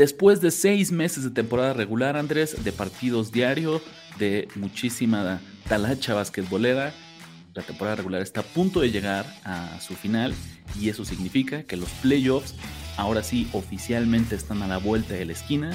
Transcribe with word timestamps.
Después 0.00 0.40
de 0.40 0.50
seis 0.50 0.90
meses 0.92 1.24
de 1.24 1.30
temporada 1.30 1.74
regular, 1.74 2.16
Andrés, 2.16 2.64
de 2.64 2.72
partidos 2.72 3.32
diarios, 3.32 3.82
de 4.18 4.48
muchísima 4.54 5.42
talacha 5.68 6.14
basquetbolera, 6.14 6.94
la 7.52 7.62
temporada 7.62 7.96
regular 7.96 8.22
está 8.22 8.40
a 8.40 8.44
punto 8.44 8.80
de 8.80 8.90
llegar 8.90 9.26
a 9.44 9.78
su 9.78 9.94
final 9.94 10.32
y 10.80 10.88
eso 10.88 11.04
significa 11.04 11.64
que 11.64 11.76
los 11.76 11.90
playoffs 12.00 12.54
ahora 12.96 13.22
sí 13.22 13.46
oficialmente 13.52 14.36
están 14.36 14.62
a 14.62 14.68
la 14.68 14.78
vuelta 14.78 15.12
de 15.12 15.26
la 15.26 15.32
esquina 15.32 15.70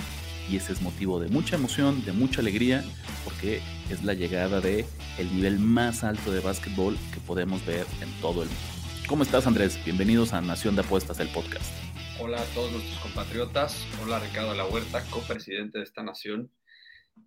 y 0.50 0.58
ese 0.58 0.74
es 0.74 0.82
motivo 0.82 1.20
de 1.20 1.28
mucha 1.28 1.58
emoción, 1.58 2.04
de 2.04 2.12
mucha 2.12 2.42
alegría, 2.42 2.84
porque 3.26 3.62
es 3.92 4.04
la 4.04 4.16
llegada 4.16 4.60
de 4.60 4.88
el 5.20 5.36
nivel 5.36 5.60
más 5.60 6.04
alto 6.04 6.32
de 6.32 6.40
básquetbol 6.40 6.98
que 7.14 7.20
podemos 7.20 7.64
ver 7.68 7.86
en 8.02 8.10
todo 8.22 8.42
el 8.42 8.50
mundo. 8.50 8.64
¿Cómo 9.08 9.22
estás, 9.22 9.46
Andrés? 9.46 9.78
Bienvenidos 9.86 10.34
a 10.34 10.42
Nación 10.42 10.74
de 10.74 10.82
Apuestas, 10.82 11.20
el 11.20 11.28
podcast. 11.28 11.70
Hola 12.18 12.42
a 12.42 12.46
todos 12.54 12.72
nuestros 12.72 12.98
compatriotas. 13.00 13.86
Hola 14.02 14.20
Ricardo 14.20 14.52
de 14.52 14.58
la 14.58 14.66
Huerta, 14.66 15.04
copresidente 15.10 15.80
de 15.80 15.84
esta 15.84 16.02
nación, 16.02 16.50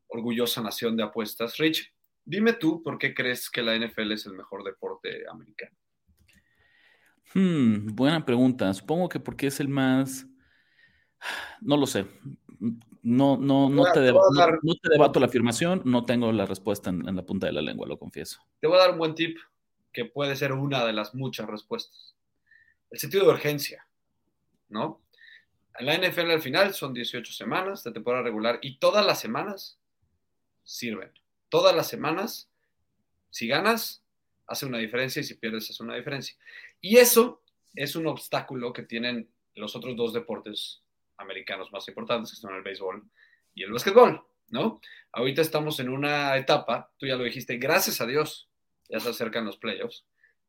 orgullosa 0.07 0.63
nación 0.63 0.97
de 0.97 1.03
apuestas. 1.03 1.59
Rich, 1.59 1.93
dime 2.25 2.55
tú 2.55 2.83
por 2.83 2.97
qué 2.97 3.13
crees 3.13 3.51
que 3.51 3.61
la 3.61 3.77
NFL 3.77 4.13
es 4.13 4.25
el 4.25 4.33
mejor 4.33 4.65
deporte 4.65 5.29
americano. 5.31 5.77
Hmm, 7.35 7.95
buena 7.95 8.25
pregunta. 8.25 8.73
Supongo 8.73 9.11
que 9.11 9.21
porque 9.21 9.49
es 9.49 9.61
el 9.61 9.69
más. 9.69 10.27
No 11.61 11.77
lo 11.77 11.87
sé. 11.87 12.07
No, 13.03 13.37
no, 13.37 13.69
no, 13.69 13.93
te, 13.93 14.11
no, 14.11 14.75
te, 14.83 14.89
debato 14.91 15.21
la 15.21 15.27
afirmación, 15.27 15.83
no 15.85 16.07
tengo 16.07 16.33
la 16.33 16.47
respuesta 16.47 16.89
en, 16.89 17.07
en 17.07 17.15
la 17.15 17.27
punta 17.27 17.47
de 17.47 17.53
la 17.53 17.61
lengua, 17.61 17.87
lo 17.87 17.99
confieso. 17.99 18.41
Te 18.59 18.67
voy 18.67 18.79
a 18.79 18.81
dar 18.81 18.93
un 18.93 18.99
buen 18.99 19.15
tip 19.15 19.37
que 19.93 20.07
puede 20.07 20.35
ser 20.35 20.53
una 20.53 20.85
de 20.87 20.95
las 20.95 21.15
muchas 21.15 21.47
respuestas. 21.47 22.17
El 22.91 22.99
sentido 22.99 23.25
de 23.25 23.33
urgencia. 23.33 23.88
¿No? 24.69 25.01
La 25.81 25.97
NFL 25.97 26.31
al 26.31 26.43
final 26.43 26.75
son 26.75 26.93
18 26.93 27.33
semanas 27.33 27.85
de 27.85 27.93
temporada 27.93 28.25
regular 28.25 28.59
y 28.63 28.79
todas 28.79 29.07
las 29.07 29.21
semanas 29.21 29.79
sirven. 30.65 31.13
Todas 31.49 31.75
las 31.75 31.89
semanas, 31.89 32.51
si 33.31 33.47
ganas, 33.47 34.03
hace 34.47 34.67
una 34.67 34.79
diferencia 34.79 35.21
y 35.21 35.25
si 35.25 35.35
pierdes, 35.35 35.71
hace 35.71 35.83
una 35.83 35.95
diferencia. 35.95 36.37
Y 36.81 36.97
eso 36.97 37.43
es 37.75 37.95
un 37.95 38.07
obstáculo 38.07 38.73
que 38.73 38.83
tienen 38.83 39.31
los 39.55 39.77
otros 39.77 39.97
dos 39.97 40.13
deportes 40.13 40.83
americanos 41.17 41.71
más 41.73 41.87
importantes, 41.89 42.31
que 42.31 42.37
son 42.37 42.55
el 42.55 42.63
béisbol 42.63 43.05
y 43.55 43.63
el 43.63 43.73
básquetbol, 43.73 44.25
¿no? 44.49 44.81
Ahorita 45.13 45.43
estamos 45.43 45.81
en 45.81 45.89
una 45.89 46.37
etapa, 46.37 46.93
tú 46.97 47.07
ya 47.07 47.17
lo 47.17 47.25
dijiste, 47.25 47.57
gracias 47.59 48.01
a 48.01 48.07
Dios, 48.07 48.49
ya 48.89 49.01
se 49.01 49.11
acercan 49.11 49.45
los 49.45 49.59
playoffs, 49.59 50.05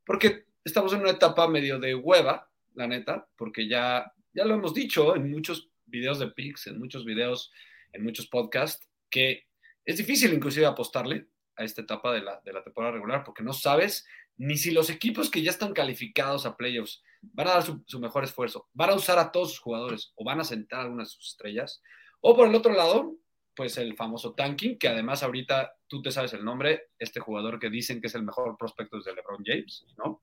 porque 0.05 0.45
estamos 0.63 0.93
en 0.93 1.01
una 1.01 1.11
etapa 1.11 1.47
medio 1.47 1.79
de 1.79 1.95
hueva, 1.95 2.48
la 2.73 2.87
neta, 2.87 3.27
porque 3.35 3.67
ya, 3.67 4.11
ya 4.33 4.45
lo 4.45 4.55
hemos 4.55 4.73
dicho 4.73 5.15
en 5.15 5.31
muchos 5.31 5.69
videos 5.85 6.19
de 6.19 6.27
picks, 6.27 6.67
en 6.67 6.79
muchos 6.79 7.05
videos, 7.05 7.51
en 7.93 8.03
muchos 8.03 8.27
podcasts, 8.27 8.89
que 9.09 9.47
es 9.85 9.97
difícil 9.97 10.33
inclusive 10.33 10.65
apostarle 10.65 11.27
a 11.55 11.63
esta 11.63 11.81
etapa 11.81 12.13
de 12.13 12.21
la, 12.21 12.41
de 12.43 12.53
la 12.53 12.63
temporada 12.63 12.93
regular, 12.93 13.23
porque 13.23 13.43
no 13.43 13.53
sabes 13.53 14.05
ni 14.37 14.55
si 14.57 14.71
los 14.71 14.89
equipos 14.89 15.29
que 15.29 15.41
ya 15.41 15.51
están 15.51 15.73
calificados 15.73 16.45
a 16.45 16.55
playoffs 16.55 17.03
van 17.21 17.47
a 17.47 17.51
dar 17.51 17.63
su, 17.63 17.83
su, 17.85 17.99
mejor 17.99 18.23
esfuerzo, 18.23 18.69
van 18.73 18.91
a 18.91 18.95
usar 18.95 19.19
a 19.19 19.31
todos 19.31 19.51
sus 19.51 19.59
jugadores 19.59 20.13
o 20.15 20.23
van 20.23 20.39
a 20.39 20.45
sentar 20.45 20.81
algunas 20.81 21.09
de 21.09 21.15
sus 21.15 21.31
estrellas. 21.31 21.81
O 22.21 22.35
por 22.35 22.47
el 22.47 22.55
otro 22.55 22.73
lado, 22.73 23.17
pues 23.59 23.77
el 23.77 23.97
famoso 23.97 24.35
tanking, 24.35 24.77
que 24.77 24.87
además 24.87 25.21
ahorita 25.21 25.75
tú 25.87 26.01
te 26.01 26.11
sabes 26.11 26.31
el 26.31 26.45
nombre, 26.45 26.91
este 26.97 27.19
jugador 27.19 27.59
que 27.59 27.69
dicen 27.69 27.99
que 27.99 28.07
es 28.07 28.15
el 28.15 28.23
mejor 28.23 28.55
prospecto 28.57 28.95
desde 28.95 29.13
LeBron 29.13 29.43
James, 29.43 29.85
¿no? 29.97 30.21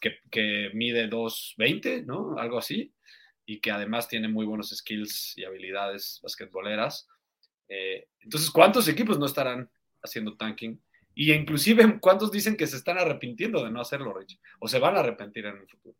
Que, 0.00 0.16
que 0.30 0.70
mide 0.74 1.08
2.20, 1.08 2.04
¿no? 2.04 2.38
Algo 2.38 2.58
así, 2.58 2.92
y 3.46 3.60
que 3.60 3.70
además 3.70 4.08
tiene 4.08 4.28
muy 4.28 4.46
buenos 4.46 4.70
skills 4.70 5.36
y 5.36 5.44
habilidades 5.44 6.20
basquetboleras. 6.22 7.08
Eh, 7.68 8.08
entonces, 8.20 8.50
¿cuántos 8.50 8.88
equipos 8.88 9.18
no 9.18 9.26
estarán 9.26 9.70
haciendo 10.02 10.36
tanking? 10.36 10.80
Y 11.14 11.32
inclusive, 11.32 11.98
¿cuántos 12.00 12.30
dicen 12.30 12.56
que 12.56 12.66
se 12.66 12.76
están 12.76 12.98
arrepintiendo 12.98 13.62
de 13.64 13.70
no 13.70 13.80
hacerlo, 13.80 14.14
Rich? 14.14 14.38
O 14.60 14.68
se 14.68 14.78
van 14.78 14.96
a 14.96 15.00
arrepentir 15.00 15.46
en 15.46 15.56
el 15.56 15.68
futuro. 15.68 15.96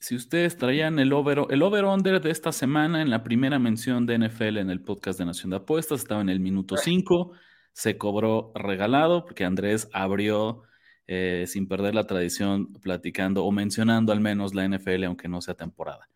Si 0.00 0.14
ustedes 0.14 0.56
traían 0.56 0.98
el 1.00 1.12
over, 1.12 1.42
el 1.50 1.60
over-under 1.60 2.20
de 2.20 2.30
esta 2.30 2.52
semana 2.52 3.02
en 3.02 3.10
la 3.10 3.24
primera 3.24 3.58
mención 3.58 4.06
de 4.06 4.18
NFL 4.18 4.58
en 4.58 4.70
el 4.70 4.80
podcast 4.80 5.18
de 5.18 5.24
Nación 5.24 5.50
de 5.50 5.56
Apuestas, 5.56 6.00
estaba 6.00 6.20
en 6.20 6.28
el 6.28 6.38
minuto 6.38 6.76
5, 6.76 7.32
se 7.72 7.98
cobró 7.98 8.52
regalado 8.54 9.24
porque 9.24 9.44
Andrés 9.44 9.88
abrió 9.92 10.62
eh, 11.10 11.46
sin 11.46 11.66
perder 11.66 11.94
la 11.94 12.06
tradición, 12.06 12.70
platicando 12.74 13.42
o 13.46 13.50
mencionando 13.50 14.12
al 14.12 14.20
menos 14.20 14.54
la 14.54 14.68
NFL, 14.68 15.04
aunque 15.04 15.26
no 15.26 15.40
sea 15.40 15.54
temporada. 15.54 16.06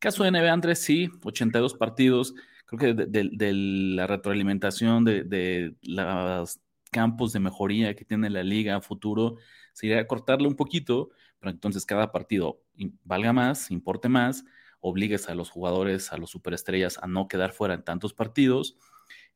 Caso 0.00 0.24
de 0.24 0.32
NBA, 0.32 0.52
Andrés, 0.52 0.80
sí, 0.80 1.08
82 1.22 1.74
partidos. 1.74 2.34
Creo 2.66 2.96
que 2.96 3.04
de, 3.06 3.52
la 3.52 4.08
retroalimentación 4.08 5.04
de, 5.04 5.76
los 5.82 6.58
campos 6.90 7.32
de 7.32 7.38
mejoría 7.38 7.94
que 7.94 8.04
tiene 8.04 8.28
la 8.28 8.42
liga 8.42 8.74
a 8.74 8.80
futuro, 8.80 9.36
sería 9.72 10.04
cortarle 10.08 10.48
un 10.48 10.56
poquito, 10.56 11.10
pero 11.38 11.52
entonces 11.52 11.86
cada 11.86 12.10
partido 12.10 12.60
valga 13.04 13.32
más, 13.32 13.70
importe 13.70 14.08
más, 14.08 14.44
obligues 14.80 15.28
a 15.28 15.36
los 15.36 15.48
jugadores, 15.48 16.12
a 16.12 16.16
los 16.16 16.30
superestrellas 16.30 16.98
a 16.98 17.06
no 17.06 17.28
quedar 17.28 17.52
fuera 17.52 17.74
en 17.74 17.84
tantos 17.84 18.14
partidos 18.14 18.76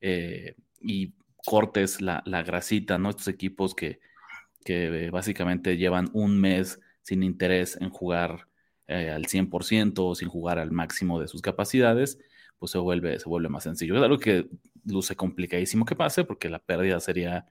eh, 0.00 0.56
y 0.80 1.14
cortes 1.46 2.00
la, 2.00 2.20
la 2.26 2.42
grasita, 2.42 2.98
¿no? 2.98 3.10
Estos 3.10 3.28
equipos 3.28 3.76
que, 3.76 4.00
que 4.64 5.10
básicamente 5.10 5.76
llevan 5.76 6.10
un 6.12 6.40
mes 6.40 6.80
sin 7.02 7.22
interés 7.22 7.76
en 7.80 7.90
jugar 7.90 8.48
eh, 8.86 9.10
al 9.10 9.26
100% 9.26 9.94
o 9.98 10.14
sin 10.14 10.28
jugar 10.28 10.58
al 10.58 10.72
máximo 10.72 11.20
de 11.20 11.28
sus 11.28 11.42
capacidades, 11.42 12.18
pues 12.58 12.72
se 12.72 12.78
vuelve, 12.78 13.18
se 13.18 13.28
vuelve 13.28 13.48
más 13.48 13.64
sencillo. 13.64 13.96
Es 13.96 14.02
algo 14.02 14.18
que 14.18 14.48
luce 14.84 15.16
complicadísimo 15.16 15.84
que 15.84 15.96
pase 15.96 16.24
porque 16.24 16.48
la 16.48 16.58
pérdida 16.58 17.00
sería 17.00 17.46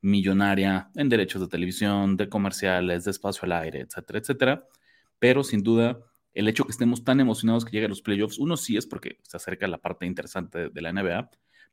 millonaria 0.00 0.90
en 0.94 1.08
derechos 1.08 1.40
de 1.40 1.48
televisión, 1.48 2.16
de 2.16 2.28
comerciales, 2.28 3.04
de 3.04 3.10
espacio 3.10 3.44
al 3.44 3.52
aire, 3.52 3.80
etcétera, 3.80 4.18
etcétera. 4.18 4.68
Pero 5.18 5.44
sin 5.44 5.62
duda, 5.62 6.00
el 6.34 6.48
hecho 6.48 6.64
que 6.64 6.72
estemos 6.72 7.04
tan 7.04 7.20
emocionados 7.20 7.64
que 7.64 7.72
lleguen 7.72 7.90
los 7.90 8.02
playoffs, 8.02 8.38
uno 8.38 8.56
sí 8.56 8.76
es 8.76 8.86
porque 8.86 9.18
se 9.22 9.36
acerca 9.36 9.66
la 9.68 9.78
parte 9.78 10.06
interesante 10.06 10.68
de 10.70 10.82
la 10.82 10.92
NBA, 10.92 11.30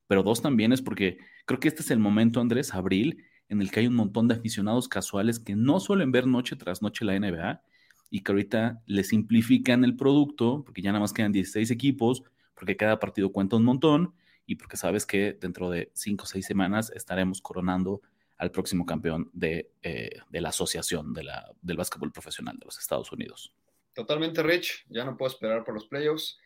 pero 0.08 0.24
dos 0.24 0.42
también 0.42 0.72
es 0.74 0.82
porque 0.82 1.18
creo 1.46 1.60
que 1.60 1.68
este 1.68 1.82
es 1.82 1.92
el 1.92 2.00
momento, 2.00 2.40
Andrés, 2.40 2.74
abril, 2.74 3.24
en 3.50 3.62
el 3.62 3.72
que 3.72 3.82
hay 3.82 3.88
un 3.88 3.96
montón 3.96 4.28
de 4.28 4.36
aficionados 4.36 4.88
casuales 4.88 5.40
que 5.40 5.56
no 5.56 5.80
suelen 5.80 6.12
ver 6.12 6.28
noche 6.28 6.56
tras 6.56 6.82
noche 6.82 7.06
la 7.06 7.20
NBA 7.20 7.62
y 8.10 8.22
que 8.22 8.32
ahorita 8.32 8.82
le 8.86 9.04
simplifican 9.04 9.84
el 9.84 9.96
producto 9.96 10.64
porque 10.66 10.82
ya 10.82 10.92
nada 10.92 11.02
más 11.02 11.14
quedan 11.14 11.32
16 11.32 11.72
equipos, 11.72 12.24
porque 12.54 12.78
cada 12.78 13.00
partido 13.00 13.32
cuenta 13.32 13.56
un 13.56 13.64
montón 13.64 14.14
y 14.46 14.56
porque 14.56 14.78
sabes 14.78 15.06
que 15.06 15.34
dentro 15.34 15.70
de 15.70 15.92
5 15.94 16.24
o 16.24 16.28
6 16.28 16.46
semanas 16.46 16.92
estaremos 16.96 17.42
coronando 17.42 18.02
al 18.38 18.52
próximo 18.52 18.86
campeón 18.86 19.30
de, 19.34 19.72
eh, 19.82 20.20
de 20.30 20.42
la 20.42 20.50
asociación 20.50 21.14
de 21.14 21.24
la, 21.24 21.52
del 21.62 21.78
básquetbol 21.78 22.12
profesional 22.12 22.58
de 22.58 22.66
los 22.66 22.78
Estados 22.80 23.12
Unidos. 23.12 23.54
Totalmente, 23.94 24.44
Rich. 24.44 24.86
Ya 24.90 25.06
no 25.06 25.16
puedo 25.16 25.32
esperar 25.32 25.64
por 25.64 25.74
los 25.74 25.88
playoffs. 25.88 26.38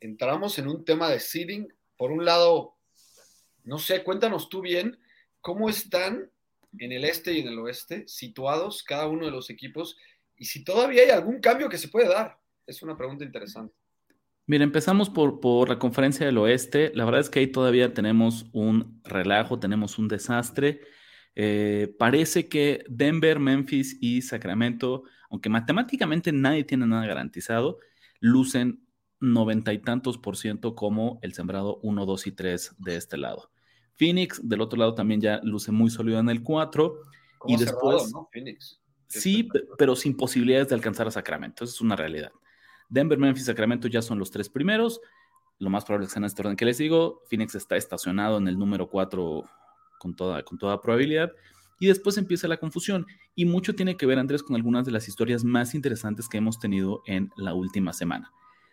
Entramos 0.00 0.58
en 0.58 0.66
un 0.68 0.84
tema 0.84 1.08
de 1.08 1.20
seeding. 1.20 1.72
Por 1.96 2.10
un 2.10 2.24
lado, 2.24 2.76
no 3.62 3.78
sé, 3.78 4.02
cuéntanos 4.02 4.48
tú 4.48 4.60
bien 4.60 4.98
cómo 5.40 5.68
están 5.68 6.30
en 6.78 6.92
el 6.92 7.04
este 7.04 7.32
y 7.34 7.40
en 7.40 7.48
el 7.48 7.58
oeste, 7.58 8.04
situados 8.06 8.82
cada 8.82 9.06
uno 9.06 9.24
de 9.26 9.30
los 9.30 9.50
equipos, 9.50 9.96
y 10.36 10.44
si 10.44 10.64
todavía 10.64 11.02
hay 11.02 11.10
algún 11.10 11.40
cambio 11.40 11.68
que 11.68 11.78
se 11.78 11.88
puede 11.88 12.08
dar. 12.08 12.38
Es 12.66 12.82
una 12.82 12.96
pregunta 12.96 13.24
interesante. 13.24 13.74
Mira, 14.46 14.64
empezamos 14.64 15.10
por, 15.10 15.40
por 15.40 15.68
la 15.68 15.78
conferencia 15.78 16.24
del 16.24 16.38
oeste. 16.38 16.92
La 16.94 17.04
verdad 17.04 17.20
es 17.20 17.30
que 17.30 17.40
ahí 17.40 17.46
todavía 17.48 17.94
tenemos 17.94 18.46
un 18.52 19.00
relajo, 19.04 19.58
tenemos 19.58 19.98
un 19.98 20.08
desastre. 20.08 20.80
Eh, 21.34 21.94
parece 21.98 22.48
que 22.48 22.84
Denver, 22.88 23.40
Memphis 23.40 23.98
y 24.00 24.22
Sacramento, 24.22 25.02
aunque 25.30 25.48
matemáticamente 25.48 26.32
nadie 26.32 26.64
tiene 26.64 26.86
nada 26.86 27.06
garantizado, 27.06 27.78
lucen 28.20 28.86
noventa 29.20 29.72
y 29.72 29.78
tantos 29.78 30.18
por 30.18 30.36
ciento 30.36 30.74
como 30.74 31.18
el 31.22 31.34
sembrado 31.34 31.78
1, 31.82 32.06
2 32.06 32.26
y 32.26 32.32
3 32.32 32.74
de 32.78 32.96
este 32.96 33.16
lado. 33.16 33.50
Phoenix, 33.96 34.40
del 34.46 34.60
otro 34.60 34.78
lado, 34.78 34.94
también 34.94 35.20
ya 35.20 35.40
luce 35.42 35.72
muy 35.72 35.90
sólido 35.90 36.18
en 36.18 36.28
el 36.28 36.42
4. 36.42 37.00
Y 37.46 37.56
después. 37.56 38.12
¿no? 38.12 38.28
Phoenix. 38.32 38.80
Sí, 39.08 39.48
pero 39.78 39.96
sin 39.96 40.16
posibilidades 40.16 40.68
de 40.68 40.74
alcanzar 40.74 41.06
a 41.06 41.10
Sacramento. 41.10 41.64
Eso 41.64 41.74
es 41.74 41.80
una 41.80 41.96
realidad. 41.96 42.32
Denver, 42.88 43.18
Memphis, 43.18 43.46
Sacramento 43.46 43.88
ya 43.88 44.02
son 44.02 44.18
los 44.18 44.30
tres 44.30 44.48
primeros. 44.48 45.00
Lo 45.58 45.70
más 45.70 45.84
probable 45.84 46.04
es 46.04 46.10
que 46.10 46.14
sea 46.14 46.20
en 46.20 46.24
este 46.24 46.42
orden 46.42 46.56
que 46.56 46.64
les 46.64 46.78
digo. 46.78 47.22
Phoenix 47.28 47.54
está 47.54 47.76
estacionado 47.76 48.38
en 48.38 48.48
el 48.48 48.58
número 48.58 48.88
4 48.88 49.44
con 49.98 50.14
toda, 50.14 50.42
con 50.42 50.58
toda 50.58 50.80
probabilidad. 50.80 51.32
Y 51.78 51.86
después 51.86 52.18
empieza 52.18 52.48
la 52.48 52.56
confusión. 52.56 53.06
Y 53.34 53.44
mucho 53.44 53.74
tiene 53.74 53.96
que 53.96 54.06
ver, 54.06 54.18
Andrés, 54.18 54.42
con 54.42 54.56
algunas 54.56 54.84
de 54.84 54.92
las 54.92 55.08
historias 55.08 55.44
más 55.44 55.74
interesantes 55.74 56.28
que 56.28 56.38
hemos 56.38 56.58
tenido 56.58 57.02
en 57.06 57.30
la 57.36 57.54
última 57.54 57.92
semana. 57.92 58.32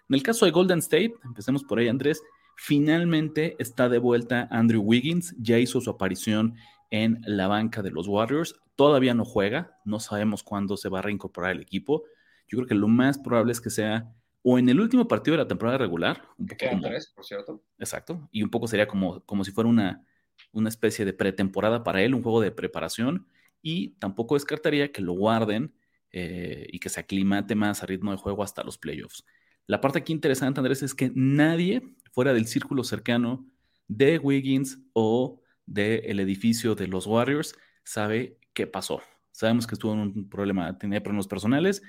En 0.09 0.15
el 0.15 0.23
caso 0.23 0.45
de 0.45 0.51
Golden 0.51 0.79
State, 0.79 1.13
empecemos 1.23 1.63
por 1.63 1.79
ahí, 1.79 1.87
Andrés. 1.87 2.21
Finalmente 2.55 3.55
está 3.59 3.89
de 3.89 3.99
vuelta 3.99 4.47
Andrew 4.51 4.81
Wiggins. 4.81 5.35
Ya 5.39 5.59
hizo 5.59 5.81
su 5.81 5.89
aparición 5.89 6.55
en 6.89 7.21
la 7.25 7.47
banca 7.47 7.81
de 7.81 7.91
los 7.91 8.07
Warriors. 8.07 8.55
Todavía 8.75 9.13
no 9.13 9.25
juega. 9.25 9.79
No 9.85 9.99
sabemos 9.99 10.43
cuándo 10.43 10.77
se 10.77 10.89
va 10.89 10.99
a 10.99 11.01
reincorporar 11.03 11.51
el 11.51 11.61
equipo. 11.61 12.03
Yo 12.47 12.57
creo 12.57 12.67
que 12.67 12.75
lo 12.75 12.87
más 12.87 13.17
probable 13.17 13.51
es 13.51 13.61
que 13.61 13.69
sea 13.69 14.13
o 14.43 14.59
en 14.59 14.67
el 14.67 14.79
último 14.79 15.07
partido 15.07 15.37
de 15.37 15.43
la 15.43 15.47
temporada 15.47 15.77
regular. 15.77 16.21
Un 16.37 16.47
quedan 16.47 16.81
tres, 16.81 17.11
por 17.15 17.25
cierto. 17.25 17.63
Exacto. 17.79 18.27
Y 18.31 18.43
un 18.43 18.49
poco 18.49 18.67
sería 18.67 18.87
como, 18.87 19.21
como 19.25 19.43
si 19.45 19.51
fuera 19.51 19.69
una, 19.69 20.05
una 20.51 20.69
especie 20.69 21.05
de 21.05 21.13
pretemporada 21.13 21.83
para 21.83 22.01
él, 22.01 22.13
un 22.13 22.21
juego 22.21 22.41
de 22.41 22.51
preparación. 22.51 23.25
Y 23.61 23.91
tampoco 23.99 24.35
descartaría 24.35 24.91
que 24.91 25.01
lo 25.01 25.13
guarden 25.13 25.73
eh, 26.11 26.67
y 26.69 26.79
que 26.79 26.89
se 26.89 26.99
aclimate 26.99 27.55
más 27.55 27.81
a 27.81 27.85
ritmo 27.85 28.11
de 28.11 28.17
juego 28.17 28.43
hasta 28.43 28.63
los 28.63 28.77
playoffs. 28.77 29.25
La 29.67 29.81
parte 29.81 29.99
aquí 29.99 30.13
interesante, 30.13 30.59
Andrés, 30.59 30.83
es 30.83 30.93
que 30.93 31.11
nadie 31.15 31.81
fuera 32.11 32.33
del 32.33 32.47
círculo 32.47 32.83
cercano 32.83 33.45
de 33.87 34.17
Wiggins 34.19 34.79
o 34.93 35.41
del 35.65 36.19
edificio 36.19 36.75
de 36.75 36.87
los 36.87 37.07
Warriors 37.07 37.55
sabe 37.83 38.37
qué 38.53 38.67
pasó. 38.67 39.01
Sabemos 39.31 39.65
que 39.65 39.75
estuvo 39.75 39.93
en 39.93 39.99
un 39.99 40.29
problema, 40.29 40.77
tenía 40.77 41.01
problemas 41.01 41.27
personales, 41.27 41.81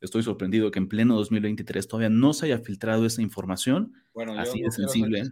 Estoy 0.00 0.22
sorprendido 0.22 0.70
que 0.70 0.78
en 0.78 0.88
pleno 0.88 1.14
2023 1.16 1.86
todavía 1.86 2.08
no 2.08 2.32
se 2.32 2.46
haya 2.46 2.58
filtrado 2.58 3.04
esa 3.04 3.20
información. 3.20 3.92
Bueno, 4.14 4.38
así 4.38 4.62
de 4.62 4.70
sensible. 4.70 5.22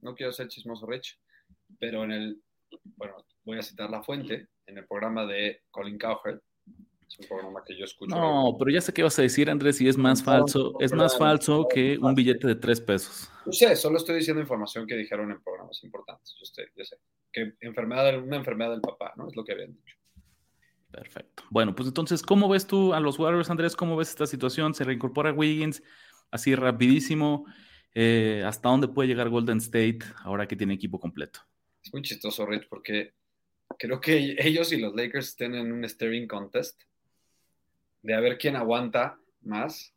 no 0.00 0.14
quiero 0.14 0.32
ser 0.32 0.48
chismoso, 0.48 0.86
Rich, 0.86 1.20
pero 1.78 2.04
en 2.04 2.12
el, 2.12 2.42
bueno, 2.96 3.16
voy 3.44 3.58
a 3.58 3.62
citar 3.62 3.90
la 3.90 4.02
fuente, 4.02 4.48
en 4.66 4.78
el 4.78 4.86
programa 4.86 5.26
de 5.26 5.62
Colin 5.70 5.98
Cowherd, 5.98 6.40
es 7.14 7.20
un 7.20 7.28
programa 7.28 7.62
que 7.64 7.76
yo 7.76 7.84
escucho. 7.84 8.14
No, 8.14 8.56
pero 8.58 8.70
ya 8.70 8.80
sé 8.80 8.92
qué 8.92 9.02
vas 9.02 9.18
a 9.18 9.22
decir, 9.22 9.48
Andrés, 9.48 9.80
y 9.80 9.88
es 9.88 9.96
más 9.96 10.22
falso, 10.22 10.74
es 10.80 10.92
más 10.92 11.16
falso 11.16 11.66
que 11.72 11.96
un 11.98 12.14
billete 12.14 12.46
de 12.46 12.56
tres 12.56 12.80
pesos. 12.80 13.30
No 13.46 13.52
sé, 13.52 13.76
solo 13.76 13.98
estoy 13.98 14.16
diciendo 14.16 14.40
información 14.40 14.86
que 14.86 14.96
dijeron 14.96 15.30
en 15.30 15.40
programas 15.42 15.82
importantes. 15.84 16.34
Yo, 16.38 16.44
sé, 16.44 16.68
yo 16.76 16.84
sé. 16.84 16.96
Que 17.32 17.54
enfermedad, 17.60 18.18
una 18.20 18.36
enfermedad 18.36 18.70
del 18.72 18.80
papá, 18.80 19.12
¿no? 19.16 19.28
Es 19.28 19.36
lo 19.36 19.44
que 19.44 19.52
habían 19.52 19.74
dicho. 19.74 19.96
Perfecto. 20.90 21.44
Bueno, 21.50 21.74
pues 21.74 21.88
entonces, 21.88 22.22
¿cómo 22.22 22.48
ves 22.48 22.66
tú 22.66 22.94
a 22.94 23.00
los 23.00 23.18
Warriors, 23.18 23.50
Andrés? 23.50 23.76
¿Cómo 23.76 23.96
ves 23.96 24.10
esta 24.10 24.26
situación? 24.26 24.74
¿Se 24.74 24.84
reincorpora 24.84 25.32
Wiggins 25.32 25.82
así 26.30 26.54
rapidísimo? 26.54 27.46
Eh, 27.94 28.42
¿Hasta 28.44 28.68
dónde 28.68 28.88
puede 28.88 29.08
llegar 29.08 29.28
Golden 29.28 29.58
State 29.58 30.00
ahora 30.24 30.48
que 30.48 30.56
tiene 30.56 30.74
equipo 30.74 30.98
completo? 30.98 31.40
Es 31.82 31.92
muy 31.92 32.02
chistoso, 32.02 32.44
Rich, 32.46 32.66
porque 32.68 33.14
creo 33.78 34.00
que 34.00 34.36
ellos 34.38 34.72
y 34.72 34.78
los 34.78 34.94
Lakers 34.94 35.36
tienen 35.36 35.70
un 35.70 35.88
steering 35.88 36.26
contest 36.26 36.80
de 38.04 38.14
a 38.14 38.20
ver 38.20 38.36
quién 38.36 38.54
aguanta 38.54 39.18
más 39.40 39.94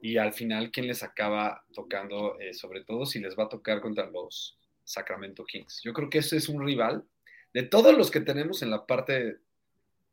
y 0.00 0.16
al 0.16 0.32
final 0.32 0.70
quién 0.70 0.86
les 0.86 1.02
acaba 1.02 1.64
tocando, 1.72 2.40
eh, 2.40 2.54
sobre 2.54 2.84
todo 2.84 3.04
si 3.04 3.20
les 3.20 3.38
va 3.38 3.44
a 3.44 3.48
tocar 3.48 3.80
contra 3.80 4.10
los 4.10 4.58
Sacramento 4.82 5.44
Kings. 5.44 5.82
Yo 5.84 5.92
creo 5.92 6.08
que 6.08 6.18
ese 6.18 6.38
es 6.38 6.48
un 6.48 6.64
rival 6.64 7.04
de 7.52 7.64
todos 7.64 7.96
los 7.96 8.10
que 8.10 8.20
tenemos 8.20 8.62
en 8.62 8.70
la 8.70 8.86
parte 8.86 9.38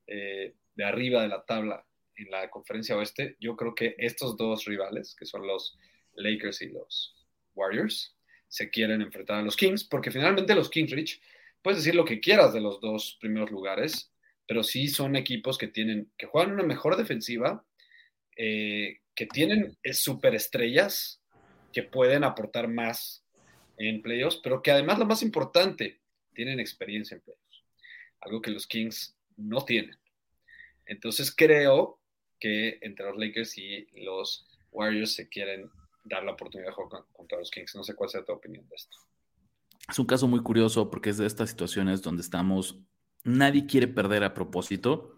eh, 0.08 0.54
de 0.76 0.84
arriba 0.84 1.22
de 1.22 1.30
la 1.30 1.46
tabla 1.46 1.86
en 2.18 2.30
la 2.30 2.50
conferencia 2.50 2.98
oeste, 2.98 3.38
yo 3.40 3.56
creo 3.56 3.74
que 3.74 3.96
estos 3.98 4.38
dos 4.38 4.66
rivales, 4.66 5.16
que 5.16 5.26
son 5.26 5.48
los 5.48 5.78
Lakers 6.16 6.62
y 6.62 6.70
los 6.70 7.16
Warriors, 7.56 8.16
se 8.48 8.70
quieren 8.70 9.02
enfrentar 9.02 9.38
a 9.38 9.42
los 9.42 9.56
Kings, 9.56 9.84
porque 9.84 10.12
finalmente 10.12 10.54
los 10.54 10.70
Kings, 10.70 10.92
Rich, 10.92 11.22
puedes 11.62 11.80
decir 11.80 11.96
lo 11.96 12.06
que 12.06 12.20
quieras 12.20 12.54
de 12.54 12.62
los 12.62 12.80
dos 12.82 13.18
primeros 13.20 13.50
lugares, 13.50 14.13
pero 14.48 14.64
sí 14.64 14.88
son 14.88 15.16
equipos 15.16 15.58
que 15.58 15.68
tienen, 15.68 16.12
que 16.18 16.26
juegan 16.26 16.54
una 16.54 16.64
mejor 16.64 16.98
defensiva, 16.98 17.66
eh, 18.36 19.00
que 19.16 19.26
tienen 19.26 19.78
eh, 19.84 19.94
superestrellas 19.94 21.22
que 21.72 21.84
pueden 21.84 22.24
aportar 22.24 22.68
más 22.68 23.24
en 23.78 24.02
playoffs, 24.02 24.40
pero 24.44 24.62
que 24.62 24.72
además 24.72 25.00
lo 25.00 25.06
más 25.06 25.24
importante, 25.24 26.02
tienen 26.34 26.60
experiencia 26.60 27.16
en 27.16 27.22
playoffs. 27.22 27.64
Algo 28.22 28.42
que 28.42 28.52
los 28.52 28.68
Kings 28.68 29.16
no 29.38 29.64
tienen. 29.66 29.98
Entonces 30.86 31.34
creo 31.36 32.00
que 32.40 32.78
entre 32.82 33.06
los 33.06 33.18
Lakers 33.18 33.58
y 33.58 33.88
los 34.04 34.48
Warriors 34.72 35.14
se 35.14 35.30
quieren 35.30 35.70
dar 36.04 36.24
la 36.24 36.34
oportunidad 36.34 36.70
de 36.70 36.74
jugar 36.74 37.04
contra 37.14 37.40
los 37.40 37.50
Kings. 37.50 37.76
No 37.76 37.84
sé 37.84 37.96
cuál 37.96 38.10
sea 38.10 38.24
tu 38.24 38.34
opinión 38.34 38.68
de 38.68 38.76
esto. 38.76 38.98
Es 39.90 40.00
un 40.00 40.06
caso 40.06 40.28
muy 40.28 40.42
curioso 40.42 40.90
porque 40.90 41.10
es 41.10 41.18
de 41.18 41.26
estas 41.26 41.50
situaciones 41.50 42.02
donde 42.02 42.22
estamos, 42.22 42.80
nadie 43.24 43.66
quiere 43.66 43.88
perder 43.88 44.24
a 44.24 44.34
propósito, 44.34 45.18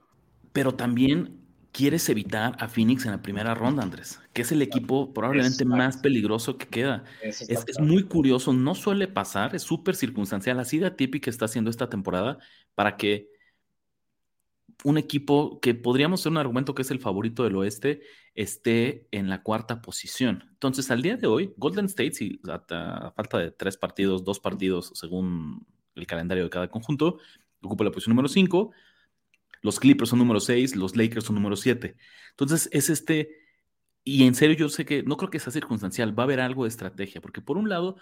pero 0.53 0.75
también 0.75 1.41
quieres 1.71 2.07
evitar 2.07 2.55
a 2.59 2.69
Phoenix 2.69 3.05
en 3.05 3.11
la 3.11 3.21
primera 3.21 3.53
ronda, 3.53 3.83
Andrés, 3.83 4.21
que 4.31 4.43
es 4.43 4.51
el 4.53 4.61
equipo 4.61 5.13
probablemente 5.13 5.65
más 5.65 5.97
peligroso 5.97 6.57
que 6.57 6.67
queda. 6.67 7.03
Es, 7.21 7.41
es, 7.49 7.79
muy 7.79 8.03
curioso, 8.03 8.53
no 8.53 8.75
suele 8.75 9.09
pasar, 9.09 9.53
es 9.55 9.63
súper 9.63 9.95
circunstancial, 9.95 10.59
así 10.59 10.79
de 10.79 10.87
atípica 10.87 11.29
está 11.29 11.45
haciendo 11.45 11.69
esta 11.69 11.89
temporada 11.89 12.37
para 12.75 12.95
que 12.95 13.29
un 14.83 14.97
equipo 14.97 15.59
que 15.59 15.73
podríamos 15.73 16.21
ser 16.21 16.31
un 16.31 16.37
argumento 16.37 16.75
que 16.75 16.83
es 16.83 16.91
el 16.91 16.99
favorito 16.99 17.43
del 17.43 17.55
oeste 17.55 18.01
esté 18.35 19.07
en 19.11 19.29
la 19.29 19.41
cuarta 19.41 19.81
posición. 19.81 20.43
Entonces, 20.51 20.91
al 20.91 21.01
día 21.01 21.17
de 21.17 21.27
hoy, 21.27 21.53
Golden 21.57 21.85
State, 21.85 22.13
si 22.13 22.39
a, 22.47 23.11
falta 23.15 23.37
de 23.37 23.51
tres 23.51 23.77
partidos, 23.77 24.23
dos 24.23 24.39
partidos 24.39 24.91
según 24.93 25.65
el 25.95 26.05
calendario 26.07 26.43
de 26.43 26.49
cada 26.49 26.69
conjunto, 26.69 27.19
ocupa 27.67 27.83
la 27.83 27.91
posición 27.91 28.15
número 28.15 28.29
5. 28.29 28.71
Los 29.61 29.79
Clippers 29.79 30.09
son 30.09 30.19
número 30.19 30.39
6, 30.39 30.75
los 30.75 30.95
Lakers 30.95 31.25
son 31.25 31.35
número 31.35 31.55
7. 31.55 31.95
Entonces, 32.31 32.69
es 32.71 32.89
este. 32.89 33.37
Y 34.03 34.25
en 34.25 34.35
serio, 34.35 34.55
yo 34.55 34.69
sé 34.69 34.85
que 34.85 35.03
no 35.03 35.17
creo 35.17 35.29
que 35.31 35.39
sea 35.39 35.51
circunstancial, 35.51 36.17
va 36.17 36.23
a 36.23 36.25
haber 36.25 36.39
algo 36.39 36.63
de 36.63 36.69
estrategia, 36.69 37.21
porque 37.21 37.41
por 37.41 37.57
un 37.57 37.69
lado, 37.69 37.97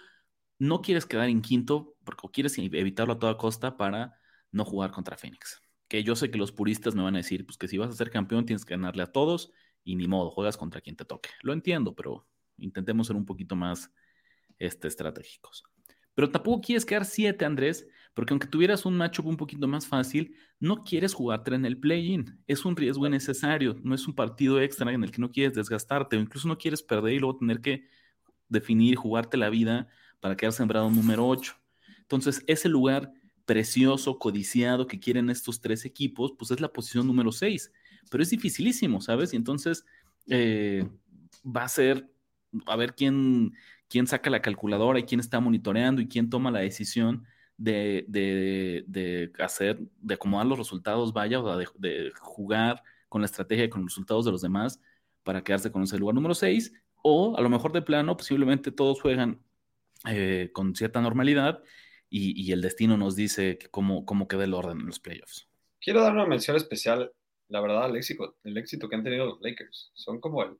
no 0.58 0.82
quieres 0.82 1.06
quedar 1.06 1.28
en 1.28 1.40
quinto, 1.40 1.96
porque 2.04 2.28
quieres 2.32 2.58
evitarlo 2.58 3.14
a 3.14 3.18
toda 3.18 3.38
costa 3.38 3.76
para 3.76 4.14
no 4.52 4.64
jugar 4.64 4.90
contra 4.90 5.16
Phoenix 5.16 5.64
que 5.88 6.02
yo 6.02 6.16
sé 6.16 6.30
que 6.30 6.38
los 6.38 6.52
puristas 6.52 6.94
me 6.94 7.02
van 7.02 7.14
a 7.14 7.18
decir, 7.18 7.46
pues 7.46 7.58
que 7.58 7.68
si 7.68 7.78
vas 7.78 7.90
a 7.90 7.94
ser 7.94 8.10
campeón 8.10 8.46
tienes 8.46 8.64
que 8.64 8.74
ganarle 8.74 9.02
a 9.02 9.12
todos 9.12 9.52
y 9.84 9.96
ni 9.96 10.08
modo, 10.08 10.30
juegas 10.30 10.56
contra 10.56 10.80
quien 10.80 10.96
te 10.96 11.04
toque. 11.04 11.30
Lo 11.42 11.52
entiendo, 11.52 11.94
pero 11.94 12.26
intentemos 12.56 13.06
ser 13.06 13.16
un 13.16 13.26
poquito 13.26 13.54
más 13.54 13.92
este, 14.58 14.88
estratégicos. 14.88 15.62
Pero 16.14 16.30
tampoco 16.30 16.62
quieres 16.62 16.84
quedar 16.84 17.04
siete, 17.04 17.44
Andrés, 17.44 17.86
porque 18.14 18.32
aunque 18.32 18.46
tuvieras 18.46 18.86
un 18.86 18.96
matchup 18.96 19.26
un 19.26 19.36
poquito 19.36 19.66
más 19.66 19.86
fácil, 19.86 20.36
no 20.60 20.84
quieres 20.84 21.12
jugarte 21.12 21.54
en 21.54 21.66
el 21.66 21.78
play-in. 21.78 22.40
Es 22.46 22.64
un 22.64 22.76
riesgo 22.76 23.06
innecesario, 23.06 23.76
no 23.82 23.94
es 23.94 24.06
un 24.06 24.14
partido 24.14 24.60
extra 24.60 24.90
en 24.92 25.02
el 25.02 25.10
que 25.10 25.20
no 25.20 25.32
quieres 25.32 25.54
desgastarte 25.54 26.16
o 26.16 26.20
incluso 26.20 26.46
no 26.46 26.56
quieres 26.56 26.82
perder 26.82 27.14
y 27.14 27.18
luego 27.18 27.38
tener 27.38 27.60
que 27.60 27.88
definir, 28.48 28.94
jugarte 28.94 29.36
la 29.36 29.50
vida 29.50 29.88
para 30.20 30.36
quedar 30.36 30.52
sembrado 30.52 30.88
número 30.90 31.26
8. 31.26 31.54
Entonces, 31.98 32.44
ese 32.46 32.68
lugar 32.68 33.12
precioso, 33.44 34.18
codiciado 34.18 34.86
que 34.86 35.00
quieren 35.00 35.28
estos 35.28 35.60
tres 35.60 35.84
equipos, 35.84 36.32
pues 36.38 36.52
es 36.52 36.60
la 36.60 36.72
posición 36.72 37.06
número 37.06 37.32
6. 37.32 37.72
Pero 38.10 38.22
es 38.22 38.30
dificilísimo, 38.30 39.00
¿sabes? 39.00 39.32
Y 39.32 39.36
entonces 39.36 39.84
eh, 40.28 40.88
va 41.44 41.64
a 41.64 41.68
ser, 41.68 42.08
a 42.66 42.76
ver 42.76 42.94
quién, 42.94 43.54
quién 43.88 44.06
saca 44.06 44.30
la 44.30 44.40
calculadora 44.40 45.00
y 45.00 45.04
quién 45.04 45.20
está 45.20 45.40
monitoreando 45.40 46.00
y 46.00 46.06
quién 46.06 46.30
toma 46.30 46.52
la 46.52 46.60
decisión 46.60 47.26
de, 47.56 48.04
de, 48.08 49.32
hacer, 49.38 49.78
de 50.00 50.14
acomodar 50.14 50.46
los 50.46 50.58
resultados, 50.58 51.12
vaya, 51.12 51.40
o 51.40 51.56
de, 51.78 52.12
jugar 52.20 52.82
con 53.08 53.22
la 53.22 53.26
estrategia 53.26 53.64
y 53.64 53.68
con 53.68 53.82
los 53.82 53.92
resultados 53.92 54.24
de 54.24 54.32
los 54.32 54.42
demás 54.42 54.80
para 55.22 55.42
quedarse 55.42 55.70
con 55.70 55.82
ese 55.82 55.98
lugar 55.98 56.14
número 56.14 56.34
6. 56.34 56.72
O 57.02 57.36
a 57.36 57.40
lo 57.40 57.50
mejor 57.50 57.72
de 57.72 57.82
plano, 57.82 58.16
posiblemente 58.16 58.72
todos 58.72 59.00
juegan 59.00 59.40
eh, 60.08 60.50
con 60.52 60.74
cierta 60.74 61.00
normalidad 61.00 61.62
y, 62.10 62.52
el 62.52 62.60
destino 62.60 62.96
nos 62.96 63.16
dice 63.16 63.58
cómo, 63.72 64.06
cómo 64.06 64.28
queda 64.28 64.44
el 64.44 64.54
orden 64.54 64.78
en 64.80 64.86
los 64.86 65.00
playoffs. 65.00 65.48
Quiero 65.80 66.00
dar 66.00 66.12
una 66.12 66.26
mención 66.26 66.56
especial, 66.56 67.12
la 67.48 67.60
verdad, 67.60 67.84
al 67.84 67.96
éxito, 67.96 68.36
el 68.44 68.56
éxito 68.56 68.88
que 68.88 68.94
han 68.94 69.02
tenido 69.02 69.26
los 69.26 69.40
Lakers. 69.40 69.90
Son 69.94 70.20
como 70.20 70.44
el 70.44 70.56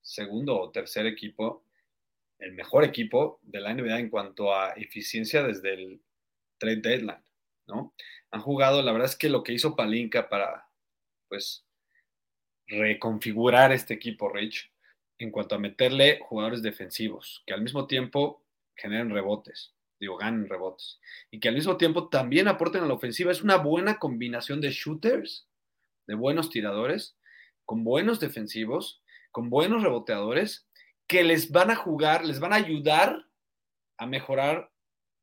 segundo 0.00 0.58
o 0.60 0.70
tercer 0.70 1.06
equipo, 1.06 1.64
el 2.40 2.52
mejor 2.52 2.82
equipo 2.82 3.38
de 3.42 3.60
la 3.60 3.72
NBA 3.74 4.00
en 4.00 4.10
cuanto 4.10 4.52
a 4.52 4.72
eficiencia 4.72 5.44
desde 5.44 5.74
el 5.74 6.00
trade 6.58 6.82
deadline, 6.82 7.24
¿no? 7.66 7.94
Han 8.30 8.40
jugado, 8.40 8.82
la 8.82 8.92
verdad 8.92 9.08
es 9.08 9.16
que 9.16 9.28
lo 9.28 9.42
que 9.42 9.52
hizo 9.52 9.76
Palinka 9.76 10.28
para, 10.28 10.68
pues, 11.28 11.64
reconfigurar 12.66 13.72
este 13.72 13.94
equipo, 13.94 14.28
Rich, 14.28 14.70
en 15.18 15.30
cuanto 15.30 15.54
a 15.54 15.58
meterle 15.58 16.20
jugadores 16.22 16.62
defensivos, 16.62 17.42
que 17.46 17.54
al 17.54 17.62
mismo 17.62 17.86
tiempo 17.86 18.44
generen 18.76 19.10
rebotes, 19.10 19.74
digo, 19.98 20.16
ganen 20.16 20.48
rebotes, 20.48 21.00
y 21.30 21.40
que 21.40 21.48
al 21.48 21.54
mismo 21.54 21.76
tiempo 21.76 22.08
también 22.08 22.46
aporten 22.46 22.84
a 22.84 22.86
la 22.86 22.94
ofensiva. 22.94 23.32
Es 23.32 23.42
una 23.42 23.56
buena 23.56 23.98
combinación 23.98 24.60
de 24.60 24.70
shooters 24.70 25.48
de 26.06 26.14
buenos 26.14 26.50
tiradores, 26.50 27.16
con 27.64 27.84
buenos 27.84 28.18
defensivos, 28.18 29.02
con 29.30 29.50
buenos 29.50 29.82
reboteadores, 29.82 30.66
que 31.06 31.22
les 31.22 31.52
van 31.52 31.70
a 31.70 31.76
jugar, 31.76 32.24
les 32.24 32.40
van 32.40 32.52
a 32.52 32.56
ayudar 32.56 33.26
a 33.98 34.06
mejorar 34.06 34.72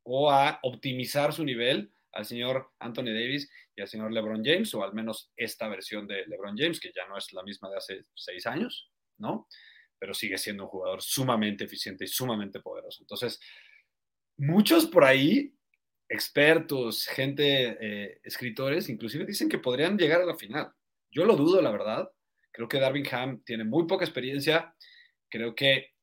o 0.06 0.32
a 0.32 0.60
optimizar 0.64 1.34
su 1.34 1.44
nivel 1.44 1.92
al 2.14 2.26
señor 2.26 2.72
Anthony 2.80 3.06
Davis 3.14 3.50
y 3.76 3.82
al 3.82 3.88
señor 3.88 4.12
LeBron 4.12 4.44
James, 4.44 4.74
o 4.74 4.84
al 4.84 4.94
menos 4.94 5.32
esta 5.36 5.68
versión 5.68 6.08
de 6.08 6.26
LeBron 6.28 6.56
James, 6.58 6.80
que 6.80 6.92
ya 6.96 7.06
no 7.08 7.18
es 7.18 7.34
la 7.34 7.44
misma 7.44 7.70
de 7.70 7.78
hace 7.78 8.06
seis 8.14 8.46
años, 8.48 8.90
¿no? 9.18 9.48
Pero 10.00 10.14
sigue 10.14 10.38
siendo 10.38 10.64
un 10.64 10.70
jugador 10.70 11.02
sumamente 11.02 11.66
eficiente 11.66 12.06
y 12.06 12.08
sumamente 12.08 12.62
poderoso. 12.62 13.02
Entonces, 13.02 13.40
muchos 14.38 14.86
por 14.86 15.04
ahí, 15.04 15.54
expertos, 16.08 17.06
gente, 17.08 17.78
eh, 17.82 18.20
escritores, 18.24 18.88
inclusive 18.90 19.26
dicen 19.26 19.50
que 19.50 19.60
podrían 19.60 19.98
llegar 19.98 20.22
a 20.22 20.26
la 20.26 20.36
final. 20.36 20.72
Yo 21.12 21.26
lo 21.26 21.36
dudo, 21.36 21.62
la 21.62 21.72
verdad. 21.72 22.10
Creo 22.52 22.70
que 22.70 22.80
Darvin 22.80 23.08
Ham 23.12 23.44
tiene 23.44 23.66
muy 23.66 23.88
poca 23.88 24.06
experiencia. 24.06 24.74
Creo 25.30 25.56
que 25.56 25.96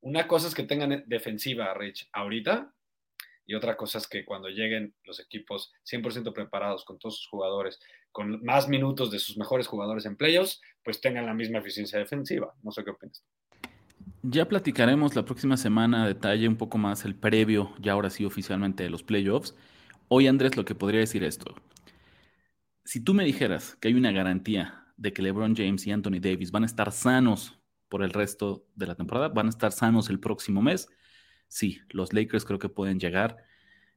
una 0.00 0.26
cosa 0.26 0.48
es 0.48 0.54
que 0.54 0.62
tengan 0.62 1.04
defensiva, 1.06 1.74
Rich, 1.74 2.08
ahorita, 2.12 2.74
y 3.50 3.54
otra 3.54 3.76
cosa 3.76 3.98
es 3.98 4.06
que 4.06 4.24
cuando 4.24 4.48
lleguen 4.48 4.94
los 5.02 5.18
equipos 5.18 5.72
100% 5.90 6.32
preparados 6.32 6.84
con 6.84 7.00
todos 7.00 7.16
sus 7.16 7.26
jugadores, 7.26 7.80
con 8.12 8.44
más 8.44 8.68
minutos 8.68 9.10
de 9.10 9.18
sus 9.18 9.36
mejores 9.36 9.66
jugadores 9.66 10.06
en 10.06 10.14
playoffs, 10.14 10.60
pues 10.84 11.00
tengan 11.00 11.26
la 11.26 11.34
misma 11.34 11.58
eficiencia 11.58 11.98
defensiva. 11.98 12.54
No 12.62 12.70
sé 12.70 12.84
qué 12.84 12.90
opinas. 12.90 13.24
Ya 14.22 14.46
platicaremos 14.46 15.16
la 15.16 15.24
próxima 15.24 15.56
semana 15.56 16.04
a 16.04 16.06
detalle 16.06 16.46
un 16.46 16.54
poco 16.54 16.78
más 16.78 17.04
el 17.04 17.16
previo, 17.16 17.74
ya 17.80 17.94
ahora 17.94 18.10
sí 18.10 18.24
oficialmente 18.24 18.84
de 18.84 18.90
los 18.90 19.02
playoffs. 19.02 19.56
Hoy 20.06 20.28
Andrés 20.28 20.56
lo 20.56 20.64
que 20.64 20.76
podría 20.76 21.00
decir 21.00 21.24
esto. 21.24 21.56
Si 22.84 23.02
tú 23.02 23.14
me 23.14 23.24
dijeras 23.24 23.74
que 23.80 23.88
hay 23.88 23.94
una 23.94 24.12
garantía 24.12 24.84
de 24.96 25.12
que 25.12 25.22
LeBron 25.22 25.56
James 25.56 25.84
y 25.88 25.90
Anthony 25.90 26.20
Davis 26.20 26.52
van 26.52 26.62
a 26.62 26.66
estar 26.66 26.92
sanos 26.92 27.58
por 27.88 28.04
el 28.04 28.12
resto 28.12 28.68
de 28.76 28.86
la 28.86 28.94
temporada, 28.94 29.28
van 29.28 29.46
a 29.46 29.50
estar 29.50 29.72
sanos 29.72 30.08
el 30.08 30.20
próximo 30.20 30.62
mes, 30.62 30.88
sí, 31.50 31.80
los 31.90 32.14
Lakers 32.14 32.46
creo 32.46 32.58
que 32.58 32.70
pueden 32.70 32.98
llegar 32.98 33.44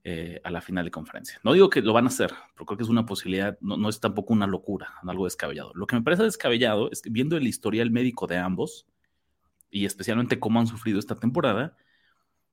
eh, 0.03 0.41
a 0.43 0.51
la 0.51 0.59
final 0.59 0.83
de 0.83 0.91
conferencia. 0.91 1.39
No 1.43 1.53
digo 1.53 1.69
que 1.69 1.81
lo 1.81 1.93
van 1.93 2.05
a 2.05 2.09
hacer, 2.09 2.33
pero 2.55 2.65
creo 2.65 2.77
que 2.77 2.83
es 2.83 2.89
una 2.89 3.05
posibilidad, 3.05 3.57
no, 3.61 3.87
es 3.87 4.01
tampoco 4.01 4.33
una 4.33 4.47
locura, 4.47 4.95
algo 5.07 5.23
descabellado. 5.23 5.71
Lo 5.75 5.87
que 5.87 5.95
me 5.95 6.01
parece 6.01 6.23
descabellado 6.23 6.91
es 6.91 7.01
que 7.01 7.09
viendo 7.09 7.37
el 7.37 7.47
historial 7.47 7.91
médico 7.91 8.27
de 8.27 8.37
ambos, 8.37 8.85
y 9.69 9.85
especialmente 9.85 10.39
cómo 10.39 10.59
han 10.59 10.67
sufrido 10.67 10.99
esta 10.99 11.15
temporada, 11.15 11.77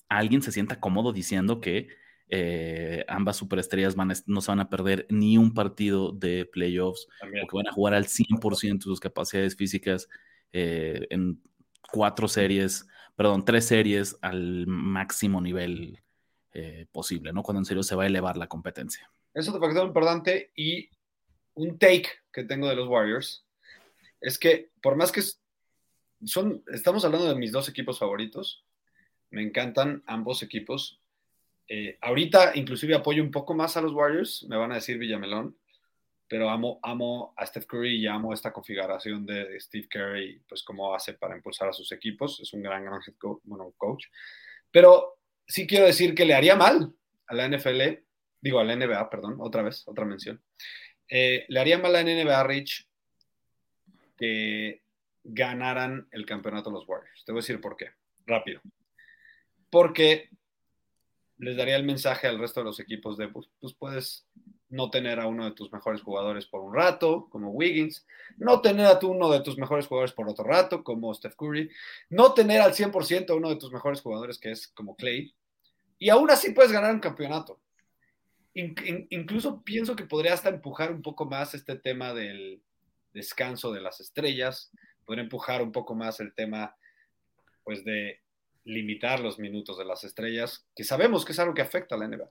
alguien 0.09 0.42
se 0.42 0.52
sienta 0.52 0.80
cómodo 0.80 1.12
diciendo 1.12 1.61
que 1.61 1.88
eh, 2.28 3.04
ambas 3.09 3.37
superestrellas 3.37 3.97
van 3.97 4.12
no 4.26 4.40
se 4.40 4.52
van 4.52 4.61
a 4.61 4.71
perder 4.71 5.07
ni 5.11 5.37
un 5.37 5.52
partido 5.52 6.12
de 6.12 6.45
playoffs, 6.45 7.09
o 7.23 7.49
que 7.49 7.57
van 7.57 7.66
a 7.66 7.73
jugar 7.73 7.95
al 7.95 8.07
100% 8.07 8.78
de 8.78 8.83
sus 8.85 9.00
capacidades 9.00 9.57
físicas 9.57 10.09
eh, 10.52 11.07
en 11.11 11.42
cuatro 11.90 12.28
series 12.28 12.87
perdón, 13.20 13.44
tres 13.44 13.66
series 13.66 14.16
al 14.22 14.66
máximo 14.66 15.42
nivel 15.42 16.00
eh, 16.54 16.86
posible, 16.90 17.34
¿no? 17.34 17.42
Cuando 17.42 17.58
en 17.58 17.66
serio 17.66 17.82
se 17.82 17.94
va 17.94 18.04
a 18.04 18.06
elevar 18.06 18.38
la 18.38 18.46
competencia. 18.46 19.12
Eso 19.34 19.52
te 19.52 19.60
factor 19.60 19.86
importante 19.86 20.52
y 20.56 20.88
un 21.52 21.78
take 21.78 22.08
que 22.32 22.44
tengo 22.44 22.66
de 22.66 22.76
los 22.76 22.88
Warriors 22.88 23.44
es 24.22 24.38
que 24.38 24.70
por 24.80 24.96
más 24.96 25.12
que 25.12 25.20
son, 26.24 26.64
estamos 26.72 27.04
hablando 27.04 27.28
de 27.28 27.34
mis 27.34 27.52
dos 27.52 27.68
equipos 27.68 27.98
favoritos, 27.98 28.64
me 29.28 29.42
encantan 29.42 30.02
ambos 30.06 30.42
equipos. 30.42 30.98
Eh, 31.68 31.98
ahorita 32.00 32.52
inclusive 32.54 32.94
apoyo 32.94 33.22
un 33.22 33.30
poco 33.30 33.52
más 33.52 33.76
a 33.76 33.82
los 33.82 33.92
Warriors, 33.92 34.46
me 34.48 34.56
van 34.56 34.72
a 34.72 34.76
decir 34.76 34.96
Villamelón, 34.96 35.58
pero 36.30 36.49
amo, 36.49 36.78
amo 36.84 37.34
a 37.37 37.44
Steph 37.44 37.66
Curry 37.66 37.96
y 37.96 38.06
amo 38.06 38.32
esta 38.32 38.52
configuración 38.52 39.26
de 39.26 39.58
Steve 39.58 39.88
Curry, 39.88 40.40
pues 40.49 40.62
cómo 40.62 40.94
hace 40.94 41.14
para 41.14 41.34
impulsar 41.34 41.68
a 41.68 41.72
sus 41.72 41.90
equipos. 41.90 42.38
Es 42.38 42.52
un 42.52 42.62
gran, 42.62 42.84
gran 42.84 43.00
coach, 43.76 44.04
Pero 44.70 45.18
sí 45.44 45.66
quiero 45.66 45.87
decir 45.87 46.14
que 46.14 46.25
le 46.25 46.34
haría 46.34 46.54
mal 46.54 46.94
a 47.26 47.34
la 47.34 47.49
NFL, 47.49 48.04
digo 48.40 48.60
a 48.60 48.64
la 48.64 48.76
NBA, 48.76 49.10
perdón, 49.10 49.38
otra 49.40 49.62
vez, 49.62 49.82
otra 49.88 50.04
mención. 50.04 50.40
Eh, 51.08 51.46
le 51.49 51.58
haría 51.58 51.78
mal 51.78 51.96
a 51.96 52.00
la 52.00 52.04
NBA, 52.04 52.44
Rich, 52.44 52.88
que 54.16 54.82
ganaran 55.25 56.06
el 56.12 56.26
campeonato 56.26 56.70
los 56.70 56.88
Warriors. 56.88 57.25
Te 57.25 57.32
voy 57.32 57.40
a 57.40 57.42
decir 57.42 57.60
por 57.60 57.76
qué, 57.76 57.90
rápido. 58.25 58.60
Porque 59.68 60.30
les 61.40 61.56
daría 61.56 61.76
el 61.76 61.85
mensaje 61.85 62.26
al 62.26 62.38
resto 62.38 62.61
de 62.61 62.64
los 62.64 62.80
equipos 62.80 63.16
de, 63.16 63.28
pues, 63.28 63.49
pues 63.61 63.73
puedes 63.73 64.26
no 64.68 64.90
tener 64.90 65.18
a 65.18 65.26
uno 65.26 65.44
de 65.44 65.52
tus 65.52 65.73
mejores 65.73 66.02
jugadores 66.02 66.47
por 66.47 66.61
un 66.61 66.75
rato, 66.75 67.28
como 67.30 67.50
Wiggins, 67.50 68.06
no 68.37 68.61
tener 68.61 68.87
a 68.87 68.99
uno 69.02 69.30
de 69.30 69.40
tus 69.40 69.59
mejores 69.59 69.87
jugadores 69.87 70.12
por 70.12 70.28
otro 70.28 70.44
rato, 70.44 70.85
como 70.85 71.12
Steph 71.12 71.35
Curry, 71.37 71.70
no 72.11 72.35
tener 72.35 72.61
al 72.61 72.73
100% 72.73 73.30
a 73.30 73.35
uno 73.35 73.49
de 73.49 73.56
tus 73.56 73.73
mejores 73.73 74.00
jugadores, 74.00 74.38
que 74.38 74.52
es 74.52 74.68
como 74.68 74.94
Clay, 74.97 75.35
y 75.99 76.11
aún 76.11 76.30
así 76.30 76.52
puedes 76.52 76.73
ganar 76.73 76.94
un 76.94 77.00
campeonato. 77.00 77.59
incluso 78.52 79.62
pienso 79.62 79.97
que 79.97 80.04
podría 80.04 80.35
hasta 80.35 80.49
empujar 80.50 80.92
un 80.92 81.02
poco 81.02 81.25
más 81.25 81.54
este 81.54 81.76
tema 81.76 82.12
del 82.12 82.61
descanso 83.12 83.73
de 83.73 83.80
las 83.80 84.00
estrellas, 84.00 84.70
podría 85.04 85.25
empujar 85.25 85.62
un 85.62 85.73
poco 85.73 85.94
más 85.94 86.20
el 86.20 86.35
tema, 86.35 86.76
pues, 87.64 87.82
de 87.85 88.20
limitar 88.64 89.21
los 89.21 89.38
minutos 89.38 89.79
de 89.79 89.85
las 89.85 90.05
estrellas, 90.05 90.67
que 90.75 90.85
sabemos 90.85 91.25
que 91.25 91.33
es 91.33 91.38
algo 91.38 91.55
que 91.55 91.62
afecta 91.62 91.95
a 91.95 91.99
la 91.99 92.09
NBA. 92.09 92.31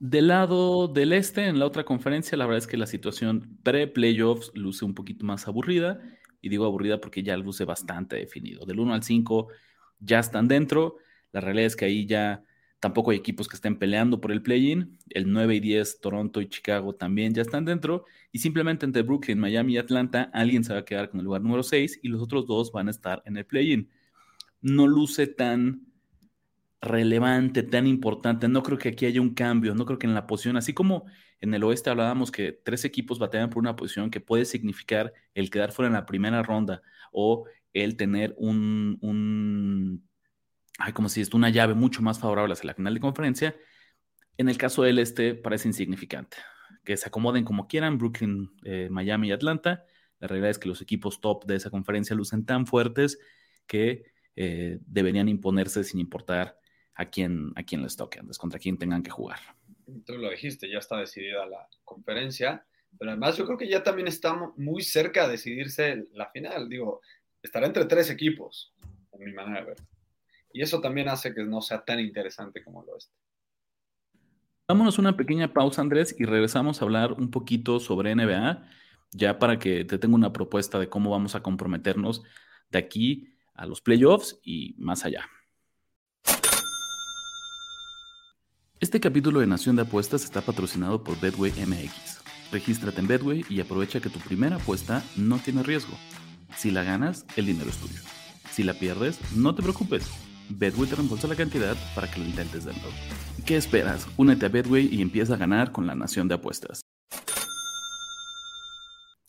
Del 0.00 0.28
lado 0.28 0.86
del 0.86 1.12
este, 1.12 1.46
en 1.46 1.58
la 1.58 1.66
otra 1.66 1.84
conferencia, 1.84 2.38
la 2.38 2.46
verdad 2.46 2.58
es 2.58 2.68
que 2.68 2.76
la 2.76 2.86
situación 2.86 3.58
pre-playoffs 3.64 4.52
luce 4.54 4.84
un 4.84 4.94
poquito 4.94 5.26
más 5.26 5.48
aburrida. 5.48 6.00
Y 6.40 6.50
digo 6.50 6.64
aburrida 6.64 7.00
porque 7.00 7.24
ya 7.24 7.36
luce 7.36 7.64
bastante 7.64 8.14
definido. 8.14 8.64
Del 8.64 8.78
1 8.78 8.94
al 8.94 9.02
5 9.02 9.48
ya 9.98 10.20
están 10.20 10.46
dentro. 10.46 10.98
La 11.32 11.40
realidad 11.40 11.66
es 11.66 11.74
que 11.74 11.84
ahí 11.86 12.06
ya 12.06 12.44
tampoco 12.78 13.10
hay 13.10 13.16
equipos 13.16 13.48
que 13.48 13.56
estén 13.56 13.76
peleando 13.76 14.20
por 14.20 14.30
el 14.30 14.40
play-in. 14.40 14.96
El 15.10 15.32
9 15.32 15.56
y 15.56 15.60
10, 15.60 16.00
Toronto 16.00 16.40
y 16.40 16.48
Chicago 16.48 16.94
también 16.94 17.34
ya 17.34 17.42
están 17.42 17.64
dentro. 17.64 18.04
Y 18.30 18.38
simplemente 18.38 18.86
entre 18.86 19.02
Brooklyn, 19.02 19.40
Miami 19.40 19.74
y 19.74 19.78
Atlanta, 19.78 20.30
alguien 20.32 20.62
se 20.62 20.72
va 20.72 20.78
a 20.78 20.84
quedar 20.84 21.10
con 21.10 21.18
el 21.18 21.24
lugar 21.24 21.42
número 21.42 21.64
6 21.64 21.98
y 22.04 22.08
los 22.08 22.22
otros 22.22 22.46
dos 22.46 22.70
van 22.70 22.86
a 22.86 22.92
estar 22.92 23.20
en 23.26 23.36
el 23.36 23.46
play-in. 23.46 23.90
No 24.60 24.86
luce 24.86 25.26
tan 25.26 25.86
relevante, 26.80 27.62
tan 27.62 27.86
importante. 27.86 28.48
No 28.48 28.62
creo 28.62 28.78
que 28.78 28.90
aquí 28.90 29.06
haya 29.06 29.20
un 29.20 29.34
cambio, 29.34 29.74
no 29.74 29.84
creo 29.84 29.98
que 29.98 30.06
en 30.06 30.14
la 30.14 30.26
posición, 30.26 30.56
así 30.56 30.72
como 30.74 31.06
en 31.40 31.54
el 31.54 31.64
oeste 31.64 31.90
hablábamos 31.90 32.30
que 32.30 32.52
tres 32.52 32.84
equipos 32.84 33.18
batallan 33.18 33.50
por 33.50 33.60
una 33.60 33.76
posición 33.76 34.10
que 34.10 34.20
puede 34.20 34.44
significar 34.44 35.12
el 35.34 35.50
quedar 35.50 35.72
fuera 35.72 35.88
en 35.88 35.94
la 35.94 36.06
primera 36.06 36.42
ronda 36.42 36.82
o 37.12 37.46
el 37.72 37.96
tener 37.96 38.34
un, 38.38 38.98
un 39.00 40.08
ay, 40.78 40.92
como 40.92 41.08
si 41.08 41.20
es 41.20 41.32
una 41.34 41.50
llave 41.50 41.74
mucho 41.74 42.02
más 42.02 42.18
favorable 42.18 42.52
hacia 42.52 42.66
la 42.66 42.74
final 42.74 42.94
de 42.94 43.00
conferencia. 43.00 43.56
En 44.36 44.48
el 44.48 44.56
caso 44.56 44.82
del 44.82 44.98
este 44.98 45.34
parece 45.34 45.68
insignificante. 45.68 46.36
Que 46.84 46.96
se 46.96 47.08
acomoden 47.08 47.44
como 47.44 47.66
quieran, 47.68 47.98
Brooklyn, 47.98 48.50
eh, 48.64 48.88
Miami 48.90 49.28
y 49.28 49.32
Atlanta. 49.32 49.84
La 50.20 50.28
realidad 50.28 50.50
es 50.50 50.58
que 50.58 50.68
los 50.68 50.80
equipos 50.80 51.20
top 51.20 51.44
de 51.44 51.56
esa 51.56 51.70
conferencia 51.70 52.16
lucen 52.16 52.46
tan 52.46 52.66
fuertes 52.66 53.18
que 53.66 54.04
eh, 54.40 54.78
deberían 54.86 55.28
imponerse 55.28 55.82
sin 55.82 55.98
importar 55.98 56.56
a 56.94 57.06
quién, 57.06 57.50
a 57.56 57.64
quién 57.64 57.82
les 57.82 57.96
toque, 57.96 58.20
antes 58.20 58.38
contra 58.38 58.60
quién 58.60 58.78
tengan 58.78 59.02
que 59.02 59.10
jugar. 59.10 59.40
Tú 60.06 60.16
lo 60.16 60.30
dijiste, 60.30 60.70
ya 60.70 60.78
está 60.78 60.96
decidida 60.98 61.44
la 61.44 61.66
conferencia, 61.82 62.64
pero 62.96 63.10
además 63.10 63.36
yo 63.36 63.46
creo 63.46 63.58
que 63.58 63.68
ya 63.68 63.82
también 63.82 64.06
está 64.06 64.38
muy 64.56 64.82
cerca 64.82 65.26
de 65.26 65.32
decidirse 65.32 66.04
la 66.12 66.30
final. 66.30 66.68
Digo, 66.68 67.00
estará 67.42 67.66
entre 67.66 67.86
tres 67.86 68.10
equipos, 68.10 68.72
en 69.10 69.24
mi 69.24 69.32
manera 69.32 69.58
de 69.58 69.66
ver. 69.70 69.76
Y 70.52 70.62
eso 70.62 70.80
también 70.80 71.08
hace 71.08 71.34
que 71.34 71.42
no 71.42 71.60
sea 71.60 71.84
tan 71.84 71.98
interesante 71.98 72.62
como 72.62 72.84
lo 72.84 72.96
es. 72.96 73.10
Vámonos 74.68 75.00
una 75.00 75.16
pequeña 75.16 75.52
pausa, 75.52 75.82
Andrés, 75.82 76.14
y 76.16 76.24
regresamos 76.26 76.80
a 76.80 76.84
hablar 76.84 77.14
un 77.14 77.32
poquito 77.32 77.80
sobre 77.80 78.14
NBA, 78.14 78.70
ya 79.10 79.40
para 79.40 79.58
que 79.58 79.84
te 79.84 79.98
tenga 79.98 80.14
una 80.14 80.32
propuesta 80.32 80.78
de 80.78 80.88
cómo 80.88 81.10
vamos 81.10 81.34
a 81.34 81.42
comprometernos 81.42 82.22
de 82.70 82.78
aquí 82.78 83.34
a 83.58 83.66
los 83.66 83.82
playoffs 83.82 84.38
y 84.42 84.74
más 84.78 85.04
allá. 85.04 85.28
Este 88.80 89.00
capítulo 89.00 89.40
de 89.40 89.46
Nación 89.48 89.74
de 89.74 89.82
Apuestas 89.82 90.22
está 90.22 90.40
patrocinado 90.40 91.02
por 91.02 91.20
Bedway 91.20 91.52
MX. 91.66 92.22
Regístrate 92.52 93.00
en 93.00 93.08
Bedway 93.08 93.44
y 93.50 93.60
aprovecha 93.60 94.00
que 94.00 94.08
tu 94.08 94.20
primera 94.20 94.56
apuesta 94.56 95.04
no 95.16 95.38
tiene 95.38 95.64
riesgo. 95.64 95.98
Si 96.56 96.70
la 96.70 96.84
ganas, 96.84 97.26
el 97.36 97.46
dinero 97.46 97.68
es 97.68 97.76
tuyo. 97.76 98.00
Si 98.52 98.62
la 98.62 98.74
pierdes, 98.74 99.18
no 99.34 99.54
te 99.54 99.62
preocupes. 99.62 100.08
Bedway 100.48 100.88
te 100.88 100.94
reembolsa 100.94 101.26
la 101.26 101.34
cantidad 101.34 101.76
para 101.94 102.08
que 102.08 102.20
lo 102.20 102.26
intentes 102.26 102.64
de 102.64 102.72
nuevo. 102.72 102.94
¿Qué 103.44 103.56
esperas? 103.56 104.06
Únete 104.16 104.46
a 104.46 104.48
Bedway 104.48 104.88
y 104.94 105.02
empieza 105.02 105.34
a 105.34 105.38
ganar 105.38 105.72
con 105.72 105.86
la 105.86 105.96
Nación 105.96 106.28
de 106.28 106.36
Apuestas. 106.36 106.80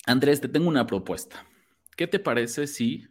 Andrés, 0.06 0.42
te 0.42 0.48
tengo 0.48 0.70
una 0.70 0.86
propuesta. 0.86 1.46
¿Qué 1.98 2.08
te 2.08 2.20
parece 2.20 2.68
si, 2.68 3.08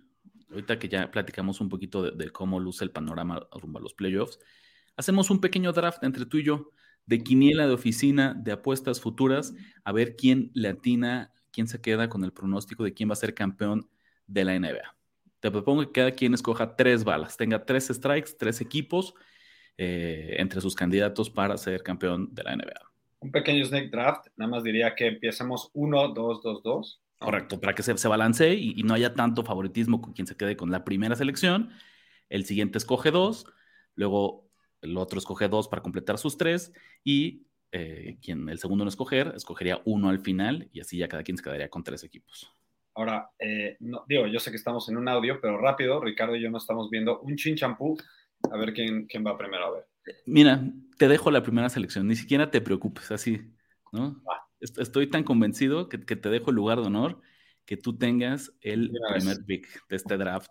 ahorita 0.51 0.79
que 0.79 0.89
ya 0.89 1.11
platicamos 1.11 1.61
un 1.61 1.69
poquito 1.69 2.03
de, 2.03 2.11
de 2.13 2.31
cómo 2.31 2.61
luce 2.61 2.85
el 2.85 2.91
panorama 2.91 3.47
rumbo 3.53 3.79
a 3.79 3.83
los 3.83 3.95
playoffs, 3.95 4.39
hacemos 4.97 5.31
un 5.31 5.41
pequeño 5.41 5.73
draft 5.73 6.03
entre 6.05 6.27
tú 6.27 6.39
y 6.39 6.45
yo 6.45 6.71
de 7.07 7.23
quiniela 7.23 7.67
de 7.67 7.73
oficina 7.73 8.35
de 8.35 8.53
apuestas 8.53 9.01
futuras, 9.01 9.55
a 9.83 9.93
ver 9.93 10.15
quién 10.17 10.51
le 10.55 10.69
atina 10.69 11.33
quién 11.59 11.67
se 11.67 11.81
queda 11.81 12.09
con 12.09 12.23
el 12.23 12.33
pronóstico 12.33 12.85
de 12.85 12.95
quién 12.95 13.09
va 13.09 13.15
a 13.15 13.17
ser 13.17 13.35
campeón 13.35 13.89
de 14.27 14.45
la 14.45 14.59
NBA. 14.59 14.97
Te 15.41 15.51
propongo 15.51 15.83
que 15.83 15.93
cada 15.93 16.11
quien 16.13 16.35
escoja 16.35 16.77
tres 16.77 17.03
balas, 17.03 17.37
tenga 17.37 17.65
tres 17.65 17.89
strikes, 17.89 18.33
tres 18.39 18.61
equipos 18.61 19.15
eh, 19.77 20.37
entre 20.39 20.61
sus 20.61 20.75
candidatos 20.75 21.31
para 21.31 21.57
ser 21.57 21.83
campeón 21.83 22.33
de 22.33 22.45
la 22.45 22.57
NBA. 22.57 22.93
Un 23.21 23.33
pequeño 23.33 23.65
snake 23.65 23.91
draft, 23.91 24.29
nada 24.37 24.51
más 24.51 24.63
diría 24.63 24.95
que 24.95 25.07
empecemos 25.07 25.71
1, 25.73 26.09
2, 26.09 26.43
2, 26.43 26.63
2. 26.63 27.01
Correcto, 27.19 27.61
para 27.61 27.75
que 27.75 27.83
se, 27.83 27.97
se 27.99 28.09
balancee 28.09 28.55
y, 28.55 28.75
y, 28.77 28.83
no 28.85 28.95
haya 28.95 29.15
tanto 29.15 29.43
favoritismo 29.43 30.01
con 30.01 30.13
quien 30.13 30.27
se 30.27 30.37
quede 30.37 30.57
con 30.57 30.71
la 30.71 30.85
primera 30.85 31.17
selección. 31.17 31.71
El 32.29 32.45
siguiente 32.45 32.79
escoge 32.79 33.11
dos, 33.11 33.47
luego 33.95 34.49
el 34.83 34.97
otro 34.97 35.19
escoge 35.19 35.49
dos 35.49 35.69
para 35.69 35.83
completar 35.83 36.19
sus 36.19 36.37
tres 36.37 36.73
y 37.03 37.47
eh, 37.73 38.19
quien 38.23 38.49
el 38.49 38.59
segundo 38.59 38.85
no 38.85 38.89
escoger, 38.89 39.33
escogería 39.37 39.83
uno 39.85 40.09
al 40.09 40.21
final 40.21 40.69
y 40.73 40.81
así 40.81 40.97
ya 40.97 41.09
cada 41.09 41.23
quien 41.23 41.37
se 41.37 41.43
quedaría 41.43 41.69
con 41.69 41.85
tres 41.85 42.05
equipos. 42.05 42.51
Ahora, 42.95 43.31
eh, 43.39 43.77
no, 43.81 44.05
digo, 44.09 44.27
yo 44.27 44.41
sé 44.41 44.51
que 44.51 44.57
estamos 44.57 44.89
en 44.89 44.97
un 44.97 45.09
audio, 45.09 45.41
pero 45.41 45.59
rápido, 45.59 46.01
Ricardo 46.01 46.35
y 46.35 46.43
yo 46.43 46.51
no 46.51 46.59
estamos 46.59 46.91
viendo 46.91 47.21
un 47.21 47.37
chin 47.37 47.57
champú. 47.57 47.97
A 48.51 48.57
ver 48.57 48.73
quién, 48.73 49.07
quién 49.07 49.27
va 49.27 49.37
primero 49.37 49.67
a 49.67 49.71
ver. 49.73 49.87
Mira, 50.25 50.63
te 50.97 51.09
dejo 51.09 51.31
la 51.31 51.43
primera 51.43 51.69
selección, 51.69 52.07
ni 52.07 52.17
siquiera 52.17 52.51
te 52.51 52.61
preocupes, 52.61 53.11
así, 53.11 53.41
¿no? 53.93 54.23
Ah. 54.29 54.48
Estoy 54.61 55.09
tan 55.09 55.25
convencido 55.25 55.89
que, 55.89 56.01
que, 56.01 56.17
te 56.17 56.29
dejo 56.31 56.51
el 56.51 56.57
lugar 56.57 56.81
de 56.81 56.87
honor 56.87 57.21
que 57.69 57.77
tú 57.77 57.97
tengas 57.97 58.53
el 58.63 58.91
primer 59.13 59.45
pick 59.45 59.87
de 59.89 59.97
este 59.97 60.17
draft 60.17 60.51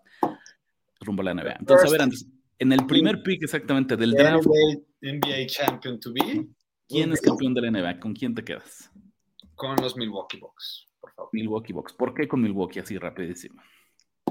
rumbo 1.00 1.22
a 1.22 1.24
la 1.24 1.34
NBA. 1.34 1.56
Entonces, 1.58 1.88
a 1.88 1.90
ver, 1.90 2.02
Andrés, 2.02 2.26
en 2.60 2.72
el 2.72 2.86
primer 2.86 3.22
pick 3.22 3.42
exactamente 3.42 3.96
del 3.96 4.12
draft. 4.12 4.46
NBA 5.00 5.46
Champion 5.46 5.98
to 5.98 6.12
be. 6.12 6.46
¿Quién 6.88 7.12
es 7.12 7.20
campeón 7.20 7.54
de 7.54 7.62
la 7.62 7.70
NBA? 7.70 8.00
¿Con 8.00 8.14
quién 8.14 8.34
te 8.34 8.44
quedas? 8.44 8.90
Con 9.54 9.76
los 9.76 9.96
Milwaukee 9.96 10.38
Bucks, 10.38 10.86
por 11.00 11.12
favor. 11.12 11.30
Milwaukee 11.32 11.72
Bucks. 11.72 11.92
¿Por 11.92 12.14
qué 12.14 12.26
con 12.26 12.40
Milwaukee 12.40 12.78
así 12.78 12.96
rapidísimo? 12.96 13.60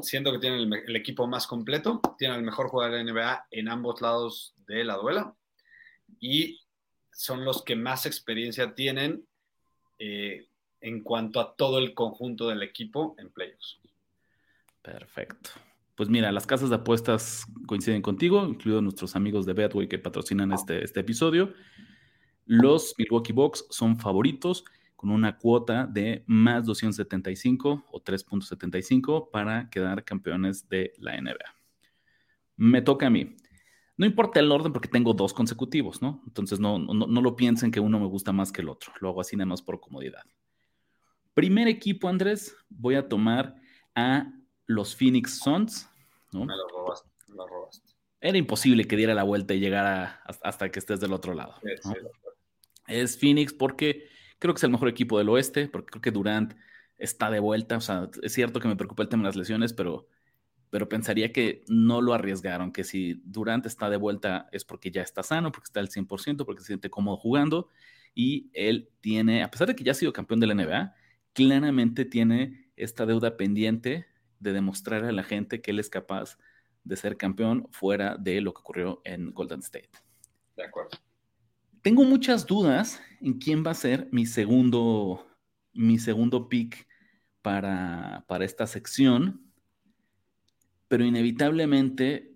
Siento 0.02 0.32
que 0.32 0.40
tienen 0.40 0.62
el, 0.62 0.74
el, 0.88 0.96
equipo 0.96 1.28
más 1.28 1.46
completo, 1.46 2.00
tienen 2.18 2.38
el 2.38 2.46
mejor 2.46 2.70
jugador 2.70 2.94
de 2.94 3.04
la 3.04 3.12
NBA 3.12 3.48
en 3.52 3.68
ambos 3.68 4.02
lados 4.02 4.56
de 4.68 4.84
la 4.84 4.96
duela 4.96 5.36
y 6.20 6.60
son 7.12 7.44
los 7.44 7.64
que 7.64 7.76
más 7.76 8.06
experiencia 8.06 8.76
tienen 8.76 9.27
eh, 10.00 10.48
en 10.82 11.02
cuanto 11.02 11.40
a 11.40 11.56
todo 11.56 11.80
el 11.80 11.94
conjunto 11.94 12.50
del 12.50 12.64
equipo 12.64 13.16
en 13.18 13.30
playoffs. 13.30 13.80
Perfecto. 14.82 15.50
Pues 15.96 16.10
mira, 16.10 16.32
las 16.32 16.46
casas 16.46 16.70
de 16.70 16.76
apuestas 16.76 17.46
coinciden 17.66 18.02
contigo, 18.02 18.46
incluidos 18.46 18.84
nuestros 18.84 19.16
amigos 19.16 19.46
de 19.46 19.54
Betway 19.54 19.88
que 19.88 19.98
patrocinan 19.98 20.52
este, 20.52 20.84
este 20.84 21.00
episodio. 21.00 21.54
Los 22.46 22.94
Milwaukee 22.98 23.34
Bucks 23.34 23.66
son 23.70 23.98
favoritos 24.00 24.64
con 24.96 25.10
una 25.10 25.38
cuota 25.38 25.86
de 25.86 26.24
más 26.28 26.66
275 26.66 27.86
o 27.92 28.04
3.75 28.04 29.30
para 29.32 29.70
quedar 29.70 30.04
campeones 30.04 30.70
de 30.70 30.94
la 31.00 31.20
NBA. 31.20 31.56
Me 32.58 32.82
toca 32.82 33.08
a 33.08 33.10
mí. 33.10 33.36
No 33.98 34.06
importa 34.06 34.40
el 34.40 34.52
orden 34.52 34.74
porque 34.74 34.88
tengo 34.88 35.14
dos 35.14 35.34
consecutivos, 35.34 36.02
¿no? 36.02 36.22
Entonces 36.28 36.60
no, 36.60 36.78
no, 36.78 36.94
no 36.94 37.22
lo 37.22 37.36
piensen 37.36 37.72
que 37.72 37.80
uno 37.80 38.00
me 38.00 38.06
gusta 38.06 38.32
más 38.32 38.52
que 38.52 38.62
el 38.62 38.70
otro. 38.70 38.94
Lo 39.02 39.10
hago 39.10 39.22
así 39.22 39.36
nada 39.36 39.48
más 39.48 39.62
por 39.62 39.80
comodidad. 39.80 40.22
Primer 41.34 41.68
equipo, 41.68 42.08
Andrés, 42.08 42.56
voy 42.70 42.96
a 42.96 43.08
tomar 43.08 43.56
a 43.96 44.32
los 44.68 44.96
Phoenix 44.96 45.40
Suns. 45.40 45.90
¿no? 46.32 46.46
Me 46.46 46.56
lo 46.56 46.68
robaste, 46.68 47.10
me 47.28 47.36
lo 47.36 47.48
robaste. 47.48 47.94
Era 48.22 48.38
imposible 48.38 48.86
que 48.86 48.96
diera 48.96 49.14
la 49.14 49.24
vuelta 49.24 49.54
y 49.54 49.60
llegara 49.60 50.22
hasta 50.44 50.70
que 50.70 50.80
estés 50.80 51.00
del 51.00 51.14
otro 51.14 51.34
lado. 51.34 51.56
Sí, 51.62 51.70
¿no? 51.86 51.94
sí, 51.94 52.00
es 52.88 53.20
Phoenix 53.20 53.54
porque 53.54 54.10
creo 54.40 54.54
que 54.54 54.60
es 54.60 54.64
el 54.64 54.72
mejor 54.72 54.90
equipo 54.90 55.18
del 55.18 55.30
oeste, 55.30 55.68
porque 55.68 55.92
creo 55.92 56.02
que 56.02 56.12
Durant 56.12 56.54
está 56.98 57.30
de 57.30 57.40
vuelta. 57.40 57.78
O 57.78 57.82
sea, 57.82 58.10
es 58.22 58.34
cierto 58.34 58.60
que 58.60 58.68
me 58.68 58.76
preocupa 58.76 59.04
el 59.04 59.10
tema 59.10 59.24
de 59.24 59.30
las 59.30 59.36
lesiones, 59.36 59.74
pero, 59.74 60.08
pero 60.70 60.90
pensaría 60.90 61.32
que 61.32 61.64
no 61.68 62.02
lo 62.02 62.14
arriesgaron, 62.14 62.72
que 62.72 62.84
si 62.84 63.22
Durant 63.26 63.66
está 63.66 63.90
de 63.90 63.98
vuelta 63.98 64.50
es 64.52 64.66
porque 64.66 64.92
ya 64.92 65.02
está 65.02 65.24
sano, 65.24 65.52
porque 65.52 65.68
está 65.68 65.80
al 65.80 65.90
100%, 65.90 66.46
porque 66.46 66.62
se 66.62 66.68
siente 66.68 66.90
cómodo 66.90 67.18
jugando. 67.18 67.70
Y 68.14 68.50
él 68.54 68.90
tiene, 69.00 69.44
a 69.44 69.52
pesar 69.52 69.68
de 69.68 69.76
que 69.76 69.84
ya 69.84 69.92
ha 69.92 69.96
sido 69.96 70.12
campeón 70.12 70.40
de 70.40 70.48
la 70.48 70.56
NBA, 70.56 70.94
claramente 71.34 72.04
tiene 72.04 72.72
esta 72.76 73.06
deuda 73.06 73.38
pendiente 73.38 74.08
de 74.40 74.54
demostrar 74.54 75.06
a 75.06 75.12
la 75.12 75.24
gente 75.24 75.62
que 75.62 75.72
él 75.72 75.80
es 75.80 75.90
capaz 75.90 76.38
de 76.84 76.96
ser 76.96 77.18
campeón 77.18 77.68
fuera 77.72 78.18
de 78.18 78.42
lo 78.42 78.54
que 78.54 78.60
ocurrió 78.60 79.02
en 79.04 79.32
Golden 79.34 79.60
State. 79.60 79.90
De 80.56 80.64
acuerdo. 80.64 80.98
Tengo 81.82 82.04
muchas 82.04 82.46
dudas 82.46 83.02
en 83.22 83.34
quién 83.34 83.64
va 83.66 83.72
a 83.72 83.76
ser 83.76 84.08
mi 84.12 84.26
segundo, 84.26 85.26
mi 85.74 86.00
segundo 86.00 86.50
pick 86.50 86.88
para, 87.42 88.26
para 88.28 88.46
esta 88.46 88.68
sección, 88.68 89.47
pero 90.88 91.04
inevitablemente 91.04 92.32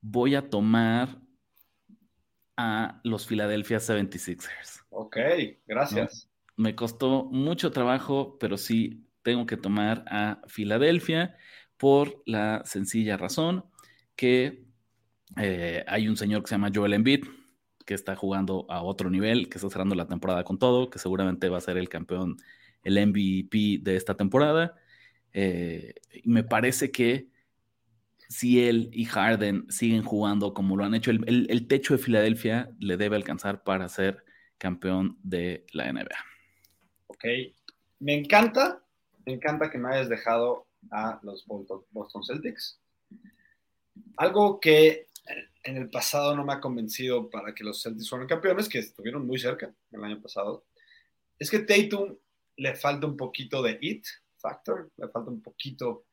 voy 0.00 0.34
a 0.34 0.48
tomar 0.48 1.20
a 2.56 3.00
los 3.04 3.26
Philadelphia 3.26 3.78
76ers. 3.78 4.84
Ok, 4.90 5.16
gracias. 5.66 6.28
¿no? 6.56 6.64
Me 6.64 6.74
costó 6.74 7.24
mucho 7.24 7.70
trabajo, 7.70 8.36
pero 8.38 8.56
sí 8.56 9.06
tengo 9.22 9.46
que 9.46 9.56
tomar 9.56 10.04
a 10.08 10.42
Filadelfia 10.46 11.36
por 11.76 12.22
la 12.26 12.62
sencilla 12.64 13.16
razón 13.16 13.64
que 14.16 14.64
eh, 15.36 15.84
hay 15.86 16.08
un 16.08 16.16
señor 16.16 16.42
que 16.42 16.48
se 16.48 16.54
llama 16.54 16.72
Joel 16.74 16.94
Embiid, 16.94 17.26
que 17.86 17.94
está 17.94 18.16
jugando 18.16 18.66
a 18.68 18.82
otro 18.82 19.10
nivel, 19.10 19.48
que 19.48 19.58
está 19.58 19.70
cerrando 19.70 19.94
la 19.94 20.08
temporada 20.08 20.44
con 20.44 20.58
todo, 20.58 20.90
que 20.90 20.98
seguramente 20.98 21.48
va 21.48 21.58
a 21.58 21.62
ser 21.62 21.76
el 21.78 21.88
campeón, 21.88 22.36
el 22.82 23.06
MVP 23.06 23.78
de 23.82 23.96
esta 23.96 24.16
temporada. 24.16 24.74
Eh, 25.40 25.94
me 26.24 26.42
parece 26.42 26.90
que 26.90 27.28
si 28.28 28.66
él 28.66 28.90
y 28.92 29.04
Harden 29.04 29.70
siguen 29.70 30.02
jugando 30.02 30.52
como 30.52 30.76
lo 30.76 30.84
han 30.84 30.96
hecho, 30.96 31.12
el, 31.12 31.68
techo 31.68 31.96
de 31.96 32.02
Filadelfia 32.02 32.68
le 32.80 32.96
debe 32.96 33.14
alcanzar 33.14 33.62
para 33.62 33.88
ser 33.88 34.24
campeón 34.58 35.16
de 35.22 35.64
la 35.72 35.92
NBA. 35.92 36.18
Ok, 37.06 37.24
me 38.00 38.14
encanta, 38.14 38.82
me 39.26 39.34
encanta 39.34 39.70
que 39.70 39.78
me 39.78 39.90
hayas 39.90 40.08
dejado 40.08 40.66
a 40.90 41.20
los 41.22 41.46
Boston 41.46 42.24
Celtics. 42.24 42.80
Algo 44.16 44.58
que 44.58 45.06
en 45.62 45.76
el 45.76 45.88
pasado 45.88 46.34
no 46.34 46.44
me 46.44 46.54
ha 46.54 46.60
convencido 46.60 47.30
para 47.30 47.54
que 47.54 47.62
los 47.62 47.80
Celtics 47.80 48.10
fueran 48.10 48.26
campeones, 48.26 48.68
que 48.68 48.80
estuvieron 48.80 49.24
muy 49.24 49.38
cerca 49.38 49.72
el 49.92 50.02
año 50.02 50.20
pasado, 50.20 50.66
es 51.38 51.48
que 51.48 51.60
Tatum 51.60 52.16
le 52.56 52.74
falta 52.74 53.06
un 53.06 53.16
poquito 53.16 53.62
de 53.62 53.78
it 53.80 54.04
factor, 54.38 54.90
le 54.96 55.08
falta 55.08 55.30
un 55.30 55.42
poquito, 55.42 56.04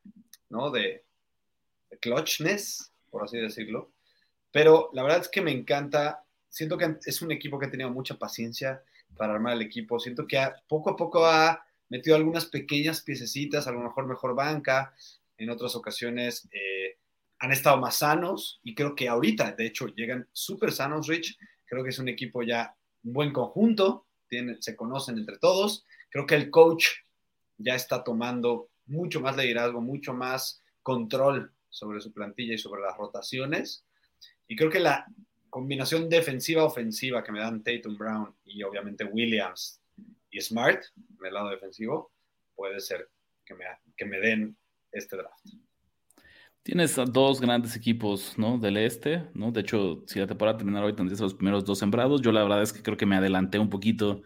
¿no? 0.50 0.70
De, 0.70 1.04
clutchness, 2.00 2.92
por 3.10 3.24
así 3.24 3.38
decirlo. 3.38 3.92
Pero 4.50 4.90
la 4.92 5.02
verdad 5.02 5.20
es 5.20 5.28
que 5.28 5.40
me 5.40 5.52
encanta, 5.52 6.24
siento 6.48 6.76
que 6.76 6.96
es 7.04 7.22
un 7.22 7.32
equipo 7.32 7.58
que 7.58 7.66
ha 7.66 7.70
tenido 7.70 7.90
mucha 7.90 8.18
paciencia 8.18 8.82
para 9.16 9.34
armar 9.34 9.54
el 9.54 9.62
equipo, 9.62 9.98
siento 9.98 10.26
que 10.26 10.38
poco 10.68 10.90
a 10.90 10.96
poco 10.96 11.24
ha 11.24 11.64
metido 11.88 12.16
algunas 12.16 12.46
pequeñas 12.46 13.02
piececitas, 13.02 13.66
a 13.66 13.72
lo 13.72 13.80
mejor 13.80 14.06
mejor 14.06 14.34
banca, 14.34 14.92
en 15.38 15.50
otras 15.50 15.74
ocasiones 15.76 16.48
eh, 16.52 16.98
han 17.38 17.52
estado 17.52 17.76
más 17.76 17.98
sanos 17.98 18.60
y 18.62 18.74
creo 18.74 18.94
que 18.94 19.08
ahorita, 19.08 19.52
de 19.52 19.66
hecho, 19.66 19.86
llegan 19.88 20.28
súper 20.32 20.72
sanos, 20.72 21.06
Rich. 21.06 21.38
Creo 21.66 21.82
que 21.82 21.90
es 21.90 21.98
un 21.98 22.08
equipo 22.08 22.42
ya 22.42 22.74
un 23.04 23.12
buen 23.12 23.32
conjunto, 23.32 24.06
tienen, 24.28 24.60
se 24.62 24.74
conocen 24.76 25.18
entre 25.18 25.38
todos. 25.38 25.84
Creo 26.10 26.26
que 26.26 26.34
el 26.34 26.50
coach 26.50 26.86
ya 27.58 27.74
está 27.74 28.02
tomando 28.02 28.70
mucho 28.86 29.20
más 29.20 29.36
liderazgo, 29.36 29.80
mucho 29.80 30.14
más 30.14 30.62
control 30.82 31.52
sobre 31.68 32.00
su 32.00 32.12
plantilla 32.12 32.54
y 32.54 32.58
sobre 32.58 32.82
las 32.82 32.96
rotaciones. 32.96 33.84
Y 34.48 34.56
creo 34.56 34.70
que 34.70 34.80
la 34.80 35.06
combinación 35.50 36.08
defensiva-ofensiva 36.08 37.22
que 37.24 37.32
me 37.32 37.40
dan 37.40 37.62
Tatum 37.62 37.96
Brown 37.96 38.34
y 38.44 38.62
obviamente 38.62 39.04
Williams 39.04 39.80
y 40.30 40.40
Smart 40.40 40.82
en 41.18 41.26
el 41.26 41.34
lado 41.34 41.50
defensivo 41.50 42.12
puede 42.54 42.80
ser 42.80 43.08
que 43.44 43.54
me, 43.54 43.64
que 43.96 44.04
me 44.04 44.18
den 44.18 44.56
este 44.92 45.16
draft. 45.16 45.46
Tienes 46.62 46.96
dos 47.12 47.40
grandes 47.40 47.76
equipos, 47.76 48.36
¿no? 48.36 48.58
Del 48.58 48.76
este, 48.76 49.28
¿no? 49.34 49.52
De 49.52 49.60
hecho, 49.60 50.02
si 50.06 50.18
la 50.18 50.26
temporada 50.26 50.58
terminara 50.58 50.86
hoy, 50.86 50.96
tendrías 50.96 51.20
los 51.20 51.34
primeros 51.34 51.64
dos 51.64 51.78
sembrados. 51.78 52.22
Yo 52.22 52.32
la 52.32 52.42
verdad 52.42 52.60
es 52.60 52.72
que 52.72 52.82
creo 52.82 52.96
que 52.96 53.06
me 53.06 53.14
adelanté 53.14 53.60
un 53.60 53.70
poquito 53.70 54.22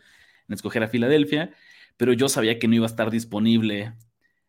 en 0.49 0.55
escoger 0.55 0.83
a 0.83 0.89
Filadelfia, 0.89 1.55
pero 2.01 2.15
yo 2.15 2.31
sabía 2.31 2.59
que 2.59 2.67
no 2.67 2.77
iba 2.77 2.87
a 2.87 2.89
estar 2.89 3.11
disponible 3.11 3.93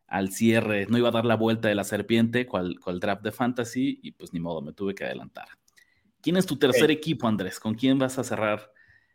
al 0.07 0.31
cierre, 0.31 0.85
no 0.87 0.97
iba 0.97 1.09
a 1.09 1.11
dar 1.11 1.25
la 1.25 1.35
vuelta 1.35 1.67
de 1.67 1.75
la 1.75 1.83
serpiente, 1.83 2.45
cual, 2.45 2.79
cual 2.79 3.01
draft 3.01 3.23
de 3.23 3.33
fantasy, 3.33 3.99
y 4.01 4.13
pues 4.13 4.31
ni 4.31 4.39
modo, 4.39 4.61
me 4.61 4.71
tuve 4.71 4.95
que 4.95 5.03
adelantar. 5.03 5.49
¿Quién 6.21 6.37
es 6.37 6.45
tu 6.45 6.57
tercer 6.57 6.89
equipo, 6.91 7.27
Andrés? 7.27 7.59
¿Con 7.59 7.75
quién 7.75 7.99
vas 7.99 8.17
a 8.17 8.23
cerrar 8.23 8.71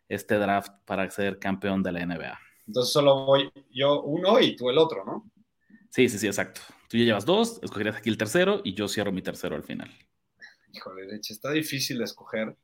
este 0.07 0.35
draft 0.35 0.71
para 0.85 1.09
ser 1.09 1.39
campeón 1.39 1.81
de 1.81 1.91
la 1.91 2.05
NBA? 2.05 2.39
Entonces 2.67 2.93
solo 2.93 3.25
voy 3.25 3.49
yo 3.71 4.03
uno 4.03 4.39
y 4.39 4.55
tú 4.55 4.69
el 4.69 4.77
otro, 4.77 5.03
¿no? 5.03 5.31
Sí, 5.89 6.07
sí, 6.07 6.19
sí, 6.19 6.27
exacto. 6.27 6.61
Tú 6.89 6.97
ya 6.97 7.05
llevas 7.05 7.25
dos, 7.25 7.59
escogerías 7.63 7.95
aquí 7.95 8.11
el 8.11 8.19
tercero 8.19 8.61
y 8.63 8.75
yo 8.75 8.87
cierro 8.87 9.11
mi 9.11 9.23
tercero 9.23 9.55
al 9.55 9.63
final. 9.63 9.89
Híjole, 10.71 11.07
leche, 11.07 11.33
está 11.33 11.49
difícil 11.49 11.97
de 11.97 12.03
escoger. 12.03 12.55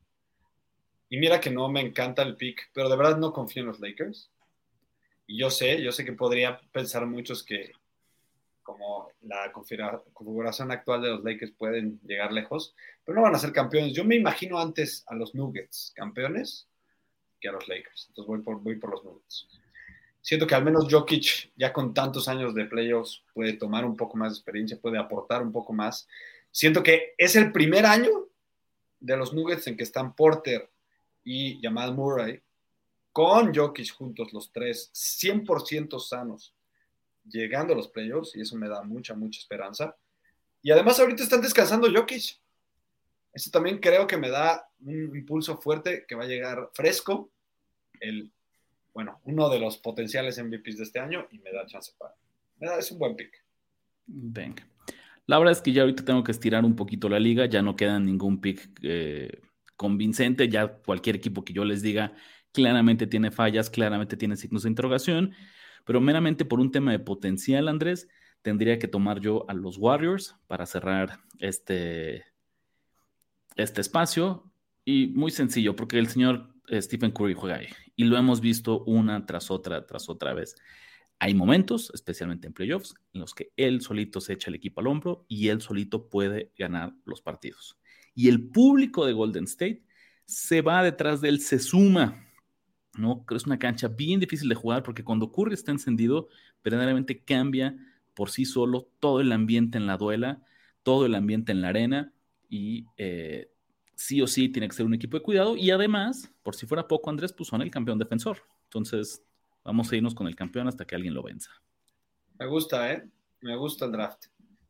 y 1.10 1.18
mira 1.18 1.40
que 1.40 1.50
no 1.50 1.68
me 1.68 1.82
encanta 1.82 2.22
el 2.22 2.36
pick, 2.36 2.70
pero 2.76 2.90
de 2.90 2.96
verdad 2.96 3.18
no 3.18 3.34
confío 3.34 3.62
en 3.62 3.70
los 3.70 3.80
Lakers. 3.80 4.30
Y 5.26 5.40
yo 5.40 5.50
sé, 5.50 5.82
yo 5.82 5.92
sé 5.92 6.04
que 6.06 6.14
podría 6.14 6.60
pensar 6.72 7.06
muchos 7.06 7.44
que 7.44 7.72
como 8.64 9.10
la 9.22 9.52
configuración 9.52 10.72
actual 10.72 11.02
de 11.02 11.10
los 11.10 11.24
Lakers 11.24 11.52
pueden 11.52 12.00
llegar 12.06 12.32
lejos, 12.32 12.74
pero 13.04 13.16
no 13.18 13.22
van 13.22 13.36
a 13.36 13.40
ser 13.40 13.52
campeones. 13.52 13.94
Yo 13.94 14.06
me 14.06 14.16
imagino 14.16 14.60
antes 14.60 15.04
a 15.08 15.16
los 15.16 15.36
Nuggets 15.36 15.92
campeones 15.96 16.68
que 17.40 17.50
a 17.50 17.52
los 17.52 17.68
Lakers. 17.68 18.06
Entonces 18.08 18.28
voy 18.28 18.42
por, 18.42 18.62
voy 18.62 18.78
por 18.78 18.92
los 18.92 19.04
Nuggets. 19.04 19.48
Siento 20.22 20.48
que 20.48 20.56
al 20.56 20.64
menos 20.64 20.88
Jokic, 20.90 21.52
ya 21.58 21.74
con 21.74 21.94
tantos 21.94 22.30
años 22.30 22.56
de 22.56 22.66
playoffs, 22.66 23.24
puede 23.34 23.54
tomar 23.54 23.84
un 23.84 23.98
poco 23.98 24.18
más 24.18 24.32
de 24.32 24.38
experiencia, 24.38 24.80
puede 24.80 24.98
aportar 24.98 25.42
un 25.42 25.52
poco 25.52 25.74
más. 25.74 26.08
Siento 26.50 26.82
que 26.82 27.14
es 27.18 27.36
el 27.36 27.52
primer 27.52 27.86
año 27.86 28.30
de 29.02 29.18
los 29.18 29.34
Nuggets 29.34 29.68
en 29.68 29.76
que 29.76 29.84
están 29.84 30.16
Porter 30.16 30.70
y 31.26 31.62
Jamal 31.62 31.94
Murray 31.94 32.42
con 33.14 33.54
Jokic 33.54 33.94
juntos, 33.94 34.34
los 34.34 34.52
tres, 34.52 34.92
100% 34.94 36.00
sanos 36.00 36.56
llegando 37.24 37.74
a 37.74 37.78
los 37.78 37.88
playoffs 37.88 38.36
y 38.36 38.42
eso 38.42 38.58
me 38.58 38.68
da 38.68 38.84
mucha, 38.84 39.14
mucha 39.14 39.40
esperanza. 39.40 39.96
Y 40.62 40.72
además 40.72 41.00
ahorita 41.00 41.24
están 41.24 41.42
descansando 41.42 41.88
Jokic. 41.94 42.42
Eso 43.32 43.50
también 43.52 43.80
creo 43.80 44.08
que 44.08 44.18
me 44.18 44.30
da 44.30 44.68
un 44.82 45.16
impulso 45.16 45.58
fuerte 45.58 46.06
que 46.08 46.16
va 46.16 46.24
a 46.24 46.28
llegar 46.28 46.70
fresco, 46.74 47.32
el, 48.00 48.32
bueno, 48.94 49.22
uno 49.24 49.50
de 49.50 49.60
los 49.60 49.78
potenciales 49.78 50.42
MVPs 50.44 50.78
de 50.78 50.84
este 50.84 51.00
año 51.00 51.28
y 51.32 51.40
me 51.40 51.52
da 51.52 51.66
chance 51.66 51.94
para... 51.98 52.16
Me 52.58 52.68
es 52.78 52.92
un 52.92 53.00
buen 53.00 53.16
pick. 53.16 53.44
Venga. 54.06 54.68
La 55.26 55.38
verdad 55.38 55.54
es 55.54 55.62
que 55.62 55.72
ya 55.72 55.84
ahorita 55.84 56.04
tengo 56.04 56.24
que 56.24 56.32
estirar 56.32 56.66
un 56.66 56.76
poquito 56.76 57.10
la 57.10 57.20
liga, 57.20 57.46
ya 57.46 57.62
no 57.62 57.76
queda 57.76 58.00
ningún 58.00 58.42
pick 58.42 58.70
eh, 58.82 59.42
convincente, 59.76 60.50
ya 60.50 60.68
cualquier 60.68 61.16
equipo 61.16 61.46
que 61.46 61.54
yo 61.54 61.64
les 61.64 61.82
diga 61.82 62.14
claramente 62.54 63.08
tiene 63.08 63.32
fallas, 63.32 63.70
claramente 63.70 64.16
tiene 64.16 64.38
signos 64.38 64.64
de 64.64 64.70
interrogación 64.70 65.34
pero 65.86 66.02
meramente 66.02 66.46
por 66.46 66.60
un 66.60 66.72
tema 66.72 66.92
de 66.92 67.00
potencial, 67.00 67.68
Andrés, 67.68 68.08
tendría 68.42 68.80
que 68.80 68.88
tomar 68.88 69.20
yo 69.20 69.50
a 69.50 69.54
los 69.54 69.78
Warriors 69.78 70.36
para 70.48 70.66
cerrar 70.66 71.20
este, 71.40 72.26
este 73.56 73.82
espacio. 73.82 74.50
Y 74.86 75.08
muy 75.08 75.32
sencillo, 75.32 75.76
porque 75.76 75.98
el 75.98 76.08
señor 76.08 76.54
eh, 76.68 76.82
Stephen 76.82 77.12
Curry 77.12 77.34
juega 77.34 77.58
ahí. 77.58 77.68
Y 77.96 78.06
lo 78.06 78.18
hemos 78.18 78.42
visto 78.42 78.84
una 78.84 79.26
tras 79.26 79.50
otra, 79.50 79.86
tras 79.86 80.10
otra 80.10 80.34
vez. 80.34 80.56
Hay 81.20 81.34
momentos, 81.34 81.90
especialmente 81.94 82.48
en 82.48 82.54
playoffs, 82.54 82.96
en 83.14 83.22
los 83.22 83.34
que 83.34 83.52
él 83.56 83.82
solito 83.82 84.20
se 84.20 84.34
echa 84.34 84.50
el 84.50 84.56
equipo 84.56 84.82
al 84.82 84.88
hombro 84.88 85.26
y 85.30 85.48
él 85.50 85.62
solito 85.62 86.10
puede 86.10 86.52
ganar 86.58 86.94
los 87.06 87.22
partidos. 87.22 87.80
Y 88.14 88.28
el 88.28 88.50
público 88.50 89.06
de 89.06 89.14
Golden 89.14 89.46
State 89.46 89.86
se 90.26 90.62
va 90.62 90.84
detrás 90.84 91.22
de 91.22 91.30
él, 91.30 91.40
se 91.40 91.60
suma 91.60 92.33
¿no? 92.96 93.26
Es 93.32 93.46
una 93.46 93.60
cancha 93.60 93.88
bien 93.88 94.20
difícil 94.20 94.50
de 94.50 94.56
jugar 94.56 94.84
porque 94.84 95.04
cuando 95.04 95.32
Curry 95.32 95.54
está 95.54 95.72
encendido, 95.72 96.28
verdaderamente 96.64 97.24
cambia 97.24 97.76
por 98.14 98.30
sí 98.30 98.46
solo 98.46 98.90
todo 99.00 99.22
el 99.22 99.32
ambiente 99.32 99.78
en 99.78 99.88
la 99.88 99.98
duela, 99.98 100.42
todo 100.84 101.06
el 101.06 101.16
ambiente 101.16 101.52
en 101.52 101.62
la 101.62 101.70
arena 101.70 102.14
y 102.50 102.86
eh, 102.98 103.50
sí 103.96 104.22
o 104.22 104.28
sí 104.28 104.50
tiene 104.50 104.68
que 104.68 104.76
ser 104.76 104.86
un 104.86 104.94
equipo 104.94 105.18
de 105.18 105.24
cuidado 105.24 105.56
y 105.58 105.72
además, 105.72 106.32
por 106.44 106.56
si 106.56 106.66
fuera 106.66 106.88
poco, 106.88 107.10
Andrés 107.10 107.34
puso 107.34 107.56
en 107.56 107.64
el 107.64 107.72
campeón 107.72 107.98
defensor. 107.98 108.44
Entonces, 108.66 109.24
vamos 109.64 109.92
a 109.92 109.96
irnos 109.96 110.14
con 110.14 110.28
el 110.28 110.36
campeón 110.36 110.68
hasta 110.68 110.86
que 110.86 110.96
alguien 110.96 111.14
lo 111.14 111.24
venza. 111.24 111.52
Me 112.38 112.48
gusta, 112.48 112.92
¿eh? 112.92 113.08
Me 113.42 113.56
gusta 113.56 113.86
el 113.86 113.92
draft. 113.92 114.26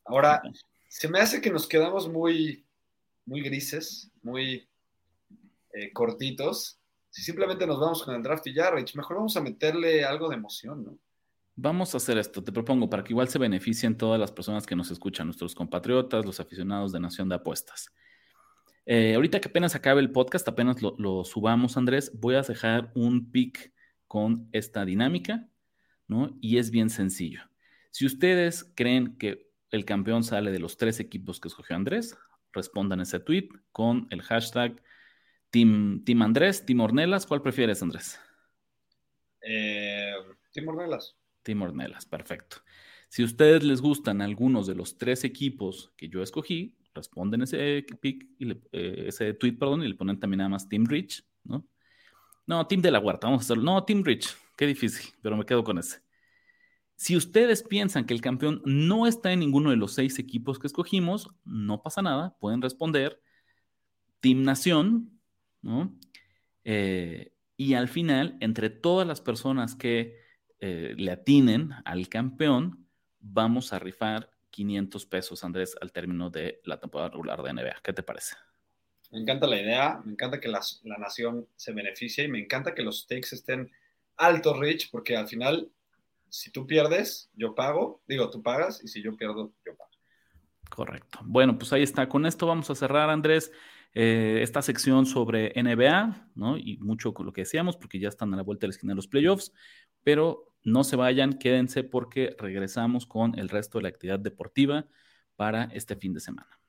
Ahora, 0.05 0.41
se 0.87 1.07
me 1.07 1.19
hace 1.19 1.41
que 1.41 1.51
nos 1.51 1.67
quedamos 1.67 2.09
muy, 2.09 2.63
muy 3.25 3.41
grises, 3.41 4.11
muy 4.21 4.67
eh, 5.73 5.91
cortitos 5.91 6.79
si 7.13 7.21
simplemente 7.21 7.67
nos 7.67 7.79
vamos 7.79 8.01
con 8.01 8.15
el 8.15 8.23
draft 8.23 8.47
y 8.47 8.55
ya, 8.55 8.71
Rich, 8.71 8.95
mejor 8.95 9.17
vamos 9.17 9.37
a 9.37 9.41
meterle 9.41 10.03
algo 10.03 10.29
de 10.29 10.35
emoción, 10.35 10.83
¿no? 10.83 10.97
Vamos 11.55 11.93
a 11.93 11.97
hacer 11.97 12.17
esto, 12.17 12.43
te 12.43 12.51
propongo, 12.51 12.89
para 12.89 13.03
que 13.03 13.13
igual 13.13 13.27
se 13.27 13.37
beneficien 13.37 13.95
todas 13.95 14.19
las 14.19 14.31
personas 14.31 14.65
que 14.65 14.75
nos 14.75 14.89
escuchan, 14.89 15.27
nuestros 15.27 15.53
compatriotas, 15.53 16.25
los 16.25 16.39
aficionados 16.39 16.91
de 16.91 16.99
Nación 16.99 17.29
de 17.29 17.35
Apuestas. 17.35 17.93
Eh, 18.87 19.13
ahorita 19.13 19.39
que 19.39 19.49
apenas 19.49 19.75
acabe 19.75 20.01
el 20.01 20.11
podcast, 20.11 20.47
apenas 20.47 20.81
lo, 20.81 20.95
lo, 20.97 21.23
subamos, 21.23 21.77
Andrés, 21.77 22.11
voy 22.19 22.33
a 22.33 22.41
dejar 22.41 22.91
un 22.95 23.29
pick 23.31 23.71
con 24.07 24.49
esta 24.51 24.83
dinámica, 24.83 25.47
¿no? 26.07 26.35
Y 26.41 26.57
es 26.57 26.71
bien 26.71 26.89
sencillo. 26.89 27.41
Si 27.91 28.07
ustedes 28.07 28.73
creen 28.73 29.19
que 29.19 29.51
el 29.69 29.85
campeón 29.85 30.23
sale 30.23 30.51
de 30.51 30.57
los 30.57 30.77
tres 30.77 30.99
equipos 30.99 31.39
que 31.39 31.49
escogió 31.49 31.75
Andrés, 31.75 32.17
respondan 32.53 33.01
ese 33.01 33.19
tweet 33.19 33.49
con 33.71 34.07
el 34.09 34.23
hashtag 34.23 34.81
Team, 35.53 36.03
Team 36.03 36.23
Andrés, 36.23 36.65
Team 36.65 36.79
Ornelas, 36.79 37.27
¿cuál 37.27 37.43
prefieres, 37.43 37.83
Andrés? 37.83 38.19
Eh, 39.39 40.11
Team 40.51 40.67
Ornelas. 40.67 41.15
Team 41.43 41.61
Ornelas, 41.61 42.07
perfecto. 42.07 42.57
Si 43.07 43.21
a 43.21 43.25
ustedes 43.25 43.61
les 43.61 43.79
gustan 43.79 44.23
algunos 44.23 44.65
de 44.65 44.73
los 44.73 44.97
tres 44.97 45.23
equipos 45.23 45.93
que 45.95 46.09
yo 46.09 46.23
escogí, 46.23 46.75
responden 46.95 47.43
ese 47.43 47.85
pick 48.01 48.29
y 48.39 48.51
eh, 48.71 49.05
ese 49.09 49.35
tweet, 49.35 49.53
perdón, 49.53 49.83
y 49.83 49.89
le 49.89 49.93
ponen 49.93 50.19
también 50.19 50.39
nada 50.39 50.49
más 50.49 50.67
Team 50.67 50.87
Rich, 50.87 51.23
¿no? 51.43 51.67
No, 52.47 52.65
Team 52.65 52.81
de 52.81 52.89
la 52.89 52.99
Huerta, 52.99 53.27
vamos 53.27 53.43
a 53.43 53.45
hacerlo. 53.45 53.61
No, 53.63 53.83
Team 53.83 54.03
Rich, 54.03 54.35
qué 54.57 54.65
difícil, 54.65 55.13
pero 55.21 55.37
me 55.37 55.45
quedo 55.45 55.63
con 55.63 55.77
ese. 55.77 55.99
Si 56.95 57.15
ustedes 57.15 57.61
piensan 57.61 58.07
que 58.07 58.15
el 58.15 58.21
campeón 58.21 58.63
no 58.65 59.05
está 59.05 59.31
en 59.31 59.41
ninguno 59.41 59.69
de 59.69 59.75
los 59.75 59.93
seis 59.93 60.17
equipos 60.17 60.57
que 60.57 60.65
escogimos, 60.65 61.29
no 61.45 61.83
pasa 61.83 62.01
nada, 62.01 62.35
pueden 62.39 62.59
responder 62.59 63.21
Team 64.19 64.41
Nación, 64.41 65.13
¿no? 65.63 65.97
Eh, 66.63 67.33
y 67.57 67.73
al 67.73 67.87
final, 67.87 68.37
entre 68.39 68.69
todas 68.69 69.07
las 69.07 69.21
personas 69.21 69.75
que 69.75 70.19
eh, 70.59 70.93
le 70.97 71.11
atinen 71.11 71.71
al 71.85 72.07
campeón, 72.09 72.87
vamos 73.19 73.73
a 73.73 73.79
rifar 73.79 74.29
500 74.49 75.05
pesos, 75.07 75.43
Andrés, 75.43 75.75
al 75.81 75.91
término 75.91 76.29
de 76.29 76.61
la 76.63 76.79
temporada 76.79 77.09
regular 77.09 77.41
de 77.41 77.53
NBA. 77.53 77.81
¿Qué 77.83 77.93
te 77.93 78.03
parece? 78.03 78.35
Me 79.11 79.19
encanta 79.19 79.47
la 79.47 79.59
idea, 79.59 80.01
me 80.03 80.11
encanta 80.11 80.39
que 80.39 80.47
la, 80.47 80.61
nación 80.97 81.47
se 81.55 81.71
beneficie 81.71 82.25
y 82.25 82.27
me 82.27 82.39
encanta 82.39 82.73
que 82.73 82.81
los 82.81 83.01
stakes 83.01 83.35
estén 83.35 83.71
altos, 84.17 84.59
Rich, 84.59 84.89
porque 84.91 85.15
al 85.15 85.27
final, 85.27 85.71
si 86.29 86.51
tú 86.51 86.65
pierdes, 86.65 87.29
yo 87.35 87.55
pago, 87.55 88.01
digo, 88.07 88.29
tú 88.29 88.41
pagas, 88.41 88.83
y 88.83 88.87
si 88.87 89.03
yo 89.03 89.15
pierdo, 89.15 89.53
yo 89.65 89.75
pago. 89.75 89.91
Correcto. 90.69 91.19
Bueno, 91.23 91.57
pues 91.57 91.71
ahí 91.73 91.83
está. 91.83 92.09
Con 92.09 92.25
esto 92.25 92.47
vamos 92.47 92.69
a 92.69 92.75
cerrar, 92.75 93.09
Andrés. 93.09 93.51
Eh, 93.95 94.39
esta 94.41 94.61
sección 94.61 95.05
sobre 95.05 95.53
NBA. 95.55 96.29
Y 96.57 96.77
mucho 96.77 97.13
con 97.13 97.25
lo 97.25 97.33
que 97.33 97.41
decíamos, 97.41 97.77
porque 97.77 97.99
ya 97.99 98.09
están 98.09 98.33
a 98.33 98.37
la 98.37 98.43
vuelta 98.43 98.61
de 98.61 98.69
la 98.69 98.75
esquina 98.75 98.91
de 98.91 98.95
los 98.95 99.07
playoffs, 99.07 99.51
pero 100.03 100.53
no 100.63 100.83
se 100.83 100.95
vayan, 100.95 101.33
quédense 101.33 101.83
porque 101.83 102.35
regresamos 102.39 103.05
con 103.05 103.37
el 103.37 103.49
resto 103.49 103.77
de 103.77 103.83
la 103.83 103.89
actividad 103.89 104.19
deportiva 104.19 104.85
para 105.35 105.65
este 105.65 105.95
fin 105.95 106.13
de 106.13 106.19
semana. 106.19 106.59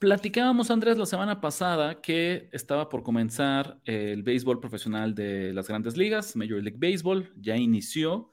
Platicábamos, 0.00 0.70
Andrés, 0.70 0.98
la 0.98 1.06
semana 1.06 1.40
pasada 1.40 2.02
que 2.02 2.50
estaba 2.52 2.90
por 2.90 3.02
comenzar 3.02 3.80
el 3.84 4.22
béisbol 4.22 4.60
profesional 4.60 5.14
de 5.14 5.54
las 5.54 5.68
grandes 5.68 5.96
ligas, 5.96 6.36
Major 6.36 6.62
League 6.62 6.78
Baseball, 6.78 7.32
ya 7.36 7.56
inició. 7.56 8.30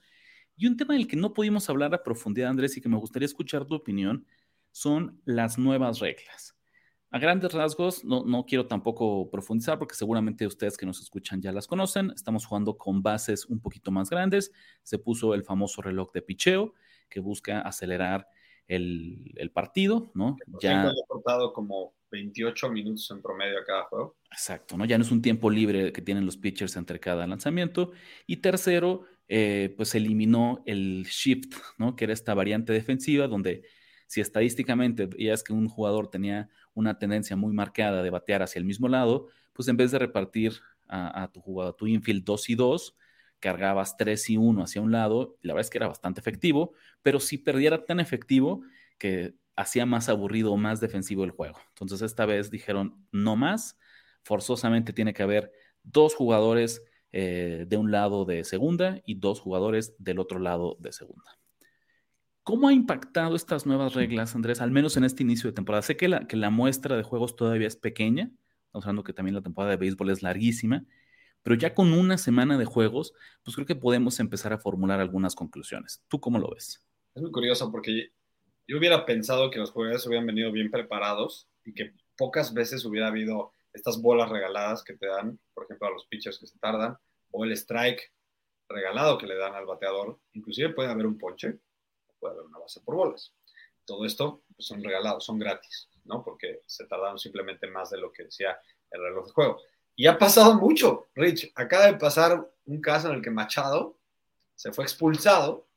Y 0.58 0.68
un 0.68 0.76
tema 0.76 0.96
del 0.96 1.08
que 1.08 1.16
no 1.16 1.34
pudimos 1.34 1.70
hablar 1.70 1.94
a 1.94 2.04
profundidad, 2.04 2.50
Andrés, 2.50 2.76
y 2.76 2.82
que 2.82 2.90
me 2.90 2.98
gustaría 2.98 3.28
escuchar 3.28 3.66
tu 3.66 3.76
opinión, 3.76 4.26
son 4.74 5.22
las 5.24 5.58
nuevas 5.58 6.00
reglas. 6.00 6.58
A 7.12 7.20
grandes 7.20 7.54
rasgos, 7.54 8.04
no, 8.04 8.26
no, 8.26 8.44
quiero 8.44 8.66
tampoco 8.66 9.30
profundizar 9.30 9.78
porque 9.78 9.94
seguramente 9.94 10.48
ustedes 10.48 10.76
que 10.76 10.88
nos 10.88 11.00
escuchan 11.00 11.44
ya 11.44 11.52
las 11.52 11.68
conocen. 11.68 12.12
Estamos 12.16 12.48
jugando 12.48 12.76
con 12.76 13.04
bases 13.04 13.46
un 13.46 13.62
poquito 13.62 13.92
más 13.92 14.10
grandes. 14.10 14.52
Se 14.82 14.98
puso 14.98 15.36
el 15.36 15.44
famoso 15.44 15.84
reloj 15.84 16.12
de 16.12 16.24
picheo 16.24 16.74
que 17.08 17.20
busca 17.20 17.62
acelerar 17.62 18.28
el, 18.68 19.32
el 19.36 19.52
partido, 19.52 20.12
¿no? 20.16 20.38
Ya 20.60 20.90
ha 20.90 20.94
cortado 21.08 21.54
como 21.54 21.94
28 22.10 22.70
minutos 22.72 23.12
en 23.12 23.22
promedio 23.22 23.60
a 23.60 23.64
cada 23.64 23.84
juego. 23.84 24.18
Exacto, 24.32 24.76
¿no? 24.76 24.86
Ya 24.86 24.98
no 24.98 25.04
es 25.04 25.12
un 25.12 25.22
tiempo 25.22 25.52
libre 25.52 25.94
que 25.94 26.02
tienen 26.02 26.26
los 26.26 26.38
pitchers 26.38 26.76
entre 26.78 27.00
cada 27.00 27.28
lanzamiento. 27.28 27.92
Y 28.26 28.38
tercero, 28.38 29.04
eh, 29.28 29.72
pues 29.78 29.94
eliminó 29.94 30.64
el 30.66 31.06
shift, 31.08 31.54
¿no? 31.78 31.96
Que 31.96 32.06
era 32.06 32.14
esta 32.14 32.34
variante 32.34 32.74
defensiva 32.74 33.28
donde 33.28 33.68
si 34.14 34.22
estadísticamente 34.22 35.08
veías 35.08 35.42
que 35.42 35.54
un 35.54 35.68
jugador 35.68 36.08
tenía 36.08 36.48
una 36.76 37.00
tendencia 37.00 37.36
muy 37.36 37.52
marcada 37.52 38.04
de 38.04 38.12
batear 38.12 38.44
hacia 38.44 38.60
el 38.60 38.66
mismo 38.66 38.88
lado, 38.88 39.30
pues 39.54 39.68
en 39.70 39.76
vez 39.76 39.90
de 39.90 39.98
repartir 39.98 40.54
a, 40.88 41.32
tu 41.34 41.42
jugador, 41.42 41.76
tu 41.76 41.88
infield 41.88 42.24
2 42.24 42.50
y 42.52 42.56
2, 42.56 42.96
cargabas 43.40 43.98
3 43.98 44.30
y 44.30 44.38
1 44.38 44.62
hacia 44.62 44.82
un 44.84 44.92
lado, 44.92 45.40
y 45.42 45.48
la 45.48 45.56
verdad 45.56 45.66
es 45.66 45.72
que 45.72 45.80
era 45.80 45.88
bastante 45.88 46.20
efectivo, 46.20 46.74
pero 47.02 47.20
si 47.20 47.40
perdiera 47.40 47.86
tan 47.86 48.00
efectivo 48.00 48.62
que 49.00 49.34
hacía 49.56 49.88
más 49.88 50.10
aburrido 50.10 50.54
o 50.54 50.58
más 50.58 50.80
defensivo 50.80 51.24
el 51.24 51.32
juego. 51.32 51.58
Entonces 51.70 52.04
esta 52.04 52.28
vez 52.28 52.52
dijeron, 52.52 53.04
no 53.12 53.36
más, 53.36 53.80
forzosamente 54.22 54.94
tiene 54.94 55.16
que 55.16 55.24
haber 55.24 55.52
dos 55.82 56.14
jugadores 56.14 56.84
eh, 57.14 57.66
de 57.68 57.78
un 57.78 57.90
lado 57.90 58.26
de 58.26 58.44
segunda 58.44 59.02
y 59.08 59.16
dos 59.16 59.40
jugadores 59.40 59.96
del 59.98 60.20
otro 60.20 60.38
lado 60.38 60.78
de 60.80 60.94
segunda. 60.94 61.32
¿Cómo 62.44 62.68
ha 62.68 62.74
impactado 62.74 63.38
estas 63.38 63.66
nuevas 63.66 63.94
reglas, 63.94 64.36
Andrés, 64.36 64.60
al 64.60 64.72
menos 64.72 64.98
en 64.98 65.06
este 65.06 65.24
inicio 65.24 65.50
de 65.50 65.56
temporada? 65.56 65.82
Sé 65.82 65.96
que 65.96 66.10
la, 66.10 66.28
que 66.28 66.36
la 66.36 66.50
muestra 66.50 66.98
de 66.98 67.04
juegos 67.04 67.38
todavía 67.38 67.68
es 67.68 67.78
pequeña, 67.78 68.32
hablando 68.74 69.04
que 69.04 69.14
también 69.14 69.36
la 69.36 69.42
temporada 69.42 69.72
de 69.72 69.78
béisbol 69.78 70.10
es 70.10 70.24
larguísima, 70.24 70.86
pero 71.42 71.56
ya 71.56 71.74
con 71.74 71.94
una 71.94 72.18
semana 72.18 72.58
de 72.58 72.66
juegos, 72.66 73.14
pues 73.44 73.56
creo 73.56 73.66
que 73.66 73.76
podemos 73.76 74.20
empezar 74.20 74.52
a 74.52 74.58
formular 74.58 75.00
algunas 75.00 75.36
conclusiones. 75.36 76.04
¿Tú 76.10 76.20
cómo 76.20 76.38
lo 76.38 76.50
ves? 76.52 76.86
Es 77.16 77.22
muy 77.22 77.32
curioso 77.32 77.72
porque 77.72 78.12
yo 78.68 78.78
hubiera 78.78 79.06
pensado 79.06 79.50
que 79.50 79.60
los 79.60 79.72
jugadores 79.72 80.06
hubieran 80.06 80.28
venido 80.28 80.52
bien 80.52 80.70
preparados 80.70 81.48
y 81.64 81.74
que 81.74 81.94
pocas 82.18 82.54
veces 82.54 82.84
hubiera 82.84 83.08
habido 83.08 83.54
estas 83.72 84.02
bolas 84.02 84.30
regaladas 84.30 84.84
que 84.84 84.96
te 84.96 85.08
dan, 85.08 85.40
por 85.54 85.64
ejemplo, 85.64 85.88
a 85.88 85.92
los 85.92 86.06
pitchers 86.08 86.40
que 86.40 86.48
se 86.48 86.60
tardan, 86.60 86.98
o 87.32 87.46
el 87.46 87.54
strike 87.54 88.12
regalado 88.68 89.18
que 89.18 89.28
le 89.28 89.36
dan 89.36 89.54
al 89.56 89.66
bateador. 89.66 90.20
Inclusive 90.34 90.74
puede 90.74 90.90
haber 90.90 91.06
un 91.06 91.18
ponche, 91.18 91.60
puede 92.24 92.36
haber 92.36 92.46
una 92.46 92.60
base 92.60 92.80
por 92.80 92.96
bolas. 92.96 93.34
Todo 93.84 94.06
esto 94.06 94.44
pues, 94.56 94.66
son 94.66 94.82
regalados, 94.82 95.26
son 95.26 95.38
gratis, 95.38 95.90
¿no? 96.06 96.24
Porque 96.24 96.62
se 96.66 96.86
tardaron 96.86 97.20
simplemente 97.20 97.68
más 97.68 97.90
de 97.90 97.98
lo 97.98 98.14
que 98.14 98.24
decía 98.24 98.58
el 98.92 99.02
reloj 99.02 99.28
de 99.28 99.34
juego. 99.34 99.62
Y 99.96 100.08
ha 100.08 100.18
pasado 100.18 100.56
mucho, 100.56 101.08
Rich. 101.16 101.52
Acaba 101.56 101.88
de 101.88 101.96
pasar 101.96 102.50
un 102.66 102.80
caso 102.80 103.10
en 103.10 103.16
el 103.16 103.22
que 103.22 103.30
Machado 103.30 103.98
se 104.56 104.72
fue 104.72 104.86
expulsado 104.86 105.68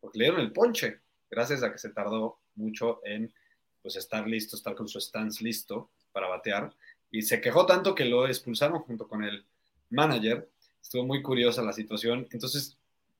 porque 0.00 0.18
le 0.18 0.26
dieron 0.26 0.40
el 0.40 0.52
ponche, 0.52 1.00
gracias 1.28 1.64
a 1.64 1.72
que 1.72 1.78
se 1.78 1.90
tardó 1.90 2.38
mucho 2.54 3.00
en 3.04 3.34
pues, 3.82 3.96
estar 3.96 4.28
listo, 4.28 4.54
estar 4.54 4.76
con 4.76 4.86
su 4.86 5.00
stance 5.00 5.42
listo 5.42 5.90
para 6.12 6.28
batear. 6.28 6.72
Y 7.10 7.22
se 7.22 7.40
quejó 7.40 7.66
tanto 7.66 7.94
que 7.94 8.04
lo 8.04 8.28
expulsaron 8.28 8.78
junto 8.80 9.08
con 9.08 9.24
el 9.24 9.44
manager. 9.90 10.48
Estuvo 10.80 11.04
muy 11.04 11.22
curiosa 11.22 11.62
la 11.62 11.72
situación. 11.72 12.28
Entonces, 12.30 12.78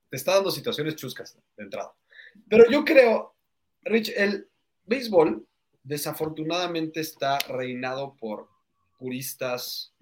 te 0.09 0.16
está 0.16 0.35
dando 0.35 0.51
situaciones 0.51 0.94
chuscas 0.94 1.37
de 1.57 1.64
entrada. 1.64 1.92
Pero 2.49 2.70
yo 2.70 2.85
creo, 2.85 3.35
Rich, 3.83 4.12
el 4.16 4.49
béisbol 4.85 5.46
desafortunadamente 5.83 7.01
está 7.01 7.38
reinado 7.38 8.16
por 8.16 8.49
puristas 8.99 9.94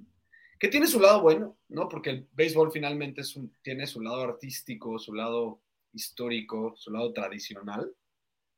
que 0.58 0.68
tiene 0.68 0.86
su 0.86 0.98
lado 0.98 1.20
bueno, 1.20 1.58
¿no? 1.68 1.88
Porque 1.88 2.10
el 2.10 2.28
béisbol 2.32 2.72
finalmente 2.72 3.22
tiene 3.60 3.86
su 3.86 4.00
lado 4.00 4.22
artístico, 4.22 4.98
su 4.98 5.12
lado 5.12 5.60
histórico, 5.92 6.74
su 6.76 6.90
lado 6.90 7.12
tradicional, 7.12 7.94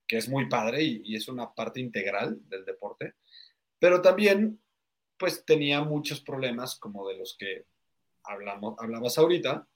que 0.06 0.18
es 0.18 0.28
muy 0.28 0.48
padre 0.48 0.84
y, 0.84 1.16
es 1.16 1.26
una 1.26 1.52
parte 1.52 1.80
integral 1.80 2.38
del 2.48 2.64
deporte, 2.64 3.14
pero 3.78 4.00
también 4.00 4.60
pues 5.18 5.44
tenía 5.44 5.82
muchos 5.82 6.20
problemas 6.20 6.78
como 6.78 7.08
de 7.08 7.16
los 7.16 7.36
que 7.36 7.66
hablamos, 8.22 8.76
hablabas 8.78 9.18
ahorita, 9.18 9.66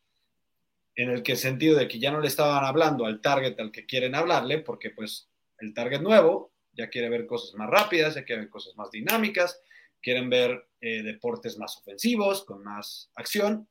en 0.96 1.10
el 1.10 1.22
que 1.22 1.36
sentido 1.36 1.78
de 1.78 1.88
que 1.88 1.98
ya 1.98 2.10
no 2.10 2.20
le 2.20 2.28
estaban 2.28 2.64
hablando 2.64 3.06
al 3.06 3.20
target 3.20 3.58
al 3.58 3.72
que 3.72 3.86
quieren 3.86 4.14
hablarle, 4.14 4.58
porque 4.58 4.90
pues 4.90 5.28
el 5.58 5.74
target 5.74 6.00
nuevo 6.00 6.52
ya 6.72 6.88
quiere 6.88 7.08
ver 7.08 7.26
cosas 7.26 7.54
más 7.54 7.68
rápidas, 7.68 8.14
ya 8.14 8.24
quiere 8.24 8.42
ver 8.42 8.50
cosas 8.50 8.76
más 8.76 8.90
dinámicas, 8.90 9.60
quieren 10.00 10.30
ver 10.30 10.68
eh, 10.80 11.02
deportes 11.02 11.58
más 11.58 11.76
ofensivos, 11.76 12.44
con 12.44 12.62
más 12.62 13.10
acción, 13.14 13.68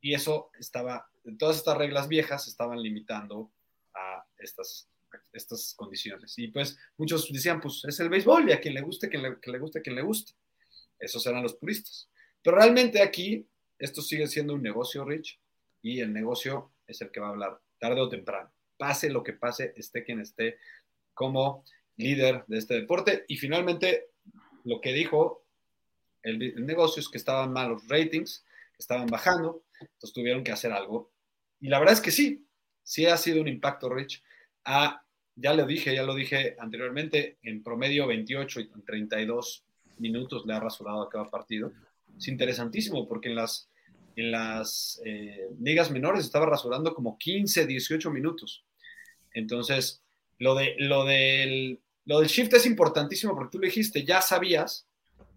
y 0.00 0.14
eso 0.14 0.50
estaba, 0.58 1.08
todas 1.38 1.56
estas 1.56 1.76
reglas 1.76 2.08
viejas 2.08 2.46
estaban 2.46 2.80
limitando 2.80 3.50
a 3.94 4.24
estas, 4.38 4.88
estas 5.32 5.74
condiciones. 5.74 6.38
Y 6.38 6.48
pues 6.48 6.78
muchos 6.96 7.32
decían, 7.32 7.60
pues 7.60 7.84
es 7.84 7.98
el 8.00 8.08
béisbol 8.08 8.48
y 8.48 8.52
a 8.52 8.60
quien 8.60 8.74
le 8.74 8.82
guste, 8.82 9.08
que 9.08 9.18
le, 9.18 9.40
que 9.40 9.50
le 9.50 9.58
guste, 9.58 9.82
quien 9.82 9.96
le 9.96 10.02
guste. 10.02 10.32
Esos 10.98 11.26
eran 11.26 11.42
los 11.42 11.54
puristas. 11.54 12.08
Pero 12.42 12.56
realmente 12.56 13.02
aquí 13.02 13.48
esto 13.78 14.00
sigue 14.00 14.26
siendo 14.26 14.54
un 14.54 14.62
negocio, 14.62 15.04
Rich, 15.04 15.40
y 15.86 16.00
el 16.00 16.12
negocio 16.12 16.72
es 16.84 17.00
el 17.00 17.12
que 17.12 17.20
va 17.20 17.28
a 17.28 17.30
hablar 17.30 17.60
tarde 17.78 18.00
o 18.00 18.08
temprano. 18.08 18.50
Pase 18.76 19.08
lo 19.08 19.22
que 19.22 19.34
pase, 19.34 19.72
esté 19.76 20.02
quien 20.02 20.20
esté 20.20 20.58
como 21.14 21.64
líder 21.96 22.44
de 22.48 22.58
este 22.58 22.74
deporte. 22.74 23.24
Y 23.28 23.36
finalmente, 23.36 24.08
lo 24.64 24.80
que 24.80 24.92
dijo 24.92 25.46
el, 26.24 26.66
negocio 26.66 27.00
es 27.00 27.08
que 27.08 27.18
estaban 27.18 27.52
malos 27.52 27.86
ratings, 27.86 28.44
estaban 28.76 29.06
bajando, 29.06 29.62
entonces 29.80 30.12
tuvieron 30.12 30.42
que 30.42 30.50
hacer 30.50 30.72
algo. 30.72 31.12
Y 31.60 31.68
la 31.68 31.78
verdad 31.78 31.94
es 31.94 32.00
que 32.00 32.10
sí, 32.10 32.44
sí 32.82 33.06
ha 33.06 33.16
sido 33.16 33.40
un 33.40 33.46
impacto, 33.46 33.88
Rich. 33.88 34.24
Ah, 34.64 35.04
ya 35.36 35.54
lo 35.54 35.66
dije, 35.66 35.94
ya 35.94 36.02
lo 36.02 36.16
dije 36.16 36.56
anteriormente, 36.58 37.38
en 37.42 37.62
promedio 37.62 38.08
28 38.08 38.60
y 38.60 38.68
32 38.84 39.64
minutos 39.98 40.44
le 40.46 40.54
ha 40.54 40.60
rasurado 40.60 41.02
a 41.02 41.08
cada 41.08 41.30
partido. 41.30 41.72
Es 42.18 42.26
interesantísimo 42.26 43.06
porque 43.06 43.28
en 43.28 43.36
las, 43.36 43.70
en 44.16 44.32
las 44.32 45.00
eh, 45.04 45.48
ligas 45.60 45.90
menores 45.90 46.24
estaba 46.24 46.46
rasurando 46.46 46.94
como 46.94 47.16
15, 47.18 47.66
18 47.66 48.10
minutos. 48.10 48.64
Entonces, 49.32 50.02
lo, 50.38 50.54
de, 50.54 50.74
lo, 50.78 51.04
del, 51.04 51.80
lo 52.06 52.20
del 52.20 52.28
shift 52.28 52.54
es 52.54 52.66
importantísimo 52.66 53.34
porque 53.34 53.52
tú 53.52 53.58
lo 53.58 53.66
dijiste, 53.66 54.04
ya 54.04 54.20
sabías 54.20 54.88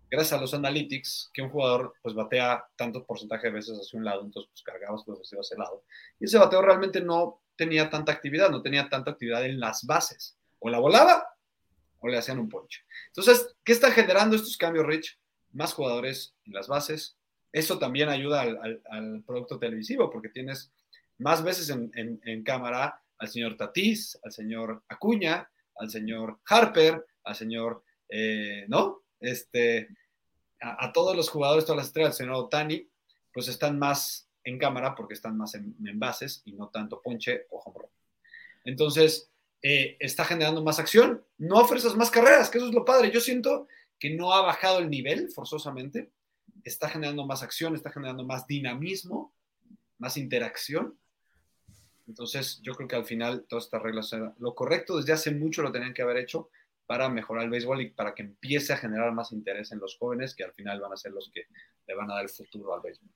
gracias 0.10 0.38
a 0.38 0.42
los 0.42 0.54
analytics, 0.54 1.30
que 1.34 1.42
un 1.42 1.50
jugador 1.50 1.94
pues 2.02 2.16
batea 2.16 2.66
tanto 2.76 3.06
porcentaje 3.06 3.48
de 3.48 3.54
veces 3.54 3.78
hacia 3.78 3.98
un 3.98 4.06
lado, 4.06 4.24
entonces 4.24 4.50
pues 4.52 4.64
cargabas 4.64 5.04
los 5.06 5.20
hacia 5.20 5.40
ese 5.40 5.58
lado. 5.58 5.84
Y 6.20 6.26
ese 6.26 6.38
bateo 6.38 6.62
realmente 6.62 7.02
no 7.02 7.42
tenía 7.56 7.90
tanta 7.90 8.12
actividad, 8.12 8.50
no 8.50 8.62
tenía 8.62 8.90
tanta 8.90 9.12
actividad 9.12 9.46
en 9.46 9.60
las 9.60 9.86
bases. 9.86 10.38
O 10.60 10.70
la 10.70 10.80
volaba 10.80 11.36
o 12.00 12.08
le 12.08 12.18
hacían 12.18 12.40
un 12.40 12.50
ponche. 12.50 12.82
Entonces, 13.08 13.56
¿qué 13.64 13.72
está 13.72 13.92
generando 13.92 14.36
estos 14.36 14.58
cambios, 14.58 14.86
Rich? 14.86 15.20
Más 15.52 15.74
jugadores 15.74 16.36
en 16.46 16.54
las 16.54 16.68
bases. 16.68 17.18
Eso 17.52 17.80
también 17.80 18.10
ayuda 18.10 18.42
al, 18.42 19.24
producto 19.26 19.58
televisivo 19.58 20.10
porque 20.10 20.30
tienes 20.30 20.72
más 21.18 21.44
veces 21.44 21.70
en, 21.70 22.44
cámara 22.44 23.02
al 23.18 23.28
señor 23.28 23.58
Tatís, 23.58 24.20
al 24.24 24.32
señor 24.32 24.84
Acuña, 24.88 25.50
al 25.78 25.90
señor 25.90 26.40
Harper, 26.46 27.06
al 27.24 27.36
señor, 27.36 27.84
eh, 28.08 28.66
¿no? 28.68 29.02
Este, 29.20 29.90
a, 30.62 30.92
todos 30.94 31.16
los 31.16 31.30
jugadores, 31.30 31.66
todas 31.66 31.78
las 31.78 31.88
estrellas, 31.88 32.18
señor 32.18 32.36
Otani, 32.36 32.88
pues 33.34 33.48
están 33.48 33.80
más 33.80 34.30
en 34.44 34.58
cámara 34.58 34.96
porque 34.96 35.14
están 35.14 35.38
más 35.38 35.56
en, 35.56 35.76
bases 36.00 36.42
y 36.46 36.54
no 36.54 36.70
tanto 36.70 37.02
ponche 37.02 37.46
o 37.50 37.60
home. 37.60 37.88
Entonces, 38.64 39.30
eh, 39.62 39.98
está 40.00 40.24
generando 40.26 40.64
más 40.64 40.80
acción, 40.80 41.24
no 41.38 41.58
ofreces 41.58 41.96
más 41.96 42.12
carreras, 42.12 42.50
que 42.50 42.58
eso 42.58 42.68
es 42.68 42.74
lo 42.74 42.86
padre. 42.86 43.12
Yo 43.12 43.20
siento 43.20 43.68
que 43.98 44.12
no 44.12 44.34
ha 44.34 44.42
bajado 44.42 44.80
el 44.80 44.90
nivel 44.90 45.30
forzosamente, 45.30 46.12
está 46.64 46.90
generando 46.90 47.26
más 47.26 47.44
acción, 47.44 47.76
está 47.76 47.92
generando 47.92 48.26
más 48.26 48.48
dinamismo, 48.48 49.34
más 49.98 50.18
interacción. 50.18 50.98
Entonces, 52.08 52.60
yo 52.64 52.74
creo 52.74 52.88
que 52.88 52.96
al 52.96 53.06
final 53.06 53.46
todas 53.48 53.66
estas 53.66 53.82
reglas 53.82 54.12
lo 54.40 54.56
correcto, 54.56 54.98
desde 54.98 55.14
hace 55.14 55.32
mucho 55.32 55.62
lo 55.62 55.72
tenían 55.72 55.94
que 55.94 56.02
haber 56.02 56.18
hecho, 56.18 56.50
para 56.90 57.08
mejorar 57.08 57.44
el 57.44 57.52
béisbol 57.52 57.82
y 57.82 57.92
para 57.92 58.16
que 58.16 58.24
empiece 58.24 58.74
a 58.74 58.78
generar 58.78 59.14
más 59.14 59.32
interés 59.32 59.72
en 59.72 59.78
los 59.78 59.96
jóvenes 59.96 60.34
que 60.34 60.44
al 60.44 60.54
final 60.54 60.82
van 60.82 60.92
a 60.92 60.98
ser 60.98 61.12
los 61.12 61.30
que 61.32 61.44
le 61.88 61.94
van 61.96 62.10
a 62.10 62.16
dar 62.16 62.24
el 62.24 62.30
futuro 62.30 62.74
al 62.74 62.82
béisbol. 62.82 63.08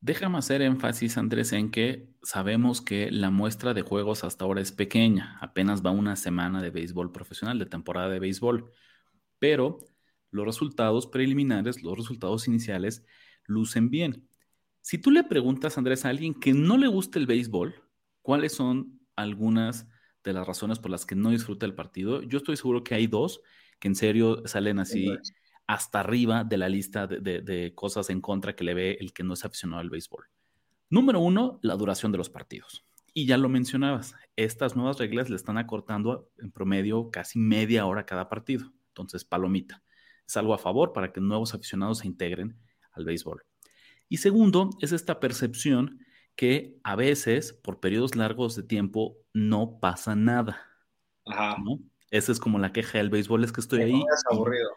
Déjame 0.00 0.38
hacer 0.38 0.62
énfasis, 0.62 1.18
Andrés, 1.18 1.52
en 1.52 1.72
que 1.72 2.08
sabemos 2.22 2.80
que 2.80 3.10
la 3.10 3.30
muestra 3.30 3.74
de 3.74 3.82
juegos 3.82 4.22
hasta 4.22 4.44
ahora 4.44 4.60
es 4.60 4.70
pequeña, 4.70 5.38
apenas 5.40 5.84
va 5.84 5.90
una 5.90 6.14
semana 6.14 6.62
de 6.62 6.70
béisbol 6.70 7.10
profesional, 7.10 7.58
de 7.58 7.66
temporada 7.66 8.08
de 8.08 8.20
béisbol, 8.20 8.70
pero 9.40 9.80
los 10.30 10.46
resultados 10.46 11.06
preliminares, 11.06 11.82
los 11.82 11.96
resultados 11.96 12.48
iniciales, 12.48 13.04
lucen 13.46 13.90
bien. 13.90 14.28
Si 14.80 14.98
tú 14.98 15.10
le 15.10 15.24
preguntas, 15.24 15.76
Andrés, 15.76 16.04
a 16.04 16.08
alguien 16.08 16.34
que 16.34 16.52
no 16.52 16.78
le 16.78 16.88
gusta 16.88 17.18
el 17.18 17.26
béisbol, 17.26 17.74
¿cuáles 18.22 18.52
son 18.52 19.00
algunas 19.16 19.86
de 20.24 20.32
las 20.32 20.46
razones 20.46 20.78
por 20.78 20.90
las 20.90 21.06
que 21.06 21.14
no 21.14 21.30
disfruta 21.30 21.66
el 21.66 21.74
partido. 21.74 22.22
Yo 22.22 22.38
estoy 22.38 22.56
seguro 22.56 22.84
que 22.84 22.94
hay 22.94 23.06
dos 23.06 23.40
que 23.78 23.88
en 23.88 23.94
serio 23.94 24.42
salen 24.46 24.78
así 24.78 25.08
hasta 25.66 26.00
arriba 26.00 26.44
de 26.44 26.58
la 26.58 26.68
lista 26.68 27.06
de, 27.06 27.72
cosas 27.74 28.10
en 28.10 28.20
contra 28.20 28.54
que 28.54 28.64
le 28.64 28.74
ve 28.74 28.98
el 29.00 29.12
que 29.12 29.22
no 29.22 29.34
es 29.34 29.44
aficionado 29.44 29.80
al 29.80 29.90
béisbol. 29.90 30.26
Número 30.90 31.20
uno, 31.20 31.58
la 31.62 31.76
duración 31.76 32.12
de 32.12 32.18
los 32.18 32.28
partidos. 32.28 32.84
Y 33.14 33.26
ya 33.26 33.38
lo 33.38 33.48
mencionabas, 33.48 34.14
estas 34.36 34.76
nuevas 34.76 34.98
reglas 34.98 35.30
le 35.30 35.36
están 35.36 35.58
acortando 35.58 36.30
en 36.38 36.50
promedio 36.50 37.10
casi 37.10 37.38
media 37.38 37.86
hora 37.86 38.06
cada 38.06 38.28
partido. 38.28 38.72
Entonces, 38.88 39.24
palomita. 39.24 39.82
Es 40.30 40.36
algo 40.36 40.54
a 40.54 40.58
favor 40.58 40.92
para 40.92 41.12
que 41.12 41.20
nuevos 41.20 41.54
aficionados 41.54 41.98
se 41.98 42.06
integren 42.06 42.56
al 42.92 43.04
béisbol. 43.04 43.42
Y 44.08 44.18
segundo, 44.18 44.70
es 44.80 44.92
esta 44.92 45.18
percepción 45.18 46.06
que 46.36 46.78
a 46.84 46.94
veces, 46.94 47.52
por 47.52 47.80
periodos 47.80 48.14
largos 48.14 48.54
de 48.54 48.62
tiempo, 48.62 49.16
no 49.32 49.80
pasa 49.80 50.14
nada. 50.14 50.68
Ajá. 51.26 51.56
Esa 52.12 52.30
es 52.30 52.38
como 52.38 52.60
la 52.60 52.72
queja 52.72 52.98
del 52.98 53.10
béisbol, 53.10 53.42
es 53.42 53.50
que 53.50 53.60
estoy 53.60 53.82
ahí. 53.82 54.04
aburrido. 54.30 54.70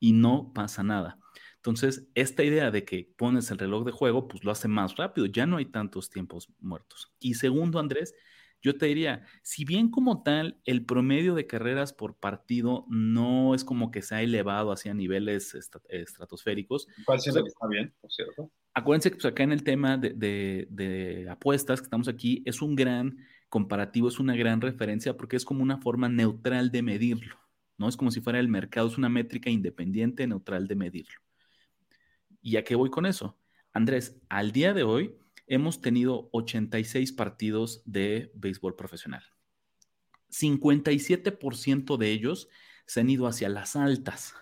Y, 0.00 0.14
no 0.14 0.52
pasa 0.52 0.82
nada. 0.82 1.20
Entonces, 1.54 2.08
esta 2.16 2.42
idea 2.42 2.72
de 2.72 2.84
que 2.84 3.08
pones 3.16 3.52
el 3.52 3.58
reloj 3.58 3.84
de 3.84 3.92
juego, 3.92 4.26
pues 4.26 4.42
lo 4.42 4.50
hace 4.50 4.66
más 4.66 4.96
rápido, 4.96 5.26
ya 5.26 5.46
no 5.46 5.58
hay 5.58 5.66
tantos 5.66 6.10
tiempos 6.10 6.48
muertos. 6.58 7.12
Y 7.20 7.34
segundo, 7.34 7.78
Andrés, 7.78 8.16
yo 8.60 8.76
te 8.76 8.86
diría, 8.86 9.24
si 9.42 9.64
bien 9.64 9.90
como 9.90 10.22
tal 10.22 10.60
el 10.64 10.84
promedio 10.84 11.34
de 11.34 11.46
carreras 11.46 11.92
por 11.92 12.16
partido 12.16 12.86
no 12.88 13.54
es 13.54 13.64
como 13.64 13.90
que 13.90 14.02
se 14.02 14.14
ha 14.14 14.22
elevado 14.22 14.72
hacia 14.72 14.94
niveles 14.94 15.56
estratosféricos. 15.88 16.88
¿Cuál 17.04 17.20
siendo 17.20 17.42
que 17.42 17.48
está 17.48 17.66
bien, 17.68 17.94
por 18.00 18.10
cierto? 18.12 18.50
acuérdense 18.78 19.10
que 19.10 19.16
pues, 19.16 19.24
acá 19.26 19.42
en 19.42 19.52
el 19.52 19.62
tema 19.62 19.96
de, 19.98 21.26
apuestas 21.30 21.80
que 21.80 21.84
estamos 21.84 22.08
aquí 22.08 22.42
es 22.46 22.62
un 22.62 22.74
gran 22.74 23.18
comparativo, 23.48 24.08
es 24.08 24.18
una 24.18 24.36
gran 24.36 24.60
referencia 24.60 25.16
porque 25.16 25.36
es 25.36 25.44
como 25.44 25.62
una 25.62 25.78
forma 25.78 26.08
neutral 26.08 26.70
de 26.70 26.82
medirlo, 26.82 27.36
¿no? 27.76 27.88
Es 27.88 27.96
como 27.96 28.10
si 28.10 28.20
fuera 28.20 28.38
el 28.38 28.48
mercado, 28.48 28.88
es 28.88 28.98
una 28.98 29.08
métrica 29.08 29.50
independiente, 29.50 30.26
neutral 30.26 30.68
de 30.68 30.76
medirlo. 30.76 31.20
¿Y 32.40 32.56
a 32.56 32.64
qué 32.64 32.74
voy 32.74 32.90
con 32.90 33.06
eso? 33.06 33.38
Andrés, 33.72 34.20
al 34.28 34.52
día 34.52 34.72
de 34.74 34.82
hoy 34.82 35.14
hemos 35.48 35.80
tenido 35.80 36.28
86 36.32 37.12
partidos 37.12 37.82
de 37.84 38.30
béisbol 38.34 38.76
profesional. 38.76 39.22
57% 40.30 41.96
de 41.96 42.10
ellos 42.10 42.48
se 42.86 43.00
han 43.00 43.10
ido 43.10 43.26
hacia 43.26 43.48
las 43.48 43.76
altas. 43.76 44.34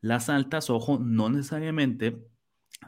Las 0.00 0.28
altas, 0.28 0.70
ojo, 0.70 0.98
no 0.98 1.30
necesariamente 1.30 2.18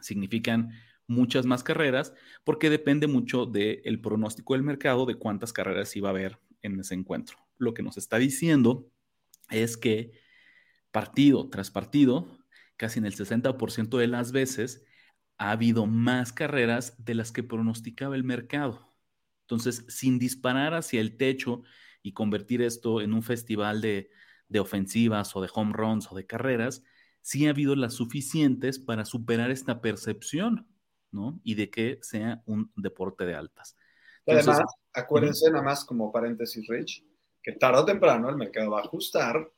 significan 0.00 0.70
muchas 1.07 1.46
más 1.46 1.62
carreras 1.62 2.14
porque 2.44 2.70
depende 2.70 3.07
mucho 3.07 3.46
del 3.46 4.00
pronóstico 4.00 4.54
del 4.54 4.62
mercado 4.62 5.07
de 5.07 5.16
cuántas 5.16 5.52
carreras 5.52 5.94
iba 5.96 6.09
a 6.09 6.12
haber 6.12 6.38
en 6.62 6.80
ese 6.80 6.94
encuentro. 6.94 7.38
Lo 7.59 7.74
que 7.74 7.83
nos 7.83 7.96
está 7.98 8.18
diciendo 8.18 8.90
es 9.50 9.76
que 9.76 10.12
partido 10.90 11.48
tras 11.50 11.70
partido, 11.70 12.38
casi 12.76 12.98
en 12.98 13.07
el 13.07 13.14
60% 13.14 13.98
de 13.98 14.07
las 14.07 14.33
veces, 14.33 14.85
ha 15.38 15.50
habido 15.50 15.86
más 15.86 16.32
carreras 16.32 16.94
de 17.04 17.14
las 17.14 17.32
que 17.32 17.42
pronosticaba 17.42 18.14
el 18.16 18.24
mercado. 18.24 18.94
Entonces, 19.42 19.84
sin 19.88 20.18
disparar 20.18 20.74
hacia 20.74 21.00
el 21.00 21.16
techo 21.16 21.62
y 22.02 22.12
convertir 22.12 22.62
esto 22.62 23.00
en 23.00 23.12
un 23.12 23.22
festival 23.22 23.80
de, 23.80 24.10
ofensivas 24.58 25.34
o 25.34 25.40
de 25.40 25.50
home 25.52 25.72
runs 25.72 26.10
o 26.12 26.14
de 26.14 26.26
carreras, 26.26 26.82
sí 27.20 27.46
ha 27.46 27.50
habido 27.50 27.74
las 27.74 27.94
suficientes 27.94 28.78
para 28.78 29.04
superar 29.04 29.50
esta 29.50 29.80
percepción, 29.80 30.68
¿no? 31.10 31.40
Y 31.42 31.54
de 31.54 31.70
que 31.70 31.98
sea 32.02 32.42
un 32.46 32.70
deporte 32.76 33.26
de 33.26 33.34
altas. 33.34 33.76
Además, 34.26 34.60
acuérdense 34.92 35.50
nada 35.50 35.64
más 35.64 35.84
como 35.84 36.12
paréntesis, 36.12 36.66
Rich, 36.68 37.04
que 37.42 37.52
tarde 37.52 37.80
o 37.80 37.84
temprano 37.84 38.30
el 38.30 38.36
mercado 38.36 38.70
va 38.70 38.78
a 38.78 38.84
ajustar 38.84 39.50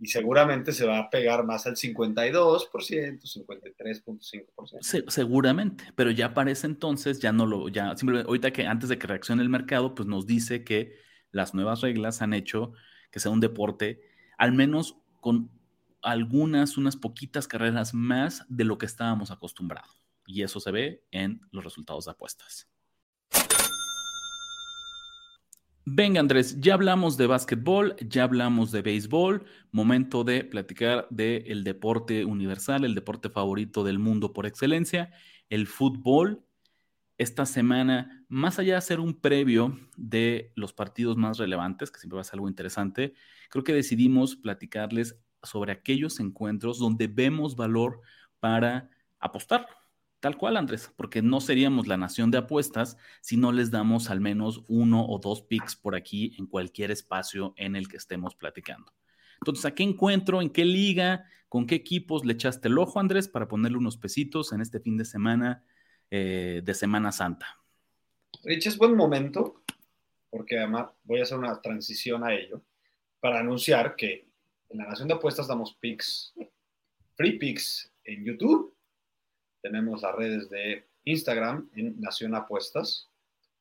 y 0.00 0.08
seguramente 0.08 0.72
se 0.72 0.86
va 0.86 0.98
a 0.98 1.10
pegar 1.10 1.44
más 1.44 1.66
al 1.66 1.76
52%, 1.76 2.68
53.5%. 2.70 5.10
seguramente, 5.10 5.84
pero 5.94 6.10
ya 6.10 6.34
parece 6.34 6.66
entonces, 6.66 7.20
ya 7.20 7.32
no 7.32 7.46
lo, 7.46 7.68
ya 7.68 7.96
simplemente, 7.96 8.28
ahorita 8.28 8.52
que 8.52 8.66
antes 8.66 8.88
de 8.88 8.98
que 8.98 9.06
reaccione 9.06 9.42
el 9.42 9.48
mercado, 9.48 9.94
pues 9.94 10.08
nos 10.08 10.26
dice 10.26 10.64
que 10.64 10.96
las 11.32 11.54
nuevas 11.54 11.80
reglas 11.80 12.22
han 12.22 12.34
hecho 12.34 12.72
que 13.10 13.20
sea 13.20 13.30
un 13.30 13.40
deporte, 13.40 14.02
al 14.38 14.52
menos 14.52 14.96
con 15.20 15.50
algunas, 16.02 16.76
unas 16.76 16.96
poquitas 16.96 17.46
carreras 17.46 17.92
más 17.92 18.44
de 18.48 18.64
lo 18.64 18.78
que 18.78 18.86
estábamos 18.86 19.30
acostumbrados. 19.30 20.00
Y 20.26 20.42
eso 20.42 20.60
se 20.60 20.70
ve 20.70 21.04
en 21.10 21.40
los 21.50 21.64
resultados 21.64 22.04
de 22.04 22.12
apuestas. 22.12 22.69
Venga, 25.86 26.20
Andrés, 26.20 26.60
ya 26.60 26.74
hablamos 26.74 27.16
de 27.16 27.26
básquetbol, 27.26 27.96
ya 28.06 28.24
hablamos 28.24 28.70
de 28.70 28.82
béisbol, 28.82 29.46
momento 29.72 30.24
de 30.24 30.44
platicar 30.44 31.06
del 31.10 31.64
deporte 31.64 32.26
universal, 32.26 32.84
el 32.84 32.94
deporte 32.94 33.30
favorito 33.30 33.82
del 33.82 33.98
mundo 33.98 34.32
por 34.34 34.46
excelencia, 34.46 35.10
el 35.48 35.66
fútbol. 35.66 36.44
Esta 37.16 37.46
semana, 37.46 38.24
más 38.28 38.58
allá 38.58 38.74
de 38.74 38.78
hacer 38.78 39.00
un 39.00 39.14
previo 39.14 39.78
de 39.96 40.52
los 40.54 40.72
partidos 40.74 41.16
más 41.16 41.38
relevantes, 41.38 41.90
que 41.90 41.98
siempre 41.98 42.16
va 42.16 42.20
a 42.22 42.24
ser 42.24 42.34
algo 42.34 42.48
interesante, 42.48 43.14
creo 43.48 43.64
que 43.64 43.72
decidimos 43.72 44.36
platicarles 44.36 45.18
sobre 45.42 45.72
aquellos 45.72 46.20
encuentros 46.20 46.78
donde 46.78 47.06
vemos 47.06 47.56
valor 47.56 48.00
para 48.38 48.90
apostar, 49.18 49.66
Tal 50.20 50.36
cual, 50.36 50.58
Andrés, 50.58 50.92
porque 50.96 51.22
no 51.22 51.40
seríamos 51.40 51.86
la 51.86 51.96
nación 51.96 52.30
de 52.30 52.36
apuestas 52.36 52.98
si 53.22 53.38
no 53.38 53.52
les 53.52 53.70
damos 53.70 54.10
al 54.10 54.20
menos 54.20 54.62
uno 54.68 55.06
o 55.06 55.18
dos 55.18 55.40
picks 55.40 55.76
por 55.76 55.94
aquí 55.96 56.34
en 56.38 56.46
cualquier 56.46 56.90
espacio 56.90 57.54
en 57.56 57.74
el 57.74 57.88
que 57.88 57.96
estemos 57.96 58.34
platicando. 58.34 58.92
Entonces, 59.40 59.64
¿a 59.64 59.74
qué 59.74 59.82
encuentro? 59.82 60.42
¿En 60.42 60.50
qué 60.50 60.66
liga? 60.66 61.24
¿Con 61.48 61.66
qué 61.66 61.74
equipos 61.74 62.26
le 62.26 62.34
echaste 62.34 62.68
el 62.68 62.76
ojo, 62.76 63.00
Andrés, 63.00 63.28
para 63.28 63.48
ponerle 63.48 63.78
unos 63.78 63.96
pesitos 63.96 64.52
en 64.52 64.60
este 64.60 64.78
fin 64.78 64.98
de 64.98 65.06
semana 65.06 65.64
eh, 66.10 66.60
de 66.62 66.74
Semana 66.74 67.12
Santa? 67.12 67.58
Rich, 68.44 68.66
es 68.66 68.76
buen 68.76 68.94
momento, 68.94 69.62
porque 70.28 70.58
además 70.58 70.90
voy 71.04 71.20
a 71.20 71.22
hacer 71.22 71.38
una 71.38 71.58
transición 71.62 72.24
a 72.24 72.34
ello, 72.34 72.62
para 73.20 73.40
anunciar 73.40 73.96
que 73.96 74.28
en 74.68 74.78
la 74.78 74.84
Nación 74.84 75.08
de 75.08 75.14
Apuestas 75.14 75.48
damos 75.48 75.74
picks, 75.80 76.34
free 77.16 77.38
picks 77.38 77.90
en 78.04 78.22
YouTube 78.22 78.76
tenemos 79.60 80.02
las 80.02 80.14
redes 80.14 80.50
de 80.50 80.84
Instagram 81.04 81.70
en 81.74 82.00
Nación 82.00 82.34
Apuestas, 82.34 83.08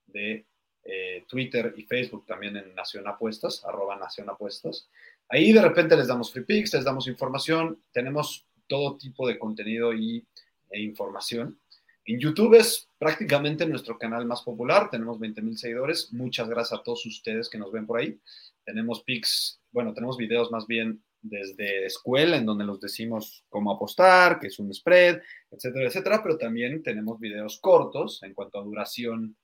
de 0.08 0.46
eh, 0.84 1.26
Twitter 1.28 1.74
y 1.78 1.84
Facebook 1.84 2.26
también 2.26 2.58
en 2.58 2.74
Nación 2.76 3.08
Apuestas, 3.08 3.64
arroba 3.66 3.96
Nación 3.96 4.30
Apuestas. 4.30 4.90
Ahí 5.28 5.52
de 5.52 5.62
repente 5.62 5.96
les 5.96 6.08
damos 6.08 6.32
free 6.32 6.44
picks, 6.44 6.74
les 6.74 6.84
damos 6.84 7.08
información, 7.08 7.82
tenemos 7.92 8.46
todo 8.68 8.98
tipo 8.98 9.28
de 9.28 9.38
contenido 9.38 9.94
y, 9.94 10.26
e 10.72 10.82
información. 10.82 11.60
En 12.06 12.20
YouTube 12.20 12.56
es 12.56 12.88
prácticamente 12.98 13.66
nuestro 13.68 13.98
canal 14.00 14.26
más 14.26 14.42
popular, 14.42 14.90
tenemos 14.90 15.20
20 15.20 15.42
mil 15.42 15.58
seguidores. 15.58 16.12
Muchas 16.12 16.50
gracias 16.50 16.80
a 16.80 16.84
todos 16.84 17.06
ustedes 17.06 17.50
que 17.50 17.60
nos 17.60 17.72
ven 17.72 17.86
por 17.86 18.00
ahí. 18.00 18.20
Tenemos 18.66 19.04
pics, 19.04 19.60
bueno, 19.72 19.94
tenemos 19.94 20.18
videos 20.18 20.52
más 20.52 20.66
bien 20.66 21.04
desde 21.22 21.86
escuela, 21.86 22.38
en 22.38 22.46
donde 22.46 22.66
nos 22.66 22.80
decimos 22.80 23.44
cómo 23.50 23.72
apostar, 23.72 24.40
qué 24.40 24.48
es 24.48 24.60
un 24.60 24.74
spread, 24.74 25.22
etcétera, 25.52 25.88
etcétera, 25.88 26.24
pero 26.24 26.38
también 26.38 26.82
tenemos 26.82 27.20
videos 27.20 27.60
cortos 27.60 28.24
en 28.24 28.34
cuanto 28.34 28.60
a 28.60 28.64
duración 28.64 29.36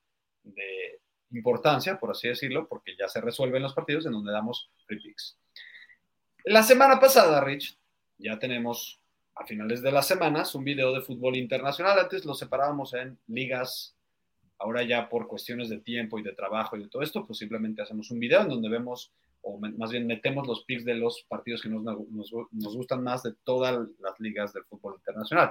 de 0.43 0.99
importancia, 1.31 1.97
por 1.99 2.11
así 2.11 2.27
decirlo, 2.27 2.67
porque 2.67 2.95
ya 2.97 3.07
se 3.07 3.21
resuelven 3.21 3.63
los 3.63 3.73
partidos 3.73 4.05
en 4.05 4.13
donde 4.13 4.31
damos 4.31 4.69
free 4.85 5.01
picks. 5.01 5.37
La 6.45 6.63
semana 6.63 6.99
pasada, 6.99 7.41
Rich, 7.41 7.77
ya 8.17 8.37
tenemos 8.39 9.01
a 9.35 9.45
finales 9.45 9.81
de 9.81 9.91
las 9.91 10.07
semanas 10.07 10.55
un 10.55 10.63
video 10.63 10.93
de 10.93 11.01
fútbol 11.01 11.35
internacional. 11.35 11.99
Antes 11.99 12.23
lo 12.23 12.33
separábamos 12.33 12.93
en 12.93 13.19
ligas, 13.27 13.95
ahora 14.59 14.83
ya 14.83 15.09
por 15.09 15.27
cuestiones 15.27 15.69
de 15.69 15.79
tiempo 15.79 16.17
y 16.19 16.23
de 16.23 16.33
trabajo 16.33 16.77
y 16.77 16.83
de 16.83 16.87
todo 16.89 17.01
esto, 17.01 17.25
pues 17.25 17.39
simplemente 17.39 17.81
hacemos 17.81 18.11
un 18.11 18.19
video 18.19 18.41
en 18.41 18.49
donde 18.49 18.69
vemos 18.69 19.11
o 19.45 19.59
más 19.59 19.91
bien 19.91 20.07
metemos 20.07 20.47
los 20.47 20.63
picks 20.65 20.83
de 20.85 20.95
los 20.95 21.23
partidos 21.29 21.61
que 21.61 21.69
nos, 21.69 21.83
nos, 21.83 22.75
gustan 22.75 23.03
más 23.03 23.21
de 23.21 23.33
todas 23.43 23.87
las 23.99 24.19
ligas 24.19 24.51
del 24.53 24.65
fútbol 24.65 24.95
internacional. 24.95 25.49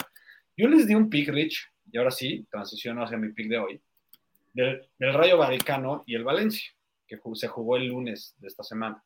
Yo 0.56 0.68
les 0.68 0.88
di 0.88 0.96
un 0.96 1.08
pick, 1.08 1.28
Rich, 1.28 1.70
y 1.92 1.98
ahora 1.98 2.10
sí, 2.10 2.44
transiciono 2.50 3.04
hacia 3.04 3.16
mi 3.16 3.32
pick 3.32 3.48
de 3.48 3.58
hoy, 3.58 3.80
del, 4.52 4.88
Rayo 4.98 5.38
Vallecano 5.38 6.02
y 6.06 6.16
el 6.16 6.24
Valencia, 6.24 6.72
que 7.06 7.20
se 7.34 7.46
jugó 7.46 7.76
el 7.76 7.86
lunes 7.86 8.34
de 8.38 8.48
esta 8.48 8.64
semana. 8.64 9.02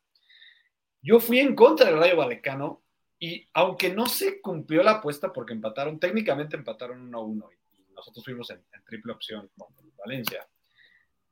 Yo 1.03 1.19
fui 1.19 1.39
en 1.39 1.55
contra 1.55 1.85
del 1.85 1.99
Rayo 1.99 2.17
Vallecano 2.17 2.81
y 3.19 3.47
aunque 3.53 3.93
no 3.93 4.07
se 4.07 4.41
cumplió 4.41 4.81
la 4.81 4.93
apuesta 4.93 5.31
porque 5.31 5.53
empataron, 5.53 5.99
técnicamente 5.99 6.55
empataron 6.55 7.11
1-1 7.11 7.47
y 7.73 7.93
nosotros 7.93 8.25
fuimos 8.25 8.49
en, 8.49 8.63
en 8.73 8.83
triple 8.83 9.13
opción 9.13 9.51
con 9.55 9.67
Valencia. 10.03 10.47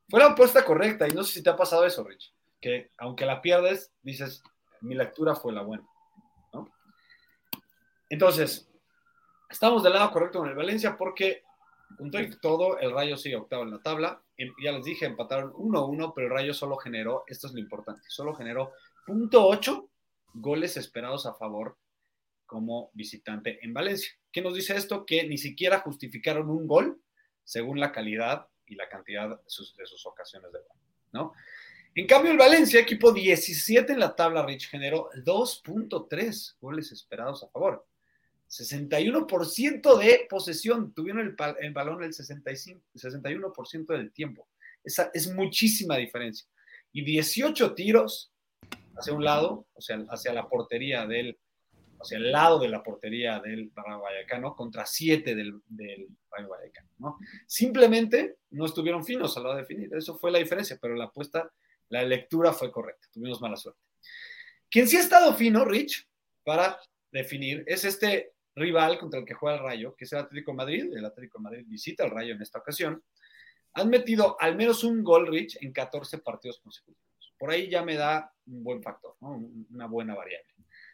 Fue 0.08 0.20
la 0.20 0.28
apuesta 0.28 0.64
correcta 0.64 1.08
y 1.08 1.12
no 1.12 1.24
sé 1.24 1.34
si 1.34 1.44
te 1.44 1.50
ha 1.50 1.56
pasado 1.56 1.88
eso, 1.88 2.04
Rich 2.04 2.37
que 2.62 2.92
aunque 2.98 3.26
la 3.26 3.42
pierdes, 3.42 3.94
dices, 4.02 4.44
mi 4.82 4.96
lectura 4.96 5.36
fue 5.36 5.54
la 5.54 5.64
buena. 5.64 5.88
Entonces, 8.10 8.70
estamos 9.50 9.84
del 9.84 9.94
lado 9.94 10.12
correcto 10.12 10.40
con 10.40 10.50
el 10.50 10.56
Valencia 10.56 10.96
porque, 10.98 11.44
con 11.98 12.12
todo, 12.42 12.80
el 12.80 12.94
Rayo 12.94 13.18
sigue 13.18 13.36
octavo 13.36 13.64
en 13.64 13.72
la 13.72 13.82
tabla. 13.82 14.22
Ya 14.64 14.72
les 14.72 14.86
dije, 14.86 15.06
empataron 15.06 15.52
1-1, 15.54 16.14
pero 16.16 16.28
el 16.28 16.34
Rayo 16.34 16.54
solo 16.54 16.78
generó, 16.78 17.24
esto 17.28 17.48
es 17.48 17.54
lo 17.54 17.60
importante, 17.60 18.04
solo 18.08 18.34
generó 18.34 18.72
.8 19.08 19.90
goles 20.34 20.78
esperados 20.78 21.26
a 21.26 21.34
favor 21.34 21.78
como 22.46 22.92
visitante 22.94 23.60
en 23.64 23.74
Valencia. 23.74 24.12
¿Qué 24.32 24.42
nos 24.42 24.54
dice 24.54 24.76
esto? 24.76 25.06
Que 25.06 25.28
ni 25.28 25.38
siquiera 25.38 25.80
justificaron 25.80 26.50
un 26.50 26.68
gol 26.68 27.02
según 27.44 27.80
la 27.80 27.92
calidad 27.92 28.48
y 28.66 28.76
la 28.76 28.88
cantidad 28.88 29.30
de 29.30 29.38
sus, 29.48 29.76
de 29.76 29.86
sus 29.86 30.06
ocasiones 30.06 30.52
de 30.52 30.60
gol, 30.60 30.78
¿no? 31.12 31.34
En 31.98 32.06
cambio, 32.06 32.32
el 32.32 32.38
Valencia, 32.38 32.80
equipo 32.80 33.12
17 33.12 33.92
en 33.92 34.00
la 34.00 34.16
tabla, 34.16 34.46
Rich, 34.46 34.70
generó 34.70 35.10
2.3 35.26 36.58
goles 36.62 36.92
esperados 36.92 37.44
a 37.44 37.48
favor. 37.48 37.88
61% 38.48 39.98
de 39.98 40.28
posesión, 40.30 40.94
tuvieron 40.94 41.36
el, 41.60 41.74
balón 41.74 42.04
el 42.04 42.14
65, 42.14 42.86
61% 42.94 43.88
del 43.88 44.12
tiempo. 44.12 44.48
Esa 44.84 45.10
es 45.12 45.34
muchísima 45.34 45.98
diferencia. 45.98 46.48
Y 46.92 47.04
18 47.04 47.74
tiros 47.74 48.32
hacia 48.96 49.14
un 49.14 49.24
lado, 49.24 49.66
o 49.74 49.82
sea, 49.82 49.98
hacia 50.12 50.34
la 50.34 50.48
portería 50.48 51.08
del, 51.08 51.40
hacia 52.00 52.20
el 52.20 52.32
lado 52.32 52.60
de 52.60 52.70
la 52.70 52.84
portería 52.84 53.40
del 53.40 53.72
Rayo 53.74 54.02
Vallecano 54.02 54.56
contra 54.56 54.86
7 54.86 55.34
del, 55.34 55.62
del 55.66 56.10
Vallecano, 56.30 56.90
¿no? 57.00 57.18
Simplemente 57.48 58.38
no 58.52 58.68
estuvieron 58.68 59.04
finos 59.04 59.36
a 59.36 59.40
la 59.40 59.50
hora 59.50 59.56
de 59.56 59.62
definir, 59.64 59.92
eso 59.96 60.16
fue 60.20 60.30
la 60.30 60.38
diferencia, 60.38 60.78
pero 60.80 60.94
la 60.94 61.06
apuesta 61.06 61.52
la 61.90 62.04
lectura 62.04 62.54
fue 62.54 62.72
correcta, 62.72 63.08
tuvimos 63.12 63.42
mala 63.42 63.58
suerte. 63.58 63.82
Quien 64.70 64.88
sí 64.88 64.98
ha 64.98 65.02
estado 65.02 65.34
fino, 65.34 65.64
Rich, 65.64 66.08
para 66.44 66.80
definir, 67.12 67.64
es 67.68 67.86
este 67.86 68.34
rival 68.56 68.98
contra 68.98 69.20
el 69.20 69.26
que 69.26 69.34
juega 69.34 69.58
el 69.58 69.64
Rayo, 69.64 69.96
que 69.96 70.06
es 70.06 70.14
el 70.14 70.20
Atlético 70.20 70.54
Madrid. 70.54 70.92
El 70.94 71.06
Atlético 71.06 71.38
de 71.38 71.44
Madrid 71.44 71.66
visita 71.68 72.04
el 72.04 72.12
Rayo 72.12 72.34
en 72.34 72.42
esta 72.42 72.60
ocasión. 72.60 73.04
Han 73.74 73.90
metido 73.90 74.36
al 74.40 74.56
menos 74.56 74.84
un 74.84 75.04
gol, 75.04 75.28
Rich, 75.28 75.58
en 75.62 75.72
14 75.72 76.18
partidos 76.20 76.60
consecutivos. 76.60 77.34
Por 77.38 77.52
ahí 77.52 77.70
ya 77.70 77.84
me 77.84 77.96
da 77.96 78.34
un 78.48 78.64
buen 78.64 78.82
factor, 78.82 79.16
una 79.22 79.86
buena 79.86 80.16
variable. 80.16 80.50